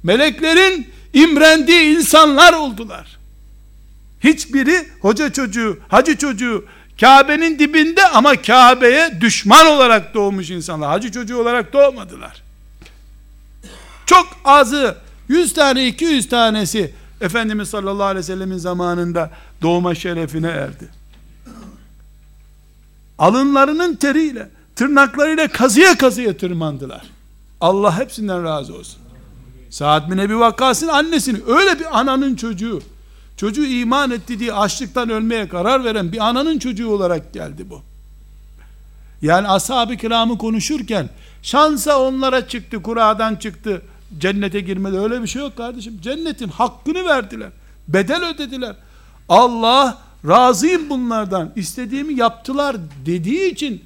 Meleklerin 0.03 0.89
imrendiği 1.13 1.97
insanlar 1.97 2.53
oldular. 2.53 3.24
Hiçbiri 4.25 4.89
hoca 5.01 5.33
çocuğu, 5.33 5.79
hacı 5.89 6.17
çocuğu, 6.17 6.65
Kabe'nin 7.01 7.59
dibinde 7.59 8.09
ama 8.09 8.43
Kabe'ye 8.43 9.21
düşman 9.21 9.67
olarak 9.67 10.15
doğmuş 10.15 10.51
insanlar. 10.51 10.91
Hacı 10.91 11.13
çocuğu 11.13 11.39
olarak 11.39 11.73
doğmadılar. 11.73 12.43
Çok 14.07 14.27
azı 14.45 14.97
100 15.29 15.55
tane 15.55 15.87
200 15.87 16.29
tanesi 16.29 16.95
Efendimiz 17.21 17.69
sallallahu 17.69 18.05
aleyhi 18.05 18.19
ve 18.19 18.23
sellemin 18.23 18.59
zamanında 18.59 19.31
doğma 19.63 19.95
şerefine 19.95 20.49
erdi. 20.49 20.89
Alınlarının 23.19 23.95
teriyle, 23.95 24.49
tırnaklarıyla 24.77 25.49
kazıya 25.49 25.99
kazıya 25.99 26.37
tırmandılar. 26.37 27.03
Allah 27.61 27.99
hepsinden 27.99 28.45
razı 28.45 28.75
olsun. 28.75 29.01
Sa'd 29.71 30.11
bin 30.11 30.19
Ebi 30.19 30.39
Vakkas'ın 30.39 30.89
annesini 30.89 31.39
öyle 31.47 31.79
bir 31.79 31.99
ananın 31.99 32.37
çocuğu 32.37 32.83
çocuğu 33.37 33.67
iman 33.67 34.11
etti 34.11 34.39
diye 34.39 34.53
açlıktan 34.53 35.11
ölmeye 35.11 35.49
karar 35.49 35.85
veren 35.85 36.13
bir 36.13 36.29
ananın 36.29 36.59
çocuğu 36.59 36.89
olarak 36.89 37.33
geldi 37.33 37.71
bu. 37.71 37.83
Yani 39.23 39.49
ashab-ı 39.49 39.97
kiramı 39.97 40.39
konuşurken 40.39 41.11
şansa 41.43 42.01
onlara 42.01 42.49
çıktı, 42.49 42.83
kuradan 42.83 43.37
çıktı, 43.37 43.83
cennete 44.19 44.61
girmedi. 44.61 44.99
Öyle 44.99 45.23
bir 45.23 45.27
şey 45.27 45.43
yok 45.43 45.57
kardeşim. 45.57 46.01
Cennetin 46.03 46.49
hakkını 46.49 47.05
verdiler. 47.05 47.51
Bedel 47.89 48.35
ödediler. 48.35 48.77
Allah 49.29 49.99
razıyım 50.29 50.91
bunlardan. 50.91 51.53
istediğimi 51.57 52.15
yaptılar 52.15 52.77
dediği 53.07 53.53
için 53.53 53.85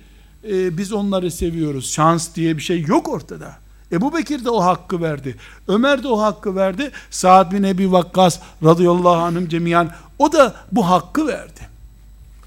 e, 0.49 0.79
biz 0.79 0.93
onları 0.93 1.31
seviyoruz. 1.31 1.93
Şans 1.93 2.35
diye 2.35 2.57
bir 2.57 2.63
şey 2.63 2.83
yok 2.83 3.09
ortada. 3.09 3.68
Ebu 3.93 4.15
Bekir 4.15 4.45
de 4.45 4.51
o 4.51 4.65
hakkı 4.65 5.03
verdi. 5.03 5.37
Ömer 5.69 6.03
de 6.03 6.09
o 6.09 6.21
hakkı 6.21 6.57
verdi. 6.57 6.91
Sa'd 7.11 7.53
bin 7.53 7.63
Ebi 7.63 7.93
Vakkas 7.93 8.41
radıyallahu 8.65 9.17
anhüm 9.17 9.49
cemiyan 9.49 9.91
o 10.19 10.33
da 10.33 10.55
bu 10.73 10.91
hakkı 10.91 11.27
verdi. 11.27 11.61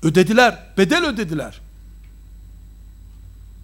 Ödediler. 0.04 0.60
Bedel 0.78 1.06
ödediler. 1.06 1.62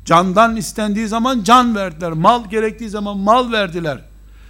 Candan 0.06 0.56
istendiği 0.56 1.08
zaman 1.08 1.44
can 1.44 1.76
verdiler. 1.76 2.12
Mal 2.12 2.50
gerektiği 2.50 2.90
zaman 2.90 3.18
mal 3.18 3.52
verdiler. 3.52 4.02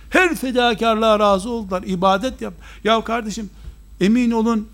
Her 0.10 0.36
fedakarlığa 0.36 1.20
razı 1.20 1.50
oldular. 1.50 1.84
İbadet 1.84 2.42
yap. 2.42 2.54
Ya 2.84 3.04
kardeşim 3.04 3.50
emin 4.02 4.32
olun 4.32 4.68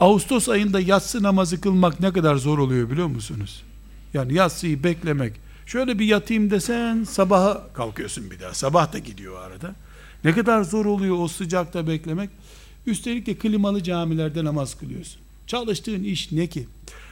Ağustos 0.00 0.48
ayında 0.48 0.80
yatsı 0.80 1.22
namazı 1.22 1.60
kılmak 1.60 2.00
ne 2.00 2.12
kadar 2.12 2.36
zor 2.36 2.58
oluyor 2.58 2.90
biliyor 2.90 3.06
musunuz? 3.06 3.62
Yani 4.14 4.34
yatsıyı 4.34 4.84
beklemek. 4.84 5.32
Şöyle 5.72 5.98
bir 5.98 6.04
yatayım 6.04 6.50
desen 6.50 7.04
sabaha 7.04 7.66
kalkıyorsun 7.74 8.30
bir 8.30 8.40
daha. 8.40 8.54
Sabah 8.54 8.92
da 8.92 8.98
gidiyor 8.98 9.42
arada. 9.42 9.74
Ne 10.24 10.32
kadar 10.32 10.62
zor 10.62 10.86
oluyor 10.86 11.16
o 11.18 11.28
sıcakta 11.28 11.86
beklemek. 11.86 12.30
Üstelik 12.86 13.26
de 13.26 13.34
klimalı 13.34 13.82
camilerde 13.82 14.44
namaz 14.44 14.74
kılıyorsun. 14.74 15.20
Çalıştığın 15.46 16.02
iş 16.02 16.32
ne 16.32 16.46
ki? 16.46 16.68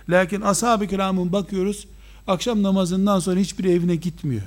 Lakin 0.08 0.40
ashab-ı 0.40 0.86
kiramın 0.86 1.32
bakıyoruz 1.32 1.86
akşam 2.26 2.62
namazından 2.62 3.18
sonra 3.18 3.40
hiçbir 3.40 3.64
evine 3.64 3.96
gitmiyor. 3.96 4.42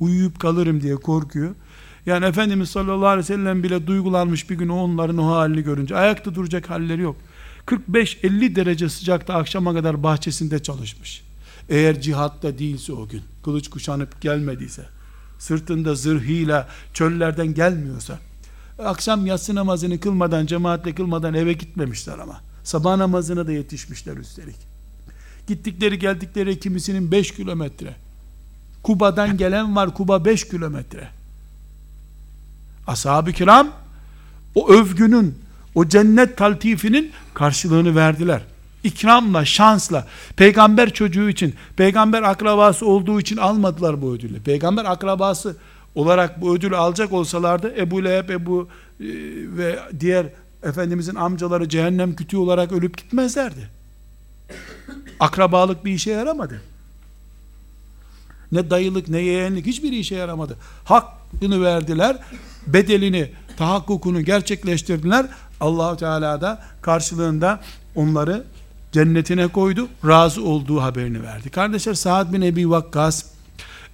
Uyuyup 0.00 0.40
kalırım 0.40 0.80
diye 0.80 0.96
korkuyor. 0.96 1.54
Yani 2.06 2.24
Efendimiz 2.24 2.68
sallallahu 2.68 3.06
aleyhi 3.06 3.30
ve 3.30 3.34
sellem 3.34 3.62
bile 3.62 3.86
duygulanmış 3.86 4.50
bir 4.50 4.54
gün 4.54 4.68
onların 4.68 5.18
o 5.18 5.26
halini 5.26 5.62
görünce 5.62 5.96
ayakta 5.96 6.34
duracak 6.34 6.70
halleri 6.70 7.02
yok. 7.02 7.16
45-50 7.66 8.54
derece 8.54 8.88
sıcakta 8.88 9.34
akşama 9.34 9.74
kadar 9.74 10.02
bahçesinde 10.02 10.62
çalışmış. 10.62 11.27
Eğer 11.68 12.00
cihatta 12.00 12.58
değilse 12.58 12.92
o 12.92 13.08
gün, 13.08 13.22
kılıç 13.44 13.70
kuşanıp 13.70 14.20
gelmediyse, 14.20 14.86
sırtında 15.38 15.94
zırhıyla 15.94 16.68
çöllerden 16.94 17.54
gelmiyorsa, 17.54 18.18
akşam 18.78 19.26
yatsı 19.26 19.54
namazını 19.54 20.00
kılmadan, 20.00 20.46
cemaatle 20.46 20.94
kılmadan 20.94 21.34
eve 21.34 21.52
gitmemişler 21.52 22.18
ama. 22.18 22.40
Sabah 22.64 22.96
namazına 22.96 23.46
da 23.46 23.52
yetişmişler 23.52 24.16
üstelik. 24.16 24.56
Gittikleri 25.46 25.98
geldikleri 25.98 26.60
kimisinin 26.60 27.12
5 27.12 27.34
kilometre. 27.34 27.96
Kuba'dan 28.82 29.36
gelen 29.36 29.76
var, 29.76 29.94
Kuba 29.94 30.24
5 30.24 30.48
kilometre. 30.48 31.08
Ashab-ı 32.86 33.32
kiram, 33.32 33.68
o 34.54 34.68
övgünün, 34.68 35.38
o 35.74 35.88
cennet 35.88 36.36
taltifinin 36.36 37.12
karşılığını 37.34 37.96
verdiler. 37.96 38.42
İkramla, 38.84 39.44
şansla, 39.44 40.06
peygamber 40.36 40.92
çocuğu 40.92 41.28
için, 41.28 41.54
peygamber 41.76 42.22
akrabası 42.22 42.86
olduğu 42.86 43.20
için 43.20 43.36
almadılar 43.36 44.02
bu 44.02 44.12
ödülü. 44.12 44.42
Peygamber 44.42 44.84
akrabası 44.84 45.56
olarak 45.94 46.40
bu 46.40 46.54
ödülü 46.54 46.76
alacak 46.76 47.12
olsalardı 47.12 47.74
Ebu 47.78 48.04
Leheb, 48.04 48.28
Ebu 48.28 48.68
e, 49.00 49.06
ve 49.56 49.78
diğer 50.00 50.26
Efendimizin 50.62 51.14
amcaları 51.14 51.68
cehennem 51.68 52.16
kütüğü 52.16 52.36
olarak 52.36 52.72
ölüp 52.72 52.98
gitmezlerdi. 52.98 53.68
Akrabalık 55.20 55.84
bir 55.84 55.92
işe 55.92 56.10
yaramadı. 56.10 56.62
Ne 58.52 58.70
dayılık 58.70 59.08
ne 59.08 59.18
yeğenlik 59.18 59.66
hiçbir 59.66 59.92
işe 59.92 60.14
yaramadı. 60.14 60.56
Hakkını 60.84 61.62
verdiler. 61.62 62.16
Bedelini, 62.66 63.30
tahakkukunu 63.56 64.20
gerçekleştirdiler. 64.20 65.26
Allahu 65.60 65.96
Teala 65.96 66.40
da 66.40 66.62
karşılığında 66.82 67.60
onları 67.94 68.44
cennetine 68.92 69.46
koydu. 69.46 69.88
Razı 70.06 70.44
olduğu 70.44 70.82
haberini 70.82 71.22
verdi. 71.22 71.50
Kardeşler 71.50 71.94
Sa'd 71.94 72.32
bin 72.32 72.40
Ebi 72.40 72.70
Vakkas 72.70 73.24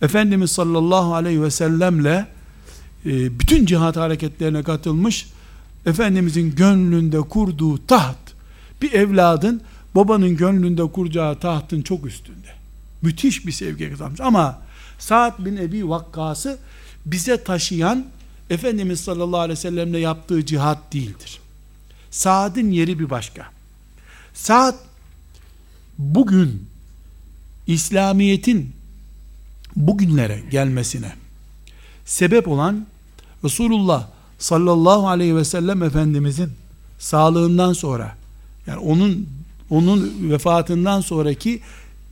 Efendimiz 0.02 0.50
sallallahu 0.50 1.14
aleyhi 1.14 1.42
ve 1.42 1.50
sellemle 1.50 2.26
e, 3.06 3.40
bütün 3.40 3.66
cihat 3.66 3.96
hareketlerine 3.96 4.62
katılmış. 4.62 5.26
Efendimizin 5.86 6.54
gönlünde 6.56 7.20
kurduğu 7.20 7.86
taht 7.86 8.16
bir 8.82 8.92
evladın 8.92 9.62
babanın 9.94 10.36
gönlünde 10.36 10.82
kuracağı 10.82 11.38
tahtın 11.38 11.82
çok 11.82 12.06
üstünde. 12.06 12.48
Müthiş 13.02 13.46
bir 13.46 13.52
sevgi 13.52 13.90
kazanmış. 13.90 14.20
Ama 14.20 14.62
Sa'd 14.98 15.44
bin 15.44 15.56
Ebi 15.56 15.88
Vakkas'ı 15.88 16.58
bize 17.06 17.44
taşıyan 17.44 18.06
Efendimiz 18.50 19.00
sallallahu 19.00 19.40
aleyhi 19.40 19.58
ve 19.58 19.62
sellemle 19.62 19.98
yaptığı 19.98 20.46
cihat 20.46 20.92
değildir. 20.92 21.40
Saad'ın 22.10 22.70
yeri 22.70 22.98
bir 22.98 23.10
başka. 23.10 23.46
Saad 24.34 24.74
bugün 25.98 26.66
İslamiyet'in 27.66 28.72
bugünlere 29.76 30.42
gelmesine 30.50 31.12
sebep 32.04 32.48
olan 32.48 32.86
Resulullah 33.44 34.08
sallallahu 34.38 35.08
aleyhi 35.08 35.36
ve 35.36 35.44
sellem 35.44 35.82
Efendimizin 35.82 36.50
sağlığından 36.98 37.72
sonra 37.72 38.16
yani 38.66 38.78
onun 38.78 39.28
onun 39.70 40.30
vefatından 40.30 41.00
sonraki 41.00 41.60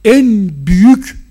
en 0.05 0.51
büyük 0.66 1.23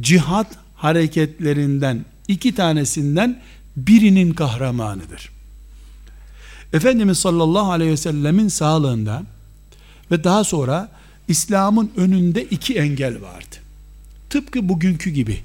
cihat 0.00 0.46
hareketlerinden 0.76 2.04
iki 2.28 2.54
tanesinden 2.54 3.40
birinin 3.76 4.34
kahramanıdır. 4.34 5.32
Efendimiz 6.72 7.18
sallallahu 7.18 7.72
aleyhi 7.72 7.90
ve 7.90 7.96
sellemin 7.96 8.48
sağlığında 8.48 9.22
ve 10.12 10.24
daha 10.24 10.44
sonra 10.44 10.88
İslam'ın 11.28 11.90
önünde 11.96 12.44
iki 12.44 12.74
engel 12.74 13.22
vardı. 13.22 13.56
Tıpkı 14.30 14.68
bugünkü 14.68 15.10
gibi. 15.10 15.40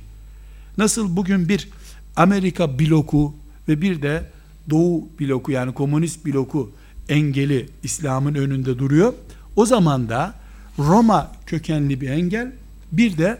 Nasıl 0.78 1.15
bugün 1.15 1.49
bir 1.49 1.70
Amerika 2.15 2.80
bloku 2.80 3.36
ve 3.68 3.82
bir 3.82 4.01
de 4.01 4.24
Doğu 4.70 5.09
bloku 5.20 5.51
yani 5.51 5.74
komünist 5.74 6.26
bloku 6.26 6.72
engeli 7.09 7.70
İslam'ın 7.84 8.36
önünde 8.36 8.80
duruyor. 8.80 9.13
O 9.55 9.65
zaman 9.65 10.09
da 10.09 10.34
Roma 10.80 11.32
kökenli 11.45 12.01
bir 12.01 12.09
engel 12.09 12.51
bir 12.91 13.18
de 13.18 13.38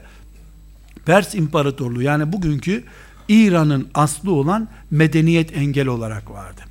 Pers 1.05 1.36
İmparatorluğu 1.36 2.01
yani 2.01 2.34
bugünkü 2.34 2.84
İran'ın 3.30 3.88
aslı 3.93 4.32
olan 4.32 4.67
medeniyet 4.91 5.57
engel 5.57 5.88
olarak 5.88 6.32
vardı. 6.32 6.61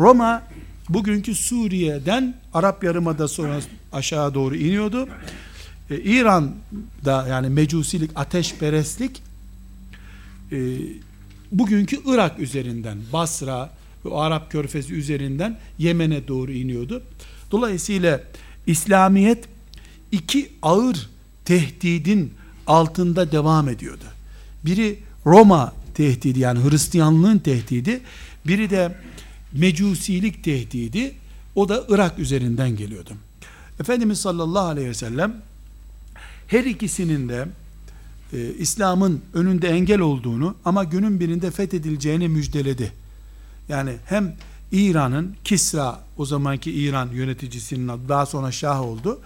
Roma 0.00 0.42
bugünkü 0.88 1.34
Suriye'den 1.34 2.34
Arap 2.54 2.84
Yarımada 2.84 3.28
sonra 3.28 3.60
aşağı 3.92 4.34
doğru 4.34 4.56
iniyordu. 4.56 5.08
Ee, 5.90 5.96
İran'da 6.00 7.26
yani 7.28 7.48
mecusilik, 7.48 8.10
ateşperestlik 8.14 9.22
e, 10.52 10.56
bugünkü 11.52 12.00
Irak 12.06 12.38
üzerinden, 12.38 12.98
Basra 13.12 13.70
ve 14.04 14.14
Arap 14.14 14.50
Körfezi 14.52 14.94
üzerinden 14.94 15.58
Yemen'e 15.78 16.28
doğru 16.28 16.52
iniyordu. 16.52 17.02
Dolayısıyla 17.50 18.20
İslamiyet 18.66 19.44
iki 20.12 20.52
ağır 20.62 21.10
tehdidin 21.44 22.34
altında 22.66 23.32
devam 23.32 23.68
ediyordu. 23.68 24.04
Biri 24.64 24.98
Roma 25.26 25.72
tehdidi 25.94 26.40
yani 26.40 26.70
Hristiyanlığın 26.70 27.38
tehdidi, 27.38 28.00
biri 28.46 28.70
de 28.70 28.94
mecusilik 29.52 30.44
tehdidi, 30.44 31.14
o 31.54 31.68
da 31.68 31.84
Irak 31.88 32.18
üzerinden 32.18 32.76
geliyordu. 32.76 33.10
Efendimiz 33.80 34.20
sallallahu 34.20 34.66
aleyhi 34.66 34.88
ve 34.88 34.94
sellem 34.94 35.42
her 36.46 36.64
ikisinin 36.64 37.28
de 37.28 37.48
e, 38.32 38.54
İslam'ın 38.58 39.20
önünde 39.34 39.68
engel 39.68 40.00
olduğunu 40.00 40.56
ama 40.64 40.84
günün 40.84 41.20
birinde 41.20 41.50
fethedileceğini 41.50 42.28
müjdeledi. 42.28 42.92
Yani 43.68 43.96
hem 44.06 44.36
İran'ın 44.72 45.36
Kisra 45.44 46.00
o 46.16 46.26
zamanki 46.26 46.72
İran 46.72 47.08
yöneticisinin 47.08 47.88
adı 47.88 48.08
daha 48.08 48.26
sonra 48.26 48.52
Şah 48.52 48.82
oldu. 48.82 49.20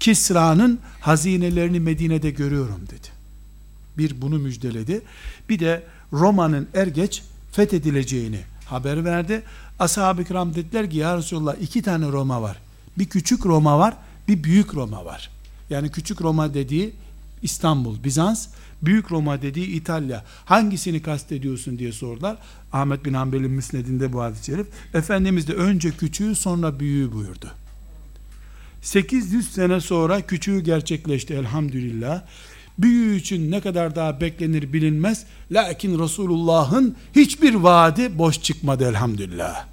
Kisra'nın 0.00 0.78
hazinelerini 1.00 1.80
Medine'de 1.80 2.30
görüyorum 2.30 2.80
dedi. 2.86 3.08
Bir 3.98 4.22
bunu 4.22 4.38
müjdeledi. 4.38 5.02
Bir 5.48 5.58
de 5.58 5.82
Roma'nın 6.12 6.68
er 6.74 6.86
geç 6.86 7.22
fethedileceğini 7.52 8.40
haber 8.64 9.04
verdi. 9.04 9.42
Ashab-ı 9.78 10.24
kiram 10.24 10.54
dediler 10.54 10.90
ki 10.90 10.96
ya 10.96 11.16
Resulallah 11.16 11.54
iki 11.60 11.82
tane 11.82 12.08
Roma 12.08 12.42
var. 12.42 12.56
Bir 12.98 13.04
küçük 13.04 13.46
Roma 13.46 13.78
var, 13.78 13.96
bir 14.28 14.44
büyük 14.44 14.74
Roma 14.74 15.04
var. 15.04 15.30
Yani 15.70 15.90
küçük 15.90 16.22
Roma 16.22 16.54
dediği 16.54 16.94
İstanbul, 17.42 18.04
Bizans, 18.04 18.48
Büyük 18.82 19.12
Roma 19.12 19.42
dediği 19.42 19.66
İtalya. 19.66 20.24
Hangisini 20.44 21.02
kastediyorsun 21.02 21.78
diye 21.78 21.92
sordular. 21.92 22.36
Ahmet 22.72 23.04
bin 23.04 23.14
Hanbel'in 23.14 23.50
müsnedinde 23.50 24.12
bu 24.12 24.22
hadis-i 24.22 24.44
şerif. 24.44 24.66
Efendimiz 24.94 25.48
de 25.48 25.54
önce 25.54 25.90
küçüğü 25.90 26.34
sonra 26.34 26.80
büyüğü 26.80 27.12
buyurdu. 27.12 27.50
800 28.82 29.52
sene 29.52 29.80
sonra 29.80 30.20
küçüğü 30.20 30.60
gerçekleşti 30.60 31.34
elhamdülillah. 31.34 32.22
Büyüğü 32.82 33.16
için 33.16 33.50
ne 33.50 33.60
kadar 33.60 33.96
daha 33.96 34.20
beklenir 34.20 34.72
bilinmez. 34.72 35.24
Lakin 35.50 35.98
Resulullah'ın 35.98 36.96
hiçbir 37.16 37.54
vaadi 37.54 38.18
boş 38.18 38.42
çıkmadı 38.42 38.88
elhamdülillah. 38.88 39.66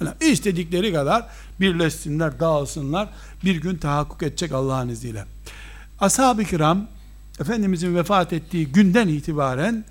Yani 0.00 0.32
istedikleri 0.32 0.92
kadar 0.92 1.26
birleşsinler, 1.60 2.40
dağılsınlar. 2.40 3.08
Bir 3.44 3.56
gün 3.56 3.76
tahakkuk 3.76 4.22
edecek 4.22 4.52
Allah'ın 4.52 4.88
izniyle. 4.88 5.24
Ashab-ı 6.00 6.44
kiram 6.44 6.86
Efendimizin 7.40 7.96
vefat 7.96 8.32
ettiği 8.32 8.66
günden 8.66 9.08
itibaren 9.08 9.84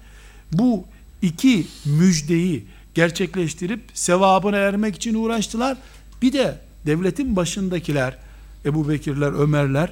bu 0.52 0.86
iki 1.22 1.68
müjdeyi 1.86 2.66
gerçekleştirip 2.94 3.82
sevabına 3.94 4.58
ermek 4.58 4.96
için 4.96 5.14
uğraştılar. 5.14 5.78
Bir 6.22 6.34
de 6.34 6.58
devletin 6.86 7.36
başındakiler, 7.36 8.18
Ebu 8.66 8.90
Bekirler, 8.90 9.32
Ömerler, 9.32 9.92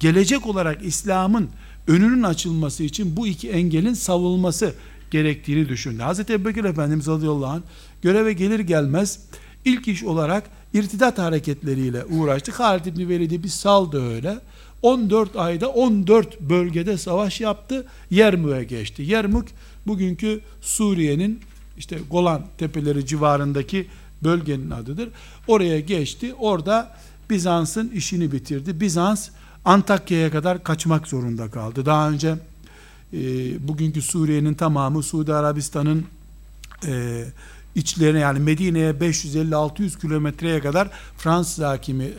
gelecek 0.00 0.46
olarak 0.46 0.84
İslam'ın 0.84 1.50
önünün 1.86 2.22
açılması 2.22 2.84
için 2.84 3.16
bu 3.16 3.26
iki 3.26 3.50
engelin 3.50 3.94
savulması 3.94 4.74
gerektiğini 5.10 5.68
düşündü. 5.68 6.02
Hz. 6.02 6.30
Ebu 6.30 6.44
Bekir 6.44 6.64
Efendimiz 6.64 7.08
radıyallahu 7.08 7.46
anh 7.46 7.62
göreve 8.02 8.32
gelir 8.32 8.60
gelmez 8.60 9.20
ilk 9.64 9.88
iş 9.88 10.04
olarak 10.04 10.50
irtidat 10.74 11.18
hareketleriyle 11.18 12.04
uğraştı. 12.04 12.52
Halid 12.52 12.84
İbni 12.84 13.08
Velid'i 13.08 13.42
bir 13.42 13.48
saldı 13.48 14.14
öyle. 14.14 14.38
14 14.82 15.36
ayda 15.36 15.68
14 15.68 16.40
bölgede 16.40 16.98
savaş 16.98 17.40
yaptı. 17.40 17.86
Yermük'e 18.10 18.64
geçti. 18.64 19.02
Yermük 19.02 19.48
bugünkü 19.86 20.40
Suriye'nin 20.60 21.40
işte 21.78 21.98
Golan 22.10 22.46
tepeleri 22.58 23.06
civarındaki 23.06 23.86
bölgenin 24.24 24.70
adıdır. 24.70 25.08
Oraya 25.48 25.80
geçti. 25.80 26.34
Orada 26.38 26.96
Bizans'ın 27.30 27.88
işini 27.88 28.32
bitirdi. 28.32 28.80
Bizans 28.80 29.28
Antakya'ya 29.66 30.30
kadar 30.30 30.64
kaçmak 30.64 31.08
zorunda 31.08 31.50
kaldı. 31.50 31.86
Daha 31.86 32.10
önce 32.10 32.34
e, 33.12 33.18
bugünkü 33.68 34.02
Suriye'nin 34.02 34.54
tamamı 34.54 35.02
Suudi 35.02 35.34
Arabistan'ın 35.34 36.04
e, 36.86 37.24
içlerine 37.74 38.18
yani 38.18 38.38
Medine'ye 38.38 38.90
550-600 38.90 40.00
kilometreye 40.00 40.60
kadar 40.60 40.88
Fransız 41.18 41.64
hakimi, 41.64 42.04
e, 42.04 42.14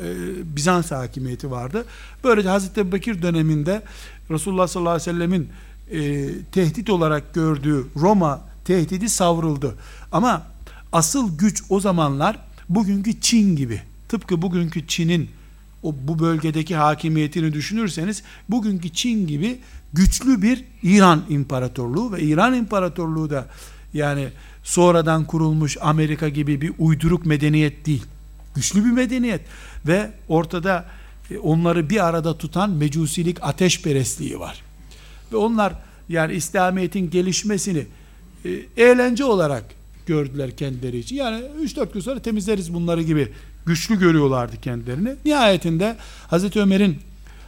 Bizans 0.55 0.91
hakimiyeti 0.91 1.51
vardı. 1.51 1.85
Böylece 2.23 2.49
Hazreti 2.49 2.91
Bekir 2.91 3.21
döneminde 3.21 3.81
Resulullah 4.31 4.67
sallallahu 4.67 4.93
aleyhi 4.93 5.09
ve 5.09 5.13
sellemin 5.13 5.49
e, 5.91 6.29
tehdit 6.51 6.89
olarak 6.89 7.33
gördüğü 7.33 7.87
Roma 7.95 8.41
tehdidi 8.65 9.09
savruldu. 9.09 9.75
Ama 10.11 10.47
asıl 10.91 11.37
güç 11.37 11.63
o 11.69 11.79
zamanlar 11.79 12.39
bugünkü 12.69 13.21
Çin 13.21 13.55
gibi. 13.55 13.81
Tıpkı 14.09 14.41
bugünkü 14.41 14.87
Çin'in 14.87 15.36
o 15.83 15.95
bu 16.01 16.19
bölgedeki 16.19 16.75
hakimiyetini 16.75 17.53
düşünürseniz 17.53 18.23
bugünkü 18.49 18.89
Çin 18.89 19.27
gibi 19.27 19.59
güçlü 19.93 20.41
bir 20.41 20.63
İran 20.83 21.23
İmparatorluğu 21.29 22.11
ve 22.11 22.21
İran 22.21 22.53
İmparatorluğu 22.53 23.29
da 23.29 23.45
yani 23.93 24.27
sonradan 24.63 25.25
kurulmuş 25.25 25.77
Amerika 25.81 26.29
gibi 26.29 26.61
bir 26.61 26.73
uyduruk 26.79 27.25
medeniyet 27.25 27.85
değil. 27.85 28.05
Güçlü 28.55 28.85
bir 28.85 28.91
medeniyet 28.91 29.41
ve 29.87 30.11
ortada 30.27 30.85
e, 31.31 31.37
onları 31.37 31.89
bir 31.89 32.07
arada 32.07 32.37
tutan 32.37 32.69
mecusilik 32.69 33.37
ateşperestliği 33.41 34.39
var. 34.39 34.61
Ve 35.31 35.37
onlar 35.37 35.73
yani 36.09 36.33
İslamiyet'in 36.33 37.09
gelişmesini 37.09 37.85
e, 38.45 38.49
eğlence 38.77 39.25
olarak 39.25 39.63
gördüler 40.05 40.57
kendileri 40.57 40.97
için. 40.97 41.15
Yani 41.15 41.45
3-4 41.63 41.93
gün 41.93 41.99
sonra 41.99 42.19
temizleriz 42.19 42.73
bunları 42.73 43.01
gibi 43.01 43.31
güçlü 43.67 43.99
görüyorlardı 43.99 44.61
kendilerini. 44.61 45.15
Nihayetinde 45.25 45.97
Hazreti 46.27 46.61
Ömer'in 46.61 46.97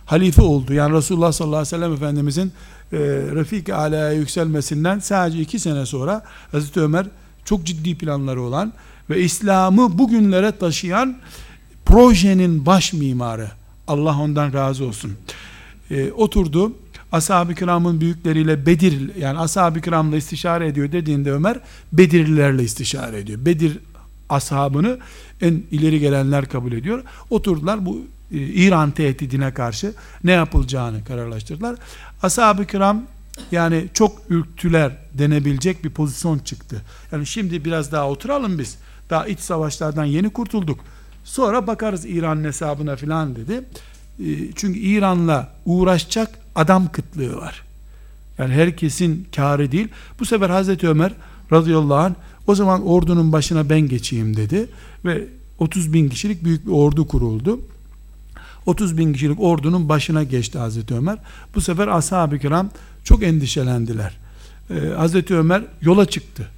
halife 0.05 0.41
oldu. 0.41 0.73
Yani 0.73 0.93
Resulullah 0.93 1.31
sallallahu 1.31 1.57
aleyhi 1.57 1.75
ve 1.75 1.77
sellem 1.77 1.93
Efendimizin 1.93 2.51
e, 2.93 2.97
Refik 3.35 3.69
Ala'ya 3.69 4.11
yükselmesinden 4.11 4.99
sadece 4.99 5.39
iki 5.39 5.59
sene 5.59 5.85
sonra 5.85 6.23
Hazreti 6.51 6.79
Ömer 6.79 7.05
çok 7.45 7.65
ciddi 7.65 7.97
planları 7.97 8.41
olan 8.41 8.73
ve 9.09 9.21
İslam'ı 9.21 9.97
bugünlere 9.97 10.51
taşıyan 10.51 11.17
projenin 11.85 12.65
baş 12.65 12.93
mimarı. 12.93 13.51
Allah 13.87 14.19
ondan 14.19 14.53
razı 14.53 14.85
olsun. 14.85 15.11
E, 15.91 16.11
oturdu. 16.11 16.73
Ashab-ı 17.11 17.55
kiramın 17.55 18.01
büyükleriyle 18.01 18.65
Bedir 18.65 19.15
yani 19.17 19.39
ashab-ı 19.39 19.81
kiramla 19.81 20.17
istişare 20.17 20.67
ediyor 20.67 20.91
dediğinde 20.91 21.31
Ömer 21.31 21.59
Bedirlilerle 21.93 22.63
istişare 22.63 23.19
ediyor. 23.19 23.45
Bedir 23.45 23.79
ashabını 24.29 24.97
en 25.41 25.63
ileri 25.71 25.99
gelenler 25.99 26.45
kabul 26.45 26.71
ediyor. 26.71 27.03
Oturdular 27.29 27.85
bu 27.85 28.01
e, 28.31 28.37
İran 28.37 28.91
tehdidine 28.91 29.53
karşı 29.53 29.93
ne 30.23 30.31
yapılacağını 30.31 31.03
kararlaştırdılar. 31.03 31.75
Ashab-ı 32.23 32.65
kiram 32.65 33.03
yani 33.51 33.85
çok 33.93 34.21
ürktüler 34.29 34.97
denebilecek 35.13 35.83
bir 35.83 35.89
pozisyon 35.89 36.39
çıktı. 36.39 36.81
Yani 37.11 37.25
şimdi 37.25 37.65
biraz 37.65 37.91
daha 37.91 38.09
oturalım 38.09 38.59
biz. 38.59 38.77
Daha 39.09 39.27
iç 39.27 39.39
savaşlardan 39.39 40.05
yeni 40.05 40.29
kurtulduk. 40.29 40.79
Sonra 41.23 41.67
bakarız 41.67 42.05
İran 42.05 42.43
hesabına 42.43 42.95
filan 42.95 43.35
dedi. 43.35 43.63
E, 44.19 44.51
çünkü 44.55 44.79
İran'la 44.79 45.53
uğraşacak 45.65 46.39
adam 46.55 46.91
kıtlığı 46.91 47.37
var. 47.37 47.63
Yani 48.37 48.53
herkesin 48.53 49.27
karı 49.35 49.71
değil. 49.71 49.87
Bu 50.19 50.25
sefer 50.25 50.49
Hazreti 50.49 50.87
Ömer 50.89 51.11
radıyallahu 51.51 51.97
anh 51.97 52.13
o 52.49 52.55
zaman 52.55 52.87
ordunun 52.87 53.31
başına 53.31 53.69
ben 53.69 53.81
geçeyim 53.81 54.37
dedi. 54.37 54.69
Ve 55.05 55.27
30 55.59 55.93
bin 55.93 56.09
kişilik 56.09 56.43
büyük 56.43 56.67
bir 56.67 56.71
ordu 56.71 57.07
kuruldu. 57.07 57.59
30 58.65 58.97
bin 58.97 59.13
kişilik 59.13 59.39
ordunun 59.39 59.89
başına 59.89 60.23
geçti 60.23 60.57
Hazreti 60.57 60.95
Ömer. 60.95 61.17
Bu 61.55 61.61
sefer 61.61 61.87
ashab-ı 61.87 62.39
kiram 62.39 62.69
çok 63.03 63.23
endişelendiler. 63.23 64.17
Ee, 64.69 64.73
Hazreti 64.97 65.35
Ömer 65.35 65.63
yola 65.81 66.05
çıktı. 66.05 66.49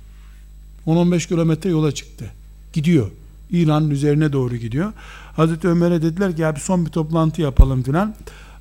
10-15 0.88 1.28
kilometre 1.28 1.70
yola 1.70 1.92
çıktı. 1.92 2.26
Gidiyor. 2.74 3.08
İran'ın 3.52 3.90
üzerine 3.90 4.34
doğru 4.34 4.56
gidiyor. 4.56 4.94
Hazreti 5.36 5.68
Ömer'e 5.68 6.02
dediler 6.02 6.36
ki 6.36 6.42
ya 6.42 6.56
bir 6.56 6.62
son 6.62 6.86
bir 6.86 6.92
toplantı 6.92 7.42
yapalım 7.42 7.84
filan. 7.84 8.16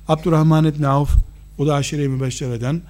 Abdurrahman 0.07 0.65
İbni 0.65 0.87
Avf 0.87 1.11
o 1.57 1.67
da 1.67 1.75
aşire-i 1.75 2.07
mübeşşereden 2.07 2.81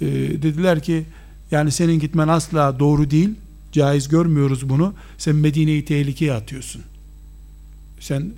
e, 0.00 0.06
dediler 0.42 0.82
ki 0.82 1.04
yani 1.50 1.72
senin 1.72 1.98
gitmen 1.98 2.28
asla 2.28 2.78
doğru 2.78 3.10
değil. 3.10 3.30
Caiz 3.76 4.08
görmüyoruz 4.08 4.68
bunu. 4.68 4.94
Sen 5.18 5.36
Medine'yi 5.36 5.84
tehlikeye 5.84 6.32
atıyorsun. 6.32 6.82
Sen 8.00 8.32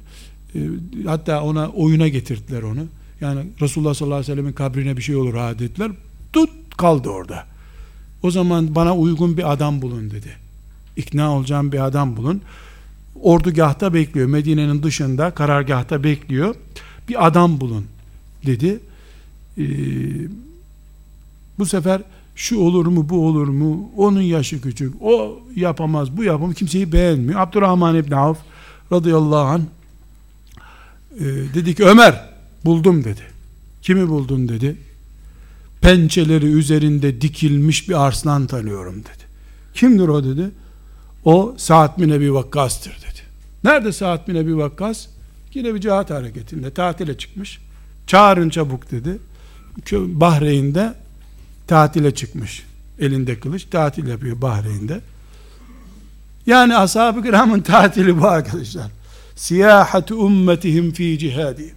e, 0.55 0.59
hatta 1.07 1.43
ona 1.43 1.69
oyuna 1.69 2.09
getirdiler 2.09 2.63
onu. 2.63 2.87
Yani 3.21 3.41
Resulullah 3.61 3.95
sallallahu 3.95 4.17
aleyhi 4.17 4.33
ve 4.33 4.35
sellemin 4.35 4.53
kabrine 4.53 4.97
bir 4.97 5.03
şey 5.03 5.17
olur 5.17 5.35
ha 5.35 5.59
dediler. 5.59 5.91
Tut 6.33 6.51
kaldı 6.77 7.09
orada. 7.09 7.47
O 8.23 8.31
zaman 8.31 8.75
bana 8.75 8.97
uygun 8.97 9.37
bir 9.37 9.53
adam 9.53 9.83
bulun 9.83 10.11
dedi. 10.11 10.37
İkna 10.97 11.33
olacağım 11.33 11.73
bir 11.73 11.87
adam 11.87 12.17
bulun. 12.17 12.43
Ordugahta 13.23 13.95
bekliyor. 13.95 14.29
Medine'nin 14.29 14.83
dışında 14.83 15.31
karargahta 15.31 16.05
bekliyor. 16.05 16.55
Bir 17.09 17.27
adam 17.27 17.61
bulun 17.61 17.87
dedi. 18.47 18.81
Ee, 19.59 19.65
bu 21.59 21.67
sefer 21.67 22.03
şu 22.39 22.59
olur 22.59 22.87
mu 22.87 23.09
bu 23.09 23.27
olur 23.27 23.49
mu? 23.49 23.91
Onun 23.97 24.21
yaşı 24.21 24.61
küçük. 24.61 25.03
O 25.03 25.41
yapamaz 25.57 26.17
bu 26.17 26.25
yapamaz. 26.25 26.55
Kimseyi 26.55 26.93
beğenmiyor. 26.93 27.41
Abdurrahman 27.41 27.97
İbni 27.97 28.17
Avf 28.17 28.39
radıyallahu 28.93 29.37
anh 29.37 29.61
e, 31.21 31.25
dedi 31.25 31.75
ki 31.75 31.85
Ömer 31.85 32.25
buldum 32.65 33.05
dedi. 33.05 33.21
Kimi 33.83 34.09
buldun? 34.09 34.49
dedi. 34.49 34.77
Pençeleri 35.81 36.47
üzerinde 36.47 37.21
dikilmiş 37.21 37.89
bir 37.89 38.07
arslan 38.07 38.47
tanıyorum 38.47 38.95
dedi. 38.95 39.25
Kimdir 39.75 40.09
o? 40.09 40.25
dedi. 40.25 40.51
O 41.25 41.55
Sa'd 41.57 41.99
bin 41.99 42.11
Ebi 42.11 42.35
Vakkas'tır 42.35 42.93
dedi. 42.93 43.21
Nerede 43.65 43.93
Sa'd 43.93 44.29
bin 44.29 44.35
Ebi 44.35 44.57
Vakkas? 44.57 45.07
Yine 45.55 45.75
bir 45.75 45.81
cihat 45.81 46.11
hareketinde 46.11 46.71
tatile 46.71 47.19
çıkmış. 47.19 47.59
Çağırın 48.07 48.49
çabuk 48.49 48.91
dedi. 48.91 49.19
Bahreyn'de 49.93 50.95
tatile 51.69 52.15
çıkmış. 52.15 52.67
Elinde 52.99 53.41
kılıç 53.41 53.65
tatil 53.65 54.07
yapıyor 54.07 54.43
Bahreyn'de. 54.43 55.01
Yani 56.47 56.77
ashab-ı 56.77 57.23
kiramın 57.23 57.61
tatili 57.61 58.21
bu 58.21 58.27
arkadaşlar. 58.27 58.91
Siyahatu 59.37 60.15
ummetihim 60.15 60.93
fi 60.93 61.19
cihadi. 61.19 61.75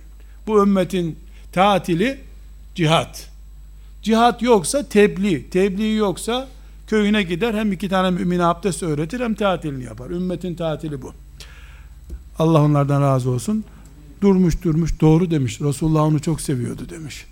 Bu 0.47 0.63
ümmetin 0.63 1.19
tatili 1.53 2.19
cihat. 2.75 3.29
Cihat 4.03 4.41
yoksa 4.41 4.89
tebliğ. 4.89 5.49
Tebliğ 5.49 5.95
yoksa 5.95 6.47
köyüne 6.87 7.23
gider 7.23 7.53
hem 7.53 7.71
iki 7.71 7.89
tane 7.89 8.09
mümine 8.09 8.45
abdest 8.45 8.83
öğretir 8.83 9.19
hem 9.19 9.35
tatilini 9.35 9.83
yapar. 9.83 10.09
Ümmetin 10.09 10.55
tatili 10.55 11.01
bu. 11.01 11.13
Allah 12.39 12.61
onlardan 12.61 13.01
razı 13.01 13.29
olsun. 13.29 13.63
Durmuş 14.21 14.63
durmuş 14.63 15.01
doğru 15.01 15.31
demiş. 15.31 15.61
Resulullah 15.61 16.01
onu 16.01 16.19
çok 16.19 16.41
seviyordu 16.41 16.89
demiş. 16.89 17.25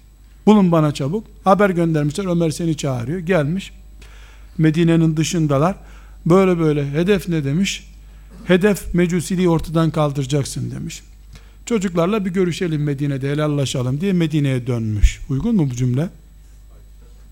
Bulun 0.46 0.72
bana 0.72 0.94
çabuk. 0.94 1.28
Haber 1.44 1.70
göndermişler. 1.70 2.26
Ömer 2.26 2.50
seni 2.50 2.78
çağırıyor. 2.78 3.20
Gelmiş. 3.20 3.72
Medine'nin 4.58 5.18
dışındalar. 5.18 5.76
Böyle 6.26 6.60
böyle. 6.60 6.92
Hedef 6.92 7.30
ne 7.30 7.44
demiş? 7.44 7.88
Hedef 8.46 8.94
mecusiliği 8.94 9.50
ortadan 9.50 9.92
kaldıracaksın 9.92 10.72
demiş. 10.72 11.04
Çocuklarla 11.66 12.26
bir 12.26 12.30
görüşelim 12.30 12.84
Medine'de 12.84 13.32
helallaşalım 13.32 14.02
diye 14.02 14.14
Medine'ye 14.14 14.68
dönmüş. 14.68 15.20
Uygun 15.30 15.56
mu 15.56 15.70
bu 15.70 15.76
cümle? 15.76 16.10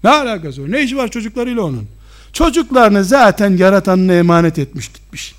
Ne 0.03 0.09
alakası 0.09 0.63
var? 0.63 0.71
Ne 0.71 0.83
işi 0.83 0.97
var 0.97 1.07
çocuklarıyla 1.11 1.61
onun? 1.61 1.87
Çocuklarını 2.33 3.03
zaten 3.03 3.57
yaratanına 3.57 4.13
emanet 4.13 4.59
etmiş 4.59 4.87
gitmiş. 4.87 5.35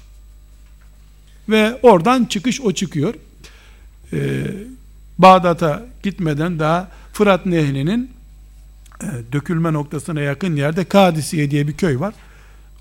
Ve 1.48 1.78
oradan 1.82 2.24
çıkış 2.24 2.60
o 2.60 2.72
çıkıyor. 2.72 3.14
Ee, 4.12 4.46
Bağdat'a 5.18 5.86
gitmeden 6.02 6.58
daha 6.58 6.88
Fırat 7.18 7.46
Nehri'nin 7.46 8.10
e, 9.02 9.06
dökülme 9.32 9.72
noktasına 9.72 10.20
yakın 10.20 10.56
yerde 10.56 10.84
Kadisiye 10.84 11.50
diye 11.50 11.68
bir 11.68 11.72
köy 11.72 12.00
var. 12.00 12.14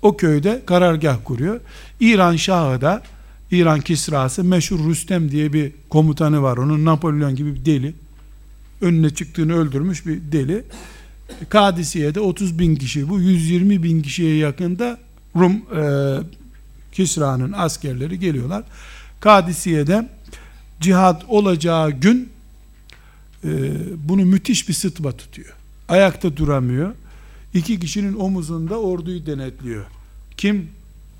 O 0.02 0.16
köyde 0.16 0.62
karargah 0.66 1.16
kuruyor. 1.24 1.60
İran 2.00 2.36
Şahı 2.36 2.80
da 2.80 3.02
İran 3.50 3.80
Kisrası 3.80 4.44
meşhur 4.44 4.90
Rüstem 4.90 5.30
diye 5.30 5.52
bir 5.52 5.72
komutanı 5.88 6.42
var. 6.42 6.56
Onun 6.56 6.84
Napolyon 6.84 7.36
gibi 7.36 7.54
bir 7.54 7.64
deli. 7.64 7.94
Önüne 8.80 9.10
çıktığını 9.10 9.54
öldürmüş 9.54 10.06
bir 10.06 10.32
deli. 10.32 10.64
Kadisiye'de 11.48 12.20
30 12.20 12.58
bin 12.58 12.76
kişi 12.76 13.08
bu 13.08 13.20
120 13.20 13.82
bin 13.82 14.02
kişiye 14.02 14.36
yakında 14.36 14.98
Rum 15.36 15.52
e, 15.52 15.82
Kisra'nın 16.92 17.52
askerleri 17.52 18.18
geliyorlar. 18.18 18.64
Kadisiye'de 19.20 20.08
cihat 20.80 21.24
olacağı 21.28 21.90
gün 21.90 22.37
e, 23.44 23.48
bunu 24.08 24.24
müthiş 24.24 24.68
bir 24.68 24.74
sıtma 24.74 25.12
tutuyor. 25.12 25.54
Ayakta 25.88 26.36
duramıyor. 26.36 26.94
İki 27.54 27.80
kişinin 27.80 28.14
omuzunda 28.14 28.80
orduyu 28.80 29.26
denetliyor. 29.26 29.84
Kim? 30.36 30.68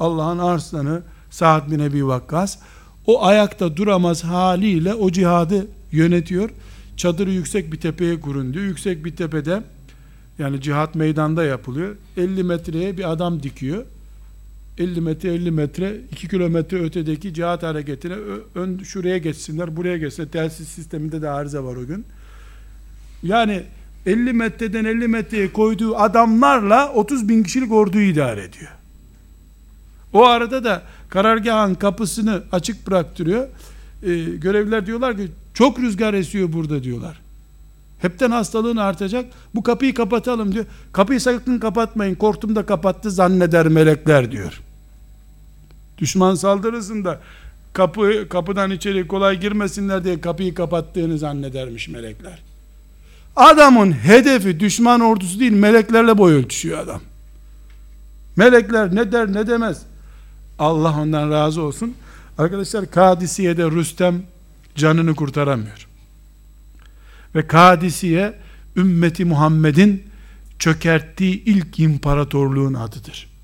Allah'ın 0.00 0.38
arslanı 0.38 1.02
Sa'd 1.30 1.70
bin 1.70 1.78
Ebi 1.78 2.06
Vakkas. 2.06 2.58
O 3.06 3.24
ayakta 3.24 3.76
duramaz 3.76 4.24
haliyle 4.24 4.94
o 4.94 5.10
cihadı 5.10 5.66
yönetiyor. 5.92 6.50
Çadırı 6.96 7.30
yüksek 7.30 7.72
bir 7.72 7.80
tepeye 7.80 8.20
kurun 8.20 8.54
diyor. 8.54 8.64
Yüksek 8.64 9.04
bir 9.04 9.16
tepede 9.16 9.62
yani 10.38 10.60
cihat 10.60 10.94
meydanda 10.94 11.44
yapılıyor. 11.44 11.96
50 12.16 12.44
metreye 12.44 12.98
bir 12.98 13.12
adam 13.12 13.42
dikiyor. 13.42 13.84
50 14.78 15.00
metre 15.00 15.34
50 15.34 15.50
metre 15.50 15.96
2 16.12 16.28
kilometre 16.28 16.84
ötedeki 16.84 17.34
cihat 17.34 17.62
hareketine 17.62 18.14
ön 18.54 18.78
şuraya 18.78 19.18
geçsinler 19.18 19.76
buraya 19.76 19.96
geçsinler. 19.96 20.28
Telsiz 20.28 20.68
sisteminde 20.68 21.22
de 21.22 21.28
arıza 21.28 21.64
var 21.64 21.76
o 21.76 21.86
gün. 21.86 22.04
Yani 23.22 23.62
50 24.06 24.32
metreden 24.32 24.84
50 24.84 25.08
metreye 25.08 25.52
koyduğu 25.52 25.96
adamlarla 25.96 26.92
30 26.92 27.28
bin 27.28 27.42
kişilik 27.42 27.72
orduyu 27.72 28.10
idare 28.10 28.44
ediyor. 28.44 28.70
O 30.12 30.24
arada 30.24 30.64
da 30.64 30.82
karargahın 31.08 31.74
kapısını 31.74 32.42
açık 32.52 32.86
bıraktırıyor. 32.86 33.48
Ee, 34.02 34.24
görevliler 34.24 34.86
diyorlar 34.86 35.16
ki 35.16 35.28
çok 35.54 35.78
rüzgar 35.78 36.14
esiyor 36.14 36.52
burada 36.52 36.82
diyorlar. 36.82 37.20
Hepten 37.98 38.30
hastalığın 38.30 38.76
artacak. 38.76 39.26
Bu 39.54 39.62
kapıyı 39.62 39.94
kapatalım 39.94 40.54
diyor. 40.54 40.64
Kapıyı 40.92 41.20
sakın 41.20 41.58
kapatmayın. 41.58 42.14
Korktum 42.14 42.56
da 42.56 42.66
kapattı 42.66 43.10
zanneder 43.10 43.68
melekler 43.68 44.32
diyor 44.32 44.62
Düşman 45.98 46.34
saldırısında 46.34 47.20
kapı 47.72 48.28
kapıdan 48.28 48.70
içeri 48.70 49.06
kolay 49.08 49.40
girmesinler 49.40 50.04
diye 50.04 50.20
kapıyı 50.20 50.54
kapattığını 50.54 51.18
zannedermiş 51.18 51.88
melekler. 51.88 52.38
Adamın 53.36 53.92
hedefi 53.92 54.60
düşman 54.60 55.00
ordusu 55.00 55.40
değil 55.40 55.52
meleklerle 55.52 56.18
boy 56.18 56.32
ölçüşüyor 56.32 56.78
adam. 56.78 57.00
Melekler 58.36 58.94
ne 58.94 59.12
der 59.12 59.32
ne 59.32 59.46
demez. 59.46 59.82
Allah 60.58 61.00
ondan 61.00 61.30
razı 61.30 61.62
olsun. 61.62 61.94
Arkadaşlar 62.38 62.90
Kadisiye'de 62.90 63.70
Rüstem 63.70 64.22
canını 64.74 65.14
kurtaramıyor. 65.14 65.88
Ve 67.34 67.46
Kadisiye 67.46 68.34
ümmeti 68.76 69.24
Muhammed'in 69.24 70.02
çökerttiği 70.58 71.44
ilk 71.44 71.80
imparatorluğun 71.80 72.74
adıdır 72.74 73.37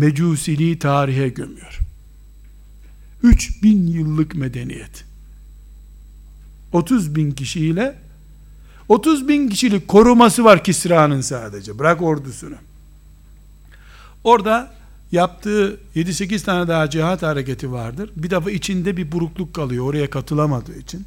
mecusiliği 0.00 0.78
tarihe 0.78 1.28
gömüyor. 1.28 1.78
3000 3.22 3.86
yıllık 3.86 4.34
medeniyet. 4.34 5.04
30 6.72 7.14
bin 7.14 7.30
kişiyle 7.30 7.94
30 8.88 9.28
bin 9.28 9.48
kişilik 9.48 9.88
koruması 9.88 10.44
var 10.44 10.64
Kisra'nın 10.64 11.20
sadece. 11.20 11.78
Bırak 11.78 12.02
ordusunu. 12.02 12.54
Orada 14.24 14.72
yaptığı 15.12 15.80
7-8 15.96 16.44
tane 16.44 16.68
daha 16.68 16.90
cihat 16.90 17.22
hareketi 17.22 17.72
vardır. 17.72 18.10
Bir 18.16 18.30
defa 18.30 18.50
içinde 18.50 18.96
bir 18.96 19.12
burukluk 19.12 19.54
kalıyor 19.54 19.84
oraya 19.84 20.10
katılamadığı 20.10 20.78
için. 20.78 21.04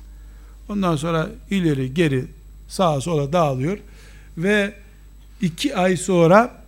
Ondan 0.69 0.95
sonra 0.95 1.29
ileri 1.49 1.93
geri 1.93 2.25
sağa 2.67 3.01
sola 3.01 3.33
dağılıyor 3.33 3.77
ve 4.37 4.73
iki 5.41 5.75
ay 5.75 5.97
sonra 5.97 6.63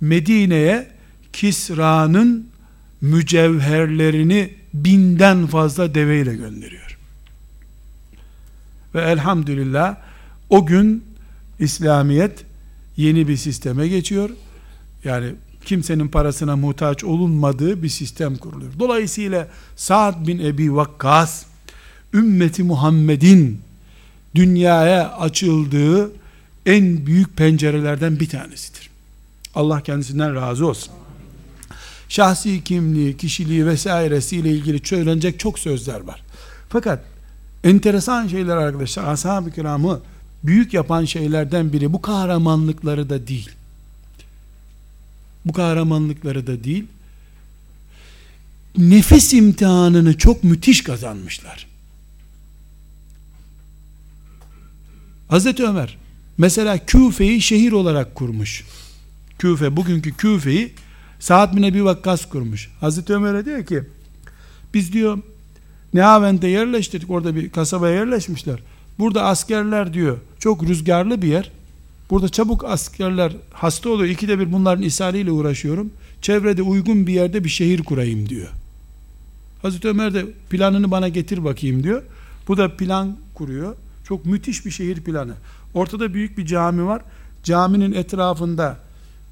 Medine'ye 0.00 0.92
Kisra'nın 1.32 2.48
mücevherlerini 3.00 4.54
binden 4.74 5.46
fazla 5.46 5.94
deveyle 5.94 6.34
gönderiyor. 6.34 6.98
Ve 8.94 9.00
elhamdülillah 9.00 9.96
o 10.50 10.66
gün 10.66 11.04
İslamiyet 11.58 12.44
yeni 12.96 13.28
bir 13.28 13.36
sisteme 13.36 13.88
geçiyor. 13.88 14.30
Yani 15.04 15.34
kimsenin 15.64 16.08
parasına 16.08 16.56
muhtaç 16.56 17.04
olunmadığı 17.04 17.82
bir 17.82 17.88
sistem 17.88 18.36
kuruluyor. 18.36 18.72
Dolayısıyla 18.78 19.48
Sa'd 19.76 20.26
bin 20.26 20.38
Ebi 20.38 20.74
Vakkas 20.74 21.44
ümmeti 22.14 22.62
Muhammed'in 22.62 23.60
dünyaya 24.34 25.16
açıldığı 25.16 26.12
en 26.66 27.06
büyük 27.06 27.36
pencerelerden 27.36 28.20
bir 28.20 28.28
tanesidir. 28.28 28.90
Allah 29.54 29.80
kendisinden 29.80 30.34
razı 30.34 30.66
olsun. 30.66 30.92
Şahsi 32.12 32.64
kimliği, 32.64 33.16
kişiliği 33.16 33.66
vesairesiyle 33.66 34.50
ilgili 34.50 34.86
söylenecek 34.86 35.38
çok 35.38 35.58
sözler 35.58 36.00
var. 36.00 36.22
Fakat 36.68 37.04
enteresan 37.64 38.28
şeyler 38.28 38.56
arkadaşlar 38.56 39.04
ashab-ı 39.04 39.50
kiramı 39.50 40.00
büyük 40.44 40.74
yapan 40.74 41.04
şeylerden 41.04 41.72
biri 41.72 41.92
bu 41.92 42.02
kahramanlıkları 42.02 43.10
da 43.10 43.26
değil. 43.26 43.50
Bu 45.44 45.52
kahramanlıkları 45.52 46.46
da 46.46 46.64
değil. 46.64 46.84
Nefis 48.78 49.32
imtihanını 49.32 50.18
çok 50.18 50.44
müthiş 50.44 50.82
kazanmışlar. 50.82 51.66
Hazreti 55.28 55.64
Ömer 55.64 55.96
mesela 56.38 56.86
Küfe'yi 56.86 57.42
şehir 57.42 57.72
olarak 57.72 58.14
kurmuş. 58.14 58.64
Küfe 59.38 59.76
bugünkü 59.76 60.16
Küfe'yi 60.16 60.74
Saad 61.22 61.56
bin 61.56 61.62
Ebi 61.62 61.84
Vakkas 61.84 62.28
kurmuş. 62.28 62.70
Hazreti 62.80 63.12
Ömer'e 63.12 63.44
diyor 63.44 63.66
ki 63.66 63.82
biz 64.74 64.92
diyor 64.92 65.18
Nehavent'e 65.94 66.48
yerleştirdik 66.48 67.10
orada 67.10 67.36
bir 67.36 67.50
kasabaya 67.50 67.94
yerleşmişler. 67.94 68.58
Burada 68.98 69.24
askerler 69.24 69.94
diyor 69.94 70.18
çok 70.38 70.62
rüzgarlı 70.62 71.22
bir 71.22 71.28
yer. 71.28 71.50
Burada 72.10 72.28
çabuk 72.28 72.64
askerler 72.64 73.32
hasta 73.52 73.88
oluyor. 73.88 74.10
İkide 74.10 74.38
bir 74.38 74.52
bunların 74.52 74.82
ishaliyle 74.82 75.30
uğraşıyorum. 75.30 75.92
Çevrede 76.22 76.62
uygun 76.62 77.06
bir 77.06 77.12
yerde 77.12 77.44
bir 77.44 77.48
şehir 77.48 77.84
kurayım 77.84 78.28
diyor. 78.28 78.48
Hazreti 79.62 79.88
Ömer 79.88 80.14
de 80.14 80.26
planını 80.50 80.90
bana 80.90 81.08
getir 81.08 81.44
bakayım 81.44 81.82
diyor. 81.82 82.02
Bu 82.48 82.56
da 82.56 82.76
plan 82.76 83.16
kuruyor. 83.34 83.76
Çok 84.04 84.26
müthiş 84.26 84.66
bir 84.66 84.70
şehir 84.70 85.00
planı. 85.00 85.34
Ortada 85.74 86.14
büyük 86.14 86.38
bir 86.38 86.46
cami 86.46 86.86
var. 86.86 87.02
Caminin 87.44 87.92
etrafında 87.92 88.78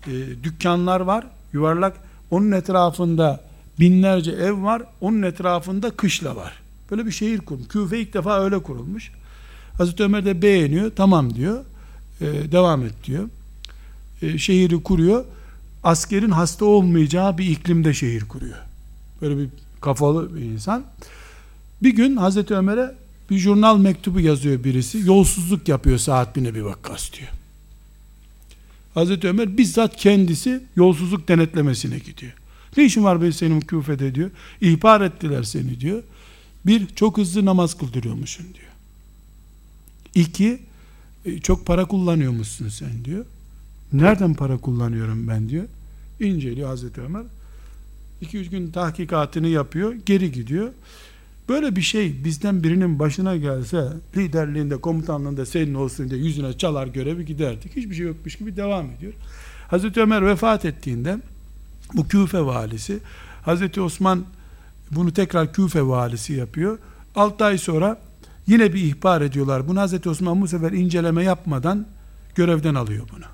e, 0.07 0.11
dükkanlar 0.43 1.01
var. 1.01 1.27
Yuvarlak. 1.53 1.97
Onun 2.31 2.53
etrafında 2.53 3.41
binlerce 3.81 4.31
ev 4.31 4.63
var. 4.63 4.83
Onun 5.01 5.23
etrafında 5.23 5.91
kışla 5.91 6.37
var. 6.37 6.53
Böyle 6.91 7.07
bir 7.07 7.11
şehir 7.11 7.39
kurmuş. 7.39 7.69
Küfe 7.69 8.01
ilk 8.01 8.15
defa 8.15 8.41
öyle 8.41 8.59
kurulmuş. 8.59 9.13
Hazreti 9.79 10.03
Ömer 10.03 10.25
de 10.25 10.43
beğeniyor. 10.43 10.93
Tamam 10.97 11.35
diyor. 11.35 11.65
E, 12.21 12.53
devam 12.53 12.83
et 12.83 12.95
diyor. 13.05 13.29
E, 14.23 14.39
şehri 14.39 14.83
kuruyor. 14.83 15.25
Askerin 15.83 16.31
hasta 16.31 16.65
olmayacağı 16.65 17.39
bir 17.39 17.47
iklimde 17.47 17.95
şehir 17.95 18.21
kuruyor. 18.21 18.59
Böyle 19.23 19.39
bir 19.39 19.49
kafalı 19.81 20.37
bir 20.37 20.41
insan. 20.41 20.85
Bir 21.83 21.91
gün 21.91 22.17
Hazreti 22.17 22.55
Ömer'e 22.55 22.95
bir 23.31 23.39
jurnal 23.39 23.79
mektubu 23.79 24.21
yazıyor 24.21 24.65
birisi. 24.65 24.99
Yolsuzluk 24.99 25.69
yapıyor 25.69 25.99
Saat 25.99 26.37
bin 26.37 26.45
Ebi 26.45 26.65
Vakkas 26.65 27.13
diyor. 27.13 27.31
Hazreti 28.95 29.29
Ömer 29.29 29.59
bizzat 29.59 29.97
kendisi 29.97 30.63
yolsuzluk 30.77 31.29
denetlemesine 31.29 31.99
gidiyor. 31.99 32.33
Ne 32.77 32.85
işin 32.85 33.05
var 33.05 33.23
be 33.23 33.33
senin 33.33 33.61
küfede 33.61 34.15
diyor. 34.15 34.31
İhbar 34.61 35.01
ettiler 35.01 35.43
seni 35.43 35.81
diyor. 35.81 36.03
Bir, 36.67 36.87
çok 36.87 37.19
hızlı 37.19 37.45
namaz 37.45 37.79
kıldırıyormuşsun 37.79 38.47
diyor. 38.55 38.71
İki, 40.15 40.59
e, 41.25 41.41
çok 41.41 41.67
para 41.67 41.85
kullanıyormuşsun 41.85 42.69
sen 42.69 43.05
diyor. 43.05 43.25
Nereden 43.93 44.35
para 44.35 44.59
kullanıyorum 44.59 45.29
ben 45.29 45.49
diyor. 45.49 45.65
İnceliyor 46.21 46.69
Hazreti 46.69 47.01
Ömer. 47.01 47.23
2-3 48.23 48.45
gün 48.45 48.71
tahkikatını 48.71 49.49
yapıyor, 49.49 49.93
geri 50.07 50.33
gidiyor. 50.33 50.73
Böyle 51.51 51.77
bir 51.77 51.83
şey 51.83 52.25
bizden 52.25 52.63
birinin 52.63 52.99
başına 52.99 53.37
gelse, 53.37 53.89
liderliğinde, 54.17 54.77
komutanlığında 54.77 55.47
senin 55.47 55.75
olsun 55.75 56.11
diye 56.11 56.21
yüzüne 56.21 56.59
çalar 56.59 56.87
görevi 56.87 57.27
giderdik. 57.27 57.77
Hiçbir 57.77 57.95
şey 57.95 58.07
yokmuş 58.07 58.37
gibi 58.37 58.57
devam 58.57 58.91
ediyor. 58.91 59.13
Hazreti 59.69 60.01
Ömer 60.01 60.27
vefat 60.27 60.65
ettiğinde 60.65 61.19
bu 61.95 62.09
Küfe 62.09 62.41
valisi, 62.41 62.99
Hazreti 63.43 63.81
Osman 63.81 64.25
bunu 64.91 65.13
tekrar 65.13 65.53
Küfe 65.53 65.87
valisi 65.87 66.33
yapıyor. 66.33 66.79
6 67.15 67.45
ay 67.45 67.59
sonra 67.59 68.01
yine 68.47 68.75
bir 68.75 68.81
ihbar 68.81 69.21
ediyorlar. 69.21 69.69
Bunu 69.69 69.81
Hazreti 69.81 70.09
Osman 70.09 70.41
bu 70.41 70.49
sefer 70.49 70.73
inceleme 70.73 71.25
yapmadan 71.25 71.87
görevden 72.35 72.75
alıyor 72.75 73.09
bunu. 73.17 73.25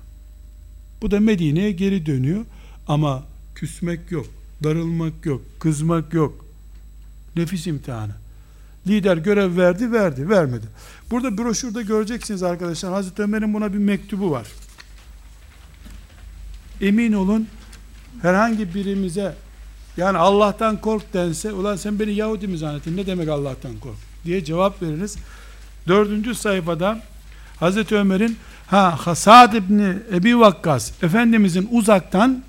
Bu 1.01 1.11
da 1.11 1.19
Medine'ye 1.19 1.71
geri 1.71 2.05
dönüyor. 2.05 2.45
Ama 2.87 3.23
küsmek 3.55 4.11
yok, 4.11 4.25
darılmak 4.63 5.25
yok, 5.25 5.41
kızmak 5.59 6.13
yok. 6.13 6.46
Nefis 7.37 7.67
imtihanı. 7.67 8.11
Lider 8.87 9.17
görev 9.17 9.57
verdi, 9.57 9.91
verdi, 9.91 10.29
vermedi. 10.29 10.65
Burada 11.11 11.37
broşürde 11.37 11.83
göreceksiniz 11.83 12.43
arkadaşlar. 12.43 12.93
Hazreti 12.93 13.21
Ömer'in 13.21 13.53
buna 13.53 13.73
bir 13.73 13.77
mektubu 13.77 14.31
var. 14.31 14.47
Emin 16.81 17.13
olun 17.13 17.47
herhangi 18.21 18.73
birimize 18.73 19.35
yani 19.97 20.17
Allah'tan 20.17 20.81
kork 20.81 21.13
dense 21.13 21.51
ulan 21.51 21.75
sen 21.75 21.99
beni 21.99 22.13
Yahudi 22.13 22.47
mi 22.47 22.57
zannettin 22.57 22.97
ne 22.97 23.05
demek 23.05 23.29
Allah'tan 23.29 23.79
kork 23.79 23.97
diye 24.25 24.43
cevap 24.43 24.81
veririz. 24.81 25.17
Dördüncü 25.87 26.35
sayfada 26.35 26.99
Hazreti 27.59 27.95
Ömer'in 27.95 28.37
ha 28.67 28.97
Hasad 29.07 29.53
İbni 29.53 29.93
Ebi 30.13 30.39
Vakkas 30.39 31.03
Efendimizin 31.03 31.69
uzaktan 31.71 32.43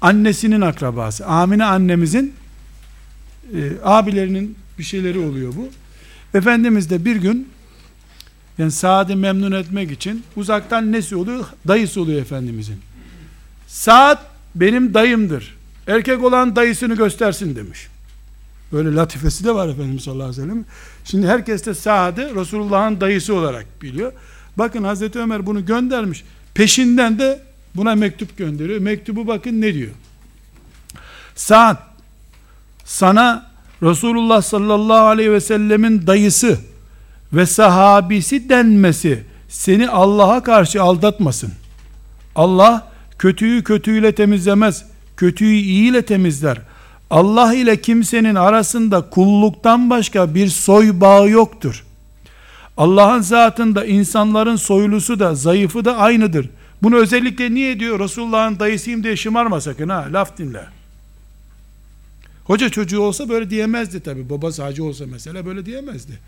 annesinin 0.00 0.60
akrabası 0.60 1.26
Amine 1.26 1.64
annemizin 1.64 2.34
e, 3.54 3.72
abilerinin 3.84 4.56
bir 4.78 4.84
şeyleri 4.84 5.18
oluyor 5.18 5.52
bu. 5.56 5.68
Efendimiz 6.38 6.90
de 6.90 7.04
bir 7.04 7.16
gün 7.16 7.48
yani 8.58 8.70
Saad'ı 8.70 9.16
memnun 9.16 9.52
etmek 9.52 9.90
için 9.90 10.24
uzaktan 10.36 10.92
nesi 10.92 11.16
oluyor? 11.16 11.46
Dayısı 11.68 12.00
oluyor 12.00 12.20
Efendimizin. 12.20 12.78
Saad 13.66 14.18
benim 14.54 14.94
dayımdır. 14.94 15.56
Erkek 15.86 16.24
olan 16.24 16.56
dayısını 16.56 16.94
göstersin 16.94 17.56
demiş. 17.56 17.88
Böyle 18.72 18.94
latifesi 18.94 19.44
de 19.44 19.54
var 19.54 19.68
Efendimiz 19.68 20.02
sallallahu 20.02 20.28
aleyhi 20.28 20.42
ve 20.42 20.46
sellem. 20.46 20.64
Şimdi 21.04 21.26
herkes 21.26 21.66
de 21.66 21.74
Saad'ı 21.74 22.34
Resulullah'ın 22.34 23.00
dayısı 23.00 23.34
olarak 23.34 23.82
biliyor. 23.82 24.12
Bakın 24.56 24.84
Hazreti 24.84 25.18
Ömer 25.18 25.46
bunu 25.46 25.66
göndermiş. 25.66 26.24
Peşinden 26.54 27.18
de 27.18 27.42
buna 27.76 27.94
mektup 27.94 28.38
gönderiyor. 28.38 28.80
Mektubu 28.80 29.26
bakın 29.26 29.60
ne 29.60 29.74
diyor. 29.74 29.90
Saad 31.36 31.87
sana 32.88 33.46
Resulullah 33.82 34.42
sallallahu 34.42 35.06
aleyhi 35.06 35.32
ve 35.32 35.40
sellemin 35.40 36.06
dayısı 36.06 36.58
ve 37.32 37.46
sahabisi 37.46 38.48
denmesi 38.48 39.24
seni 39.48 39.88
Allah'a 39.88 40.42
karşı 40.42 40.82
aldatmasın. 40.82 41.52
Allah 42.36 42.88
kötüyü 43.18 43.64
kötüyle 43.64 44.14
temizlemez. 44.14 44.84
Kötüyü 45.16 45.56
iyiyle 45.56 46.02
temizler. 46.02 46.58
Allah 47.10 47.54
ile 47.54 47.80
kimsenin 47.80 48.34
arasında 48.34 49.10
kulluktan 49.10 49.90
başka 49.90 50.34
bir 50.34 50.48
soy 50.48 51.00
bağı 51.00 51.28
yoktur. 51.28 51.84
Allah'ın 52.76 53.20
zatında 53.20 53.84
insanların 53.84 54.56
soylusu 54.56 55.20
da 55.20 55.34
zayıfı 55.34 55.84
da 55.84 55.96
aynıdır. 55.96 56.48
Bunu 56.82 56.96
özellikle 56.96 57.54
niye 57.54 57.80
diyor? 57.80 58.00
Resulullah'ın 58.00 58.58
dayısıyım 58.58 59.04
diye 59.04 59.16
şımarma 59.16 59.60
sakın 59.60 59.88
ha. 59.88 60.06
Laf 60.12 60.38
dinle. 60.38 60.77
Hoca 62.48 62.68
çocuğu 62.68 63.00
olsa 63.00 63.28
böyle 63.28 63.50
diyemezdi 63.50 64.00
tabi. 64.00 64.30
Baba 64.30 64.50
hacı 64.58 64.84
olsa 64.84 65.04
mesela 65.10 65.46
böyle 65.46 65.66
diyemezdi. 65.66 66.18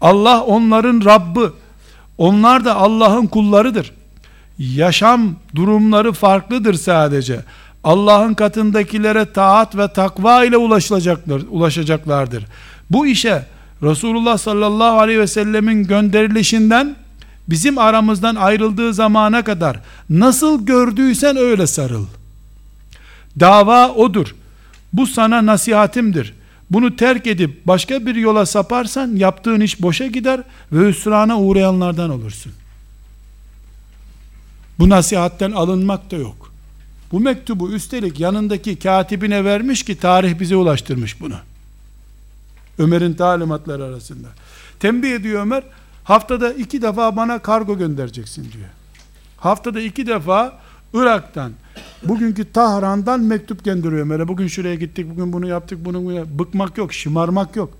Allah 0.00 0.42
onların 0.42 1.04
Rabbi. 1.04 1.40
Onlar 2.18 2.64
da 2.64 2.76
Allah'ın 2.76 3.26
kullarıdır. 3.26 3.92
Yaşam 4.58 5.36
durumları 5.54 6.12
farklıdır 6.12 6.74
sadece. 6.74 7.40
Allah'ın 7.84 8.34
katındakilere 8.34 9.32
taat 9.32 9.76
ve 9.76 9.92
takva 9.92 10.44
ile 10.44 10.56
ulaşılacaklar, 10.56 11.42
ulaşacaklardır. 11.50 12.44
Bu 12.90 13.06
işe 13.06 13.46
Resulullah 13.82 14.38
sallallahu 14.38 14.98
aleyhi 14.98 15.20
ve 15.20 15.26
sellemin 15.26 15.84
gönderilişinden 15.84 16.96
bizim 17.48 17.78
aramızdan 17.78 18.34
ayrıldığı 18.34 18.94
zamana 18.94 19.44
kadar 19.44 19.80
nasıl 20.10 20.66
gördüysen 20.66 21.36
öyle 21.36 21.66
sarıl. 21.66 22.06
Dava 23.40 23.88
odur. 23.88 24.34
Bu 24.94 25.06
sana 25.06 25.46
nasihatimdir. 25.46 26.34
Bunu 26.70 26.96
terk 26.96 27.26
edip 27.26 27.66
başka 27.66 28.06
bir 28.06 28.14
yola 28.14 28.46
saparsan 28.46 29.16
yaptığın 29.16 29.60
iş 29.60 29.82
boşa 29.82 30.06
gider 30.06 30.42
ve 30.72 30.88
hüsrana 30.88 31.40
uğrayanlardan 31.40 32.10
olursun. 32.10 32.52
Bu 34.78 34.88
nasihatten 34.88 35.52
alınmak 35.52 36.10
da 36.10 36.16
yok. 36.16 36.52
Bu 37.12 37.20
mektubu 37.20 37.70
üstelik 37.72 38.20
yanındaki 38.20 38.78
katibine 38.78 39.44
vermiş 39.44 39.82
ki 39.82 39.98
tarih 39.98 40.40
bize 40.40 40.56
ulaştırmış 40.56 41.20
bunu. 41.20 41.36
Ömer'in 42.78 43.14
talimatları 43.14 43.84
arasında. 43.84 44.28
Tembih 44.80 45.12
ediyor 45.12 45.42
Ömer, 45.42 45.62
haftada 46.04 46.52
iki 46.52 46.82
defa 46.82 47.16
bana 47.16 47.38
kargo 47.38 47.78
göndereceksin 47.78 48.52
diyor. 48.52 48.68
Haftada 49.36 49.80
iki 49.80 50.06
defa 50.06 50.58
Irak'tan, 50.94 51.52
bugünkü 52.02 52.52
Tahran'dan 52.52 53.20
mektup 53.20 53.64
gönderiyor 53.64 54.00
Ömer'e. 54.00 54.28
Bugün 54.28 54.46
şuraya 54.46 54.74
gittik, 54.74 55.10
bugün 55.10 55.32
bunu 55.32 55.46
yaptık, 55.46 55.84
bunu, 55.84 56.04
bunu 56.04 56.38
bıkmak 56.38 56.78
yok, 56.78 56.92
şımarmak 56.92 57.56
yok. 57.56 57.78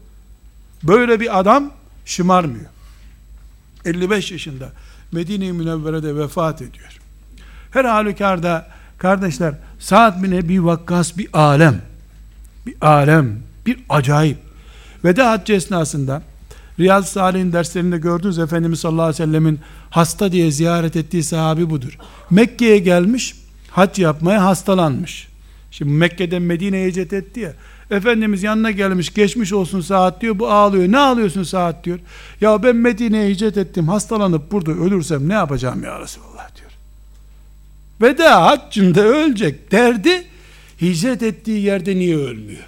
Böyle 0.82 1.20
bir 1.20 1.40
adam 1.40 1.70
şımarmıyor. 2.04 2.66
55 3.84 4.32
yaşında 4.32 4.72
Medine-i 5.12 5.52
Münevvere'de 5.52 6.16
vefat 6.16 6.62
ediyor. 6.62 6.98
Her 7.70 7.84
halükarda 7.84 8.68
kardeşler 8.98 9.54
Sa'd 9.78 10.22
bin 10.22 10.32
Ebi 10.32 10.64
Vakkas 10.64 11.18
bir 11.18 11.28
alem. 11.32 11.82
Bir 12.66 12.74
alem. 12.80 13.38
Bir 13.66 13.78
acayip. 13.88 14.38
Veda 15.04 15.30
haccı 15.30 15.52
esnasında 15.52 16.22
Riyaz-ı 16.78 17.10
Salih'in 17.10 17.52
derslerinde 17.52 17.98
gördünüz 17.98 18.38
Efendimiz 18.38 18.80
sallallahu 18.80 19.02
aleyhi 19.02 19.22
ve 19.22 19.26
sellemin 19.26 19.60
hasta 19.90 20.32
diye 20.32 20.50
ziyaret 20.50 20.96
ettiği 20.96 21.22
sahabi 21.22 21.70
budur. 21.70 21.98
Mekke'ye 22.30 22.78
gelmiş, 22.78 23.34
hac 23.74 23.98
yapmaya 23.98 24.44
hastalanmış. 24.44 25.28
Şimdi 25.70 25.92
Mekke'den 25.92 26.42
Medine'ye 26.42 26.88
hicret 26.88 27.12
etti 27.12 27.40
ya. 27.40 27.52
Efendimiz 27.90 28.42
yanına 28.42 28.70
gelmiş, 28.70 29.14
geçmiş 29.14 29.52
olsun 29.52 29.80
saat 29.80 30.20
diyor. 30.20 30.38
Bu 30.38 30.50
ağlıyor. 30.50 30.92
Ne 30.92 30.98
ağlıyorsun 30.98 31.42
saat 31.42 31.84
diyor. 31.84 31.98
Ya 32.40 32.62
ben 32.62 32.76
Medine'ye 32.76 33.30
hicret 33.30 33.56
ettim. 33.56 33.88
Hastalanıp 33.88 34.52
burada 34.52 34.72
ölürsem 34.72 35.28
ne 35.28 35.32
yapacağım 35.32 35.82
ya 35.82 36.00
Resulallah 36.00 36.56
diyor. 36.56 36.70
Veda 38.00 38.46
haccında 38.46 39.00
ölecek 39.00 39.72
derdi 39.72 40.24
hicret 40.80 41.22
ettiği 41.22 41.60
yerde 41.60 41.96
niye 41.96 42.16
ölmüyor? 42.16 42.64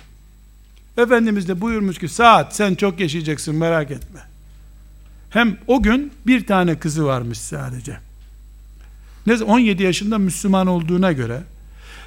Efendimiz 0.98 1.48
de 1.48 1.60
buyurmuş 1.60 1.98
ki 1.98 2.08
saat 2.08 2.56
sen 2.56 2.74
çok 2.74 3.00
yaşayacaksın 3.00 3.54
merak 3.54 3.90
etme. 3.90 4.20
Hem 5.30 5.56
o 5.66 5.82
gün 5.82 6.12
bir 6.26 6.46
tane 6.46 6.78
kızı 6.78 7.04
varmış 7.04 7.38
sadece. 7.38 8.05
Ne 9.26 9.34
17 9.34 9.82
yaşında 9.82 10.18
Müslüman 10.18 10.66
olduğuna 10.66 11.12
göre 11.12 11.42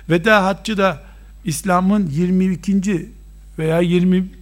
veda 0.09 0.45
haccı 0.45 0.77
da 0.77 1.03
İslam'ın 1.45 2.07
22. 2.07 3.09
veya 3.59 3.79
21. 3.79 4.39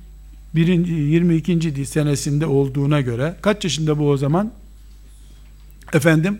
22. 0.55 1.85
senesinde 1.85 2.45
olduğuna 2.45 3.01
göre 3.01 3.35
kaç 3.41 3.63
yaşında 3.63 3.99
bu 3.99 4.09
o 4.09 4.17
zaman? 4.17 4.51
Efendim 5.93 6.39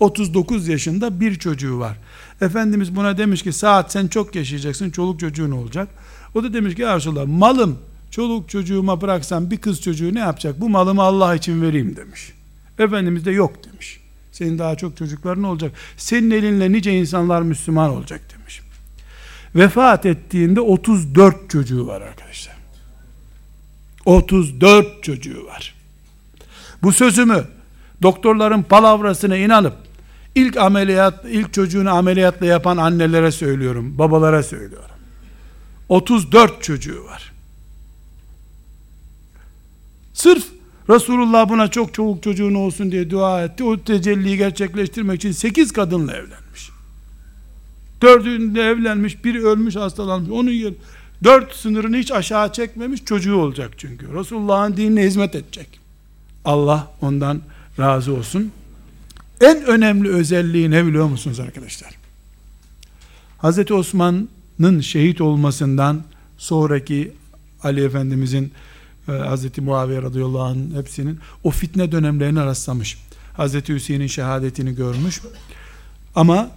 39 0.00 0.68
yaşında 0.68 1.20
bir 1.20 1.34
çocuğu 1.34 1.78
var. 1.78 1.98
Efendimiz 2.40 2.96
buna 2.96 3.18
demiş 3.18 3.42
ki 3.42 3.52
saat 3.52 3.92
sen 3.92 4.08
çok 4.08 4.34
yaşayacaksın 4.34 4.90
çoluk 4.90 5.20
çocuğun 5.20 5.50
olacak. 5.50 5.88
O 6.34 6.42
da 6.42 6.52
demiş 6.54 6.74
ki 6.74 6.82
ya 6.82 6.96
Resulallah 6.96 7.26
malım 7.26 7.78
çoluk 8.10 8.48
çocuğuma 8.48 9.00
bıraksam 9.00 9.50
bir 9.50 9.56
kız 9.56 9.80
çocuğu 9.80 10.14
ne 10.14 10.18
yapacak? 10.18 10.60
Bu 10.60 10.68
malımı 10.68 11.02
Allah 11.02 11.34
için 11.34 11.62
vereyim 11.62 11.96
demiş. 11.96 12.32
Efendimiz 12.78 13.24
de 13.24 13.30
yok 13.30 13.64
demiş. 13.64 14.01
Senin 14.32 14.58
daha 14.58 14.76
çok 14.76 14.96
çocukların 14.96 15.44
olacak. 15.44 15.72
Senin 15.96 16.30
elinle 16.30 16.72
nice 16.72 16.98
insanlar 16.98 17.42
Müslüman 17.42 17.90
olacak 17.90 18.20
demiş. 18.38 18.62
Vefat 19.54 20.06
ettiğinde 20.06 20.60
34 20.60 21.50
çocuğu 21.50 21.86
var 21.86 22.00
arkadaşlar. 22.00 22.56
34 24.04 25.02
çocuğu 25.02 25.46
var. 25.46 25.74
Bu 26.82 26.92
sözümü 26.92 27.44
doktorların 28.02 28.62
palavrasına 28.62 29.36
inanıp 29.36 29.74
ilk 30.34 30.56
ameliyat, 30.56 31.24
ilk 31.24 31.52
çocuğunu 31.52 31.90
ameliyatla 31.90 32.46
yapan 32.46 32.76
annelere 32.76 33.32
söylüyorum, 33.32 33.98
babalara 33.98 34.42
söylüyorum. 34.42 34.96
34 35.88 36.62
çocuğu 36.62 37.04
var. 37.04 37.32
Sırf 40.14 40.44
Resulullah 40.90 41.48
buna 41.48 41.68
çok 41.68 41.94
çoluk 41.94 42.22
çocuğun 42.22 42.54
olsun 42.54 42.92
diye 42.92 43.10
dua 43.10 43.44
etti. 43.44 43.64
O 43.64 43.80
tecelliyi 43.80 44.36
gerçekleştirmek 44.36 45.16
için 45.16 45.32
8 45.32 45.72
kadınla 45.72 46.12
evlenmiş. 46.12 46.70
Dördünde 48.02 48.62
evlenmiş, 48.62 49.24
biri 49.24 49.46
ölmüş, 49.46 49.76
hastalanmış. 49.76 50.30
Onun 50.30 50.50
yer, 50.50 50.72
dört 51.24 51.54
sınırını 51.54 51.96
hiç 51.96 52.12
aşağı 52.12 52.52
çekmemiş 52.52 53.04
çocuğu 53.04 53.36
olacak 53.36 53.70
çünkü. 53.78 54.14
Resulullah'ın 54.14 54.76
dinine 54.76 55.02
hizmet 55.02 55.34
edecek. 55.34 55.80
Allah 56.44 56.92
ondan 57.00 57.40
razı 57.78 58.14
olsun. 58.14 58.52
En 59.40 59.64
önemli 59.64 60.08
özelliği 60.08 60.70
ne 60.70 60.86
biliyor 60.86 61.06
musunuz 61.06 61.40
arkadaşlar? 61.40 61.90
Hazreti 63.38 63.74
Osman'ın 63.74 64.80
şehit 64.80 65.20
olmasından 65.20 66.02
sonraki 66.38 67.12
Ali 67.62 67.84
Efendimizin 67.84 68.52
e, 69.08 69.12
Hazreti 69.12 69.60
Muaviye 69.60 70.02
radıyallahu 70.02 70.42
anh 70.42 70.76
hepsinin 70.76 71.18
o 71.44 71.50
fitne 71.50 71.92
dönemlerine 71.92 72.44
rastlamış. 72.46 72.98
Hazreti 73.36 73.74
Hüseyin'in 73.74 74.06
şehadetini 74.06 74.74
görmüş. 74.74 75.20
Ama 76.14 76.50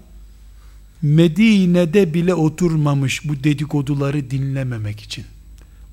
Medine'de 1.01 2.13
bile 2.13 2.33
oturmamış 2.33 3.29
bu 3.29 3.43
dedikoduları 3.43 4.31
dinlememek 4.31 5.01
için. 5.01 5.25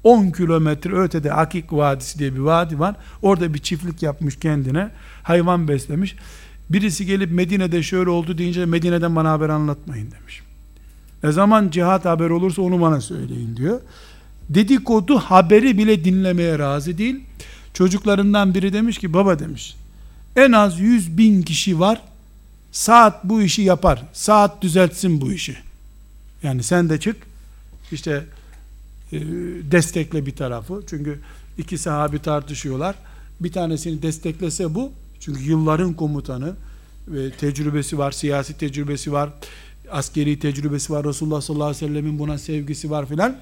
10 0.04 0.30
kilometre 0.30 0.96
ötede 0.96 1.32
Akik 1.32 1.72
Vadisi 1.72 2.18
diye 2.18 2.34
bir 2.34 2.38
vadi 2.38 2.78
var. 2.78 2.94
Orada 3.22 3.54
bir 3.54 3.58
çiftlik 3.58 4.02
yapmış 4.02 4.36
kendine. 4.36 4.90
Hayvan 5.22 5.68
beslemiş. 5.68 6.16
Birisi 6.70 7.06
gelip 7.06 7.32
Medine'de 7.32 7.82
şöyle 7.82 8.10
oldu 8.10 8.38
deyince 8.38 8.66
Medine'den 8.66 9.16
bana 9.16 9.30
haber 9.30 9.48
anlatmayın 9.48 10.10
demiş. 10.10 10.42
Ne 11.22 11.32
zaman 11.32 11.70
cihat 11.70 12.04
haber 12.04 12.30
olursa 12.30 12.62
onu 12.62 12.80
bana 12.80 13.00
söyleyin 13.00 13.56
diyor. 13.56 13.80
Dedikodu 14.54 15.18
haberi 15.18 15.78
bile 15.78 16.04
dinlemeye 16.04 16.58
razı 16.58 16.98
değil. 16.98 17.20
Çocuklarından 17.74 18.54
biri 18.54 18.72
demiş 18.72 18.98
ki 18.98 19.12
baba 19.12 19.38
demiş. 19.38 19.76
En 20.36 20.52
az 20.52 20.80
100 20.80 21.18
bin 21.18 21.42
kişi 21.42 21.80
var. 21.80 22.02
Saat 22.72 23.24
bu 23.24 23.42
işi 23.42 23.62
yapar. 23.62 24.02
Saat 24.12 24.62
düzeltsin 24.62 25.20
bu 25.20 25.32
işi. 25.32 25.56
Yani 26.42 26.62
sen 26.62 26.88
de 26.88 27.00
çık. 27.00 27.16
İşte 27.92 28.24
e, 29.12 29.20
destekle 29.70 30.26
bir 30.26 30.36
tarafı. 30.36 30.82
Çünkü 30.86 31.20
iki 31.58 31.78
sahabi 31.78 32.18
tartışıyorlar. 32.18 32.94
Bir 33.40 33.52
tanesini 33.52 34.02
desteklese 34.02 34.74
bu. 34.74 34.92
Çünkü 35.20 35.42
yılların 35.42 35.94
komutanı 35.94 36.54
ve 37.08 37.30
tecrübesi 37.30 37.98
var, 37.98 38.12
siyasi 38.12 38.58
tecrübesi 38.58 39.12
var, 39.12 39.30
askeri 39.90 40.38
tecrübesi 40.38 40.92
var. 40.92 41.04
Resulullah 41.04 41.40
sallallahu 41.40 41.66
aleyhi 41.68 41.84
ve 41.84 41.88
sellemin 41.88 42.18
buna 42.18 42.38
sevgisi 42.38 42.90
var 42.90 43.06
filan. 43.06 43.36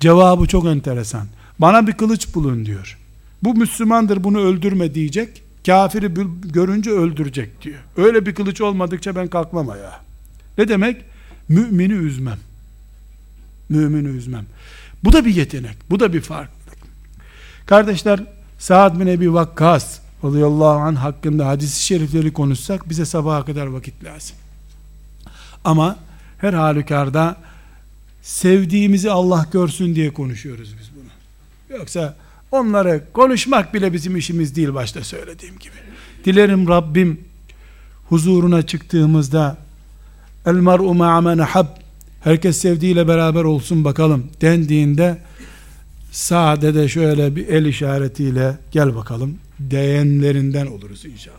Cevabı 0.00 0.46
çok 0.46 0.66
enteresan. 0.66 1.26
Bana 1.58 1.86
bir 1.86 1.92
kılıç 1.92 2.34
bulun 2.34 2.66
diyor. 2.66 2.98
Bu 3.42 3.54
Müslümandır 3.54 4.24
bunu 4.24 4.40
öldürme 4.40 4.94
diyecek. 4.94 5.42
Kafiri 5.66 6.10
görünce 6.42 6.90
öldürecek 6.90 7.62
diyor. 7.62 7.78
Öyle 7.96 8.26
bir 8.26 8.34
kılıç 8.34 8.60
olmadıkça 8.60 9.16
ben 9.16 9.28
kalkmam 9.28 9.68
ayağa. 9.68 10.00
Ne 10.58 10.68
demek? 10.68 11.04
Mümini 11.48 11.92
üzmem. 11.92 12.38
Mümini 13.68 14.08
üzmem. 14.08 14.44
Bu 15.04 15.12
da 15.12 15.24
bir 15.24 15.34
yetenek. 15.34 15.76
Bu 15.90 16.00
da 16.00 16.12
bir 16.12 16.20
farklılık. 16.20 16.78
Kardeşler 17.66 18.20
Sa'd 18.58 19.00
bin 19.00 19.06
Ebi 19.06 19.34
Vakkas 19.34 20.00
radıyallahu 20.24 20.78
anh 20.78 20.96
hakkında 20.96 21.46
hadis-i 21.46 21.86
şerifleri 21.86 22.32
konuşsak 22.32 22.88
bize 22.88 23.04
sabaha 23.04 23.44
kadar 23.44 23.66
vakit 23.66 24.04
lazım. 24.04 24.36
Ama 25.64 25.96
her 26.38 26.52
halükarda 26.52 27.36
sevdiğimizi 28.22 29.10
Allah 29.10 29.46
görsün 29.52 29.94
diye 29.94 30.10
konuşuyoruz 30.10 30.74
biz 30.80 30.90
bunu. 30.96 31.78
Yoksa 31.78 32.16
onları 32.52 33.04
konuşmak 33.12 33.74
bile 33.74 33.92
bizim 33.92 34.16
işimiz 34.16 34.56
değil 34.56 34.74
başta 34.74 35.04
söylediğim 35.04 35.58
gibi. 35.58 35.74
Dilerim 36.24 36.68
Rabbim 36.68 37.20
huzuruna 38.08 38.62
çıktığımızda 38.62 39.56
el 40.46 40.54
mar'u 40.54 40.94
ma'amene 40.94 41.42
hab 41.42 41.66
herkes 42.20 42.58
sevdiğiyle 42.58 43.08
beraber 43.08 43.44
olsun 43.44 43.84
bakalım 43.84 44.30
dendiğinde 44.40 45.18
sade 46.12 46.74
de 46.74 46.88
şöyle 46.88 47.36
bir 47.36 47.48
el 47.48 47.64
işaretiyle 47.64 48.58
gel 48.72 48.94
bakalım 48.94 49.38
diyenlerinden 49.70 50.66
oluruz 50.66 51.04
inşallah. 51.04 51.36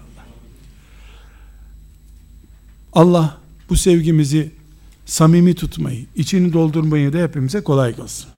Allah 2.94 3.38
bu 3.70 3.76
sevgimizi 3.78 4.52
samimi 5.12 5.56
tutmayı, 5.56 6.06
içini 6.16 6.54
doldurmayı 6.54 7.14
da 7.14 7.18
hepimize 7.18 7.64
kolay 7.64 7.96
kılsın. 7.96 8.30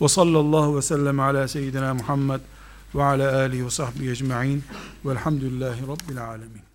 Ve 0.00 0.08
sallallahu 0.08 0.76
ve 0.76 0.82
sellem 0.82 1.20
ala 1.20 1.48
seyyidina 1.48 1.94
Muhammed 1.94 2.40
ve 2.94 3.04
ala 3.04 3.36
alihi 3.36 3.66
ve 3.66 3.70
sahbihi 3.70 4.10
ecma'in 4.10 4.64
velhamdülillahi 5.04 5.82
rabbil 5.82 6.24
alemin. 6.24 6.65